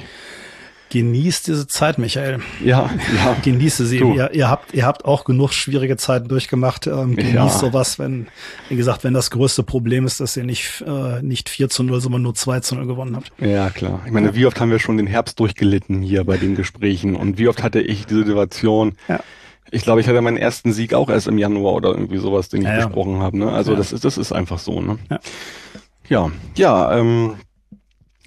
Genießt 0.91 1.45
diese 1.45 1.67
Zeit, 1.67 1.99
Michael. 1.99 2.39
Ja, 2.65 2.89
ja. 3.15 3.36
Genieße 3.43 3.86
sie. 3.86 3.99
Ihr, 3.99 4.32
ihr, 4.34 4.49
habt, 4.49 4.73
ihr 4.73 4.88
habt 4.88 5.06
auch 5.06 5.23
genug 5.23 5.54
schwierige 5.54 5.97
Zeiten 5.97 6.28
durchgemacht. 6.30 6.88
Ähm, 6.88 7.15
genießt 7.15 7.36
ja. 7.36 7.49
sowas, 7.49 7.99
wenn, 7.99 8.25
wie 8.69 8.75
gesagt, 8.75 9.04
wenn 9.04 9.13
das 9.13 9.30
größte 9.30 9.62
Problem 9.62 10.08
ist, 10.08 10.19
dass 10.19 10.36
ihr 10.36 10.43
nicht, 10.43 10.84
äh, 10.88 11.21
nicht 11.21 11.47
4 11.47 11.69
zu 11.69 11.84
0, 11.84 12.02
sondern 12.02 12.23
nur 12.23 12.34
2 12.34 12.62
zu 12.62 12.73
0 12.73 12.88
gewonnen 12.88 13.15
habt. 13.15 13.32
Ja, 13.39 13.69
klar. 13.69 14.02
Ich 14.08 14.12
meine, 14.12 14.34
wie 14.34 14.47
oft 14.47 14.60
haben 14.60 14.71
wir 14.71 14.80
schon 14.80 14.97
den 14.97 15.06
Herbst 15.06 15.39
durchgelitten 15.39 16.02
hier 16.02 16.23
bei 16.23 16.38
den 16.38 16.56
Gesprächen 16.56 17.15
und 17.15 17.38
wie 17.38 17.47
oft 17.47 17.62
hatte 17.62 17.82
ich 17.82 18.08
die 18.08 18.15
Situation, 18.15 18.95
ja 19.08 19.19
ich 19.71 19.84
glaube, 19.84 20.01
ich 20.01 20.08
hatte 20.08 20.21
meinen 20.21 20.38
ersten 20.38 20.73
Sieg 20.73 20.93
auch 20.93 21.10
erst 21.10 21.27
im 21.27 21.38
Januar 21.38 21.73
oder 21.73 21.89
irgendwie 21.89 22.17
sowas, 22.17 22.49
den 22.49 22.62
ich 22.62 22.67
ja, 22.67 22.86
besprochen 22.86 23.15
ja. 23.15 23.19
habe. 23.21 23.38
Ne? 23.38 23.51
Also 23.51 23.71
ja. 23.71 23.77
das 23.77 23.91
ist 23.91 24.05
das 24.05 24.17
ist 24.17 24.32
einfach 24.32 24.60
so. 24.60 24.82
Ne? 24.82 24.97
Ja, 25.10 25.19
ja, 26.08 26.32
ja 26.55 26.97
ähm, 26.97 27.36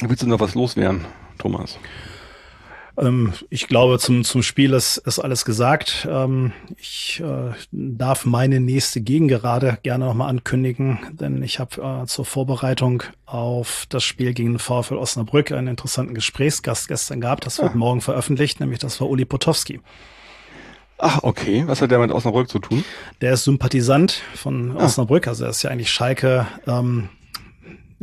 willst 0.01 0.23
du 0.23 0.29
noch 0.29 0.41
was 0.41 0.55
loswerden, 0.55 1.05
Thomas? 1.39 1.79
Ähm, 2.99 3.33
ich 3.49 3.69
glaube, 3.69 3.99
zum, 3.99 4.25
zum 4.25 4.43
Spiel 4.43 4.75
ist, 4.75 4.99
ist 4.99 5.19
alles 5.19 5.45
gesagt. 5.45 6.07
Ähm, 6.11 6.53
ich 6.77 7.23
äh, 7.25 7.53
darf 7.71 8.27
meine 8.27 8.61
nächste 8.61 9.01
Gegengerade 9.01 9.79
gerne 9.83 10.05
nochmal 10.05 10.29
ankündigen, 10.29 10.99
denn 11.13 11.43
ich 11.43 11.59
habe 11.59 12.03
äh, 12.03 12.07
zur 12.07 12.25
Vorbereitung 12.25 13.03
auf 13.25 13.87
das 13.89 14.05
Spiel 14.05 14.35
gegen 14.35 14.55
den 14.55 14.59
VfL 14.59 14.97
Osnabrück 14.97 15.53
einen 15.53 15.69
interessanten 15.69 16.15
Gesprächsgast 16.15 16.89
gestern 16.89 17.21
gehabt. 17.21 17.47
Das 17.47 17.59
wird 17.61 17.73
ah. 17.73 17.79
morgen 17.79 18.01
veröffentlicht, 18.01 18.61
nämlich 18.61 18.79
das 18.79 19.01
war 19.01 19.09
Uli 19.09 19.25
Potowski. 19.25 19.81
Ach, 20.99 21.23
okay. 21.23 21.65
Was 21.67 21.83
hat 21.83 21.91
der 21.91 21.99
mit 21.99 22.13
Osnabrück 22.13 22.49
zu 22.49 22.59
tun? 22.59 22.85
Der 23.21 23.33
ist 23.33 23.45
Sympathisant 23.45 24.23
von 24.35 24.77
ah. 24.77 24.85
Osnabrück, 24.85 25.27
also 25.27 25.45
er 25.45 25.51
ist 25.51 25.63
ja 25.63 25.71
eigentlich 25.71 25.91
Schalke 25.91 26.47
ähm, 26.67 27.09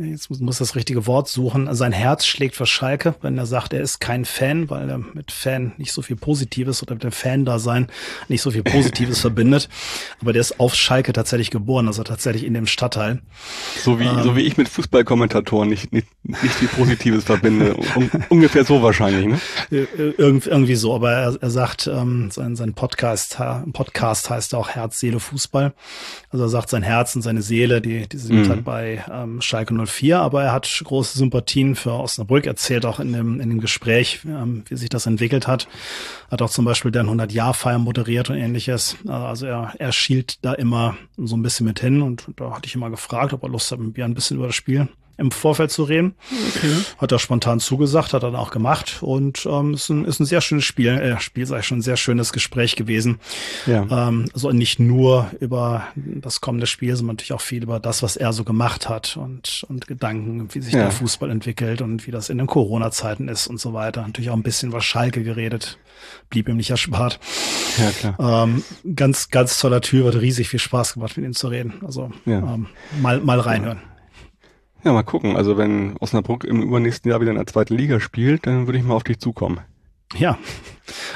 jetzt 0.04 0.30
muss, 0.30 0.40
muss 0.40 0.58
das 0.58 0.74
richtige 0.74 1.06
Wort 1.06 1.28
suchen, 1.28 1.72
sein 1.74 1.92
Herz 1.92 2.24
schlägt 2.24 2.56
für 2.56 2.66
Schalke, 2.66 3.14
wenn 3.22 3.36
er 3.38 3.46
sagt, 3.46 3.72
er 3.72 3.80
ist 3.80 4.00
kein 4.00 4.24
Fan, 4.24 4.70
weil 4.70 4.88
er 4.88 4.98
mit 4.98 5.30
Fan 5.30 5.72
nicht 5.76 5.92
so 5.92 6.02
viel 6.02 6.16
Positives 6.16 6.82
oder 6.82 6.94
mit 6.94 7.04
dem 7.04 7.12
Fan-Dasein 7.12 7.88
nicht 8.28 8.42
so 8.42 8.50
viel 8.50 8.62
Positives 8.62 9.20
verbindet. 9.20 9.68
Aber 10.20 10.32
der 10.32 10.40
ist 10.40 10.58
auf 10.60 10.74
Schalke 10.74 11.12
tatsächlich 11.12 11.50
geboren, 11.50 11.86
also 11.86 12.02
tatsächlich 12.02 12.44
in 12.44 12.54
dem 12.54 12.66
Stadtteil. 12.66 13.20
So 13.82 14.00
wie, 14.00 14.04
ähm, 14.04 14.22
so 14.22 14.36
wie 14.36 14.42
ich 14.42 14.56
mit 14.56 14.68
Fußballkommentatoren 14.68 15.68
nicht, 15.68 15.92
nicht, 15.92 16.08
nicht 16.22 16.54
viel 16.54 16.68
Positives 16.68 17.24
verbinde. 17.24 17.76
Un, 17.96 18.10
ungefähr 18.28 18.64
so 18.64 18.82
wahrscheinlich, 18.82 19.26
ne? 19.26 19.40
Irgend, 20.18 20.46
irgendwie 20.46 20.76
so, 20.76 20.94
aber 20.94 21.12
er, 21.12 21.36
er 21.40 21.50
sagt, 21.50 21.86
ähm, 21.86 22.30
sein, 22.30 22.56
sein 22.56 22.74
Podcast, 22.74 23.38
Podcast 23.72 24.30
heißt 24.30 24.54
auch 24.54 24.70
Herz, 24.70 24.98
Seele, 24.98 25.20
Fußball. 25.20 25.72
Also 26.30 26.44
er 26.44 26.48
sagt, 26.48 26.70
sein 26.70 26.82
Herz 26.82 27.14
und 27.16 27.22
seine 27.22 27.42
Seele, 27.42 27.80
die, 27.80 28.08
die 28.08 28.18
sind 28.18 28.42
mhm. 28.42 28.48
halt 28.48 28.64
bei 28.64 29.04
ähm, 29.10 29.40
Schalke 29.40 29.74
04, 29.74 29.89
aber 30.12 30.44
er 30.44 30.52
hat 30.52 30.82
große 30.84 31.18
Sympathien 31.18 31.74
für 31.74 31.92
Osnabrück, 31.92 32.46
erzählt 32.46 32.86
auch 32.86 33.00
in 33.00 33.12
dem, 33.12 33.40
in 33.40 33.50
dem 33.50 33.60
Gespräch, 33.60 34.20
ähm, 34.26 34.64
wie 34.68 34.76
sich 34.76 34.88
das 34.88 35.06
entwickelt 35.06 35.46
hat. 35.46 35.68
Hat 36.30 36.42
auch 36.42 36.50
zum 36.50 36.64
Beispiel 36.64 36.90
deren 36.90 37.08
100-Jahr-Feier 37.08 37.78
moderiert 37.78 38.30
und 38.30 38.36
ähnliches. 38.36 38.96
Also 39.06 39.46
er, 39.46 39.74
er 39.78 39.92
schielt 39.92 40.44
da 40.44 40.54
immer 40.54 40.96
so 41.16 41.36
ein 41.36 41.42
bisschen 41.42 41.66
mit 41.66 41.80
hin 41.80 42.02
und 42.02 42.26
da 42.36 42.54
hatte 42.54 42.66
ich 42.66 42.74
immer 42.74 42.90
gefragt, 42.90 43.32
ob 43.32 43.42
er 43.42 43.48
Lust 43.48 43.70
hat, 43.72 43.78
mit 43.78 43.96
mir 43.96 44.04
ein 44.04 44.14
bisschen 44.14 44.36
über 44.36 44.46
das 44.46 44.56
Spiel 44.56 44.88
im 45.20 45.30
Vorfeld 45.30 45.70
zu 45.70 45.84
reden. 45.84 46.14
Okay. 46.56 46.72
Hat 46.98 47.12
er 47.12 47.18
spontan 47.18 47.60
zugesagt, 47.60 48.14
hat 48.14 48.22
er 48.22 48.30
dann 48.30 48.36
auch 48.36 48.50
gemacht 48.50 48.98
und 49.02 49.46
ähm, 49.46 49.74
ist, 49.74 49.90
ein, 49.90 50.06
ist 50.06 50.18
ein 50.18 50.24
sehr 50.24 50.40
schönes 50.40 50.64
Spiel, 50.64 50.88
äh, 50.88 51.20
Spiel 51.20 51.46
sei 51.46 51.60
schon 51.60 51.78
ein 51.78 51.82
sehr 51.82 51.98
schönes 51.98 52.32
Gespräch 52.32 52.74
gewesen. 52.74 53.20
Ja. 53.66 54.08
Ähm, 54.08 54.30
also 54.32 54.50
nicht 54.50 54.80
nur 54.80 55.30
über 55.38 55.86
das 55.94 56.40
kommende 56.40 56.66
Spiel, 56.66 56.96
sondern 56.96 57.16
natürlich 57.16 57.34
auch 57.34 57.42
viel 57.42 57.62
über 57.62 57.78
das, 57.80 58.02
was 58.02 58.16
er 58.16 58.32
so 58.32 58.44
gemacht 58.44 58.88
hat 58.88 59.18
und, 59.18 59.64
und 59.68 59.86
Gedanken, 59.86 60.48
wie 60.54 60.62
sich 60.62 60.72
ja. 60.72 60.80
der 60.80 60.90
Fußball 60.90 61.30
entwickelt 61.30 61.82
und 61.82 62.06
wie 62.06 62.10
das 62.10 62.30
in 62.30 62.38
den 62.38 62.46
Corona-Zeiten 62.46 63.28
ist 63.28 63.46
und 63.46 63.60
so 63.60 63.74
weiter. 63.74 64.02
Natürlich 64.02 64.30
auch 64.30 64.36
ein 64.36 64.42
bisschen 64.42 64.70
über 64.70 64.80
Schalke 64.80 65.22
geredet, 65.22 65.78
blieb 66.30 66.48
ihm 66.48 66.56
nicht 66.56 66.70
erspart. 66.70 67.20
Ja, 67.78 67.90
klar. 67.90 68.44
Ähm, 68.44 68.64
ganz, 68.96 69.28
ganz 69.28 69.58
toller 69.58 69.82
Tür, 69.82 70.04
wird 70.04 70.22
riesig 70.22 70.48
viel 70.48 70.60
Spaß 70.60 70.94
gemacht, 70.94 71.18
mit 71.18 71.26
ihm 71.26 71.34
zu 71.34 71.48
reden. 71.48 71.74
Also 71.84 72.10
ja. 72.24 72.38
ähm, 72.38 72.66
mal, 73.02 73.20
mal 73.20 73.38
reinhören. 73.38 73.89
Ja, 74.84 74.92
mal 74.92 75.02
gucken. 75.02 75.36
Also 75.36 75.56
wenn 75.56 75.96
Osnabrück 75.98 76.44
im 76.44 76.62
übernächsten 76.62 77.10
Jahr 77.10 77.20
wieder 77.20 77.30
in 77.30 77.36
der 77.36 77.46
zweiten 77.46 77.74
Liga 77.74 78.00
spielt, 78.00 78.46
dann 78.46 78.66
würde 78.66 78.78
ich 78.78 78.84
mal 78.84 78.94
auf 78.94 79.04
dich 79.04 79.18
zukommen. 79.18 79.60
Ja, 80.16 80.38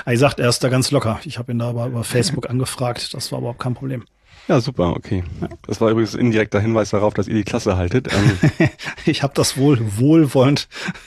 er 0.05 0.17
sagt, 0.17 0.39
er 0.39 0.49
ist 0.49 0.63
da 0.63 0.69
ganz 0.69 0.91
locker. 0.91 1.19
Ich 1.25 1.39
habe 1.39 1.53
ihn 1.53 1.59
da 1.59 1.71
aber 1.71 1.87
über 1.87 2.05
Facebook 2.05 2.49
angefragt. 2.49 3.13
Das 3.15 3.33
war 3.33 3.41
überhaupt 3.41 3.59
kein 3.59 3.75
Problem. 3.75 4.05
Ja, 4.47 4.61
super, 4.61 4.91
okay. 4.91 5.25
Das 5.67 5.81
war 5.81 5.91
übrigens 5.91 6.15
indirekter 6.15 6.61
Hinweis 6.61 6.91
darauf, 6.91 7.15
dass 7.15 7.29
ihr 7.29 7.35
die 7.35 7.45
Klasse 7.45 7.77
haltet. 7.77 8.09
Ähm 8.13 8.69
ich 9.07 9.23
habe 9.23 9.33
das 9.35 9.57
wohl 9.57 9.79
wohlwollend 9.99 10.69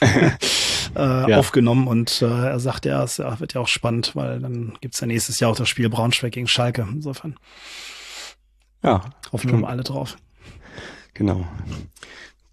äh, 0.96 1.30
ja. 1.30 1.38
aufgenommen 1.38 1.86
und 1.86 2.20
äh, 2.20 2.26
er 2.26 2.58
sagt 2.58 2.84
ja, 2.84 3.04
es 3.04 3.18
ja, 3.18 3.38
wird 3.38 3.54
ja 3.54 3.60
auch 3.60 3.68
spannend, 3.68 4.16
weil 4.16 4.40
dann 4.40 4.76
gibt's 4.80 5.00
ja 5.00 5.06
nächstes 5.06 5.38
Jahr 5.38 5.52
auch 5.52 5.56
das 5.56 5.68
Spiel 5.68 5.88
Braunschweig 5.88 6.32
gegen 6.32 6.48
Schalke. 6.48 6.86
Insofern. 6.90 7.36
Ja. 8.82 9.04
Hoffen 9.32 9.50
wir 9.50 9.58
mal 9.58 9.70
alle 9.70 9.84
drauf. 9.84 10.16
Genau. 11.14 11.46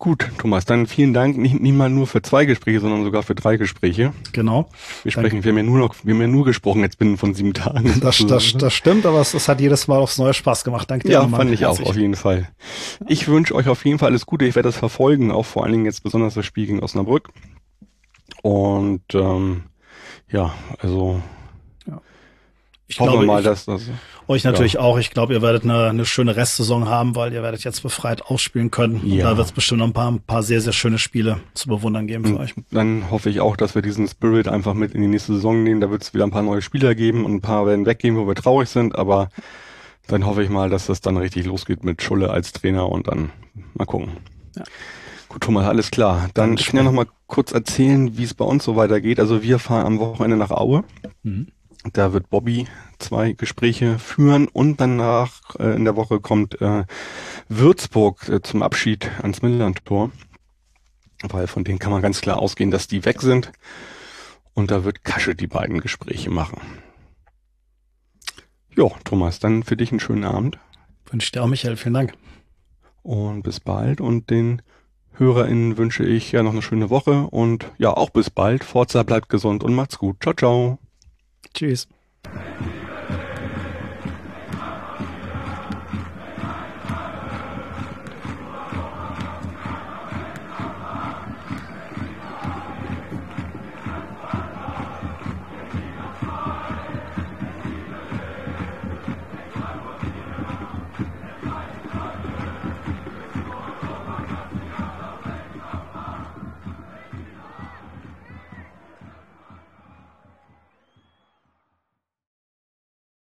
Gut, 0.05 0.29
Thomas, 0.37 0.65
dann 0.65 0.85
vielen 0.85 1.15
Dank. 1.15 1.35
Nicht, 1.35 1.59
nicht 1.59 1.73
mal 1.73 1.89
nur 1.89 2.05
für 2.05 2.21
zwei 2.21 2.45
Gespräche, 2.45 2.79
sondern 2.79 3.03
sogar 3.03 3.23
für 3.23 3.33
drei 3.33 3.57
Gespräche. 3.57 4.13
Genau. 4.33 4.69
Wir 5.01 5.11
sprechen, 5.11 5.43
wir 5.43 5.49
haben 5.49 5.57
ja 5.57 5.63
nur 5.63 5.79
noch, 5.79 5.95
wir 6.03 6.13
haben 6.13 6.21
ja 6.21 6.27
nur 6.27 6.45
gesprochen 6.45 6.81
jetzt 6.81 6.99
binnen 6.99 7.17
von 7.17 7.33
sieben 7.33 7.55
Tagen. 7.55 7.91
Das, 8.01 8.23
das, 8.27 8.53
das 8.53 8.71
stimmt, 8.71 9.07
aber 9.07 9.19
es, 9.19 9.33
es 9.33 9.47
hat 9.47 9.59
jedes 9.59 9.87
Mal 9.87 9.97
aufs 9.97 10.19
neue 10.19 10.35
Spaß 10.35 10.63
gemacht. 10.63 10.91
Danke 10.91 11.07
dir. 11.07 11.13
Ja, 11.13 11.27
fand 11.27 11.49
ich 11.49 11.65
auch, 11.65 11.81
auf 11.81 11.95
jeden 11.95 12.15
Fall. 12.15 12.49
Ich 13.07 13.27
wünsche 13.27 13.55
euch 13.55 13.67
auf 13.67 13.83
jeden 13.83 13.97
Fall 13.97 14.09
alles 14.09 14.27
Gute. 14.27 14.45
Ich 14.45 14.53
werde 14.53 14.69
das 14.69 14.77
verfolgen, 14.77 15.31
auch 15.31 15.47
vor 15.47 15.63
allen 15.63 15.71
Dingen 15.71 15.85
jetzt 15.85 16.03
besonders 16.03 16.35
das 16.35 16.45
Spiel 16.45 16.67
gegen 16.67 16.83
Osnabrück. 16.83 17.29
Und 18.43 19.01
ähm, 19.15 19.63
ja, 20.29 20.53
also 20.77 21.19
ich 22.87 22.99
Hoffen 22.99 23.11
glaube, 23.11 23.25
mal, 23.25 23.43
dass 23.43 23.65
das. 23.65 23.83
Euch 24.27 24.43
natürlich 24.43 24.73
ja. 24.73 24.79
auch. 24.79 24.97
Ich 24.97 25.11
glaube, 25.11 25.33
ihr 25.33 25.41
werdet 25.41 25.63
eine, 25.63 25.87
eine 25.87 26.05
schöne 26.05 26.35
Restsaison 26.35 26.89
haben, 26.89 27.15
weil 27.15 27.31
ihr 27.31 27.43
werdet 27.43 27.63
jetzt 27.63 27.83
befreit 27.83 28.23
ausspielen 28.23 28.71
können. 28.71 29.01
Ja. 29.05 29.25
Und 29.25 29.31
da 29.31 29.37
wird 29.37 29.47
es 29.47 29.53
bestimmt 29.53 29.79
noch 29.79 29.87
ein 29.87 29.93
paar, 29.93 30.11
ein 30.11 30.19
paar 30.19 30.41
sehr, 30.41 30.61
sehr 30.61 30.73
schöne 30.73 30.97
Spiele 30.97 31.41
zu 31.53 31.67
bewundern 31.67 32.07
geben 32.07 32.25
für 32.25 32.39
euch. 32.39 32.55
Dann 32.71 33.11
hoffe 33.11 33.29
ich 33.29 33.39
auch, 33.39 33.55
dass 33.55 33.75
wir 33.75 33.83
diesen 33.83 34.07
Spirit 34.07 34.47
einfach 34.47 34.73
mit 34.73 34.93
in 34.93 35.01
die 35.01 35.07
nächste 35.07 35.33
Saison 35.33 35.63
nehmen. 35.63 35.79
Da 35.79 35.91
wird 35.91 36.01
es 36.01 36.13
wieder 36.13 36.23
ein 36.23 36.31
paar 36.31 36.41
neue 36.41 36.63
Spieler 36.63 36.95
geben 36.95 37.23
und 37.23 37.35
ein 37.35 37.41
paar 37.41 37.67
werden 37.67 37.85
weggehen, 37.85 38.17
wo 38.17 38.27
wir 38.27 38.35
traurig 38.35 38.69
sind. 38.69 38.95
Aber 38.95 39.29
dann 40.07 40.25
hoffe 40.25 40.43
ich 40.43 40.49
mal, 40.49 40.69
dass 40.69 40.87
das 40.87 41.01
dann 41.01 41.17
richtig 41.17 41.45
losgeht 41.45 41.83
mit 41.83 42.01
Schulle 42.01 42.29
als 42.31 42.51
Trainer 42.51 42.89
und 42.89 43.07
dann 43.07 43.31
mal 43.75 43.85
gucken. 43.85 44.17
Ja. 44.55 44.63
Gut, 45.29 45.43
Thomas, 45.43 45.67
alles 45.67 45.91
klar. 45.91 46.29
Dann 46.33 46.53
ich 46.53 46.67
kann 46.67 46.77
ja 46.77 46.83
noch 46.83 46.91
mal 46.91 47.07
kurz 47.27 47.51
erzählen, 47.51 48.17
wie 48.17 48.23
es 48.23 48.33
bei 48.33 48.45
uns 48.45 48.63
so 48.63 48.75
weitergeht. 48.75 49.19
Also 49.19 49.43
wir 49.43 49.59
fahren 49.59 49.85
am 49.85 49.99
Wochenende 49.99 50.37
nach 50.37 50.51
Aue. 50.51 50.83
Mhm. 51.23 51.47
Da 51.93 52.13
wird 52.13 52.29
Bobby 52.29 52.67
zwei 52.97 53.33
Gespräche 53.33 53.99
führen 53.99 54.47
und 54.47 54.81
danach 54.81 55.55
äh, 55.59 55.75
in 55.75 55.85
der 55.85 55.95
Woche 55.95 56.19
kommt 56.19 56.59
äh, 56.61 56.85
Würzburg 57.47 58.27
äh, 58.29 58.41
zum 58.41 58.63
Abschied 58.63 59.09
ans 59.21 59.41
Mittellandtor, 59.41 60.11
weil 61.23 61.47
von 61.47 61.63
denen 61.63 61.79
kann 61.79 61.91
man 61.91 62.01
ganz 62.01 62.21
klar 62.21 62.39
ausgehen, 62.39 62.71
dass 62.71 62.87
die 62.87 63.05
weg 63.05 63.21
sind. 63.21 63.51
Und 64.53 64.71
da 64.71 64.83
wird 64.83 65.03
Kasche 65.03 65.35
die 65.35 65.47
beiden 65.47 65.81
Gespräche 65.81 66.31
machen. 66.31 66.61
Ja, 68.75 68.87
Thomas, 69.03 69.39
dann 69.39 69.63
für 69.63 69.77
dich 69.77 69.91
einen 69.91 69.99
schönen 69.99 70.23
Abend. 70.23 70.57
Wünsche 71.09 71.31
dir 71.31 71.43
auch, 71.43 71.47
Michael. 71.47 71.77
Vielen 71.77 71.93
Dank. 71.93 72.13
Und 73.03 73.43
bis 73.43 73.59
bald. 73.59 74.01
Und 74.01 74.29
den 74.29 74.61
HörerInnen 75.13 75.77
wünsche 75.77 76.03
ich 76.03 76.31
ja 76.31 76.41
noch 76.41 76.51
eine 76.51 76.61
schöne 76.61 76.89
Woche. 76.89 77.27
Und 77.27 77.71
ja, 77.77 77.91
auch 77.91 78.09
bis 78.09 78.29
bald. 78.29 78.63
Forza 78.63 79.03
bleibt 79.03 79.29
gesund 79.29 79.63
und 79.63 79.75
macht's 79.75 79.97
gut. 79.97 80.17
Ciao, 80.21 80.33
ciao. 80.33 80.79
Tschüss. 81.55 81.87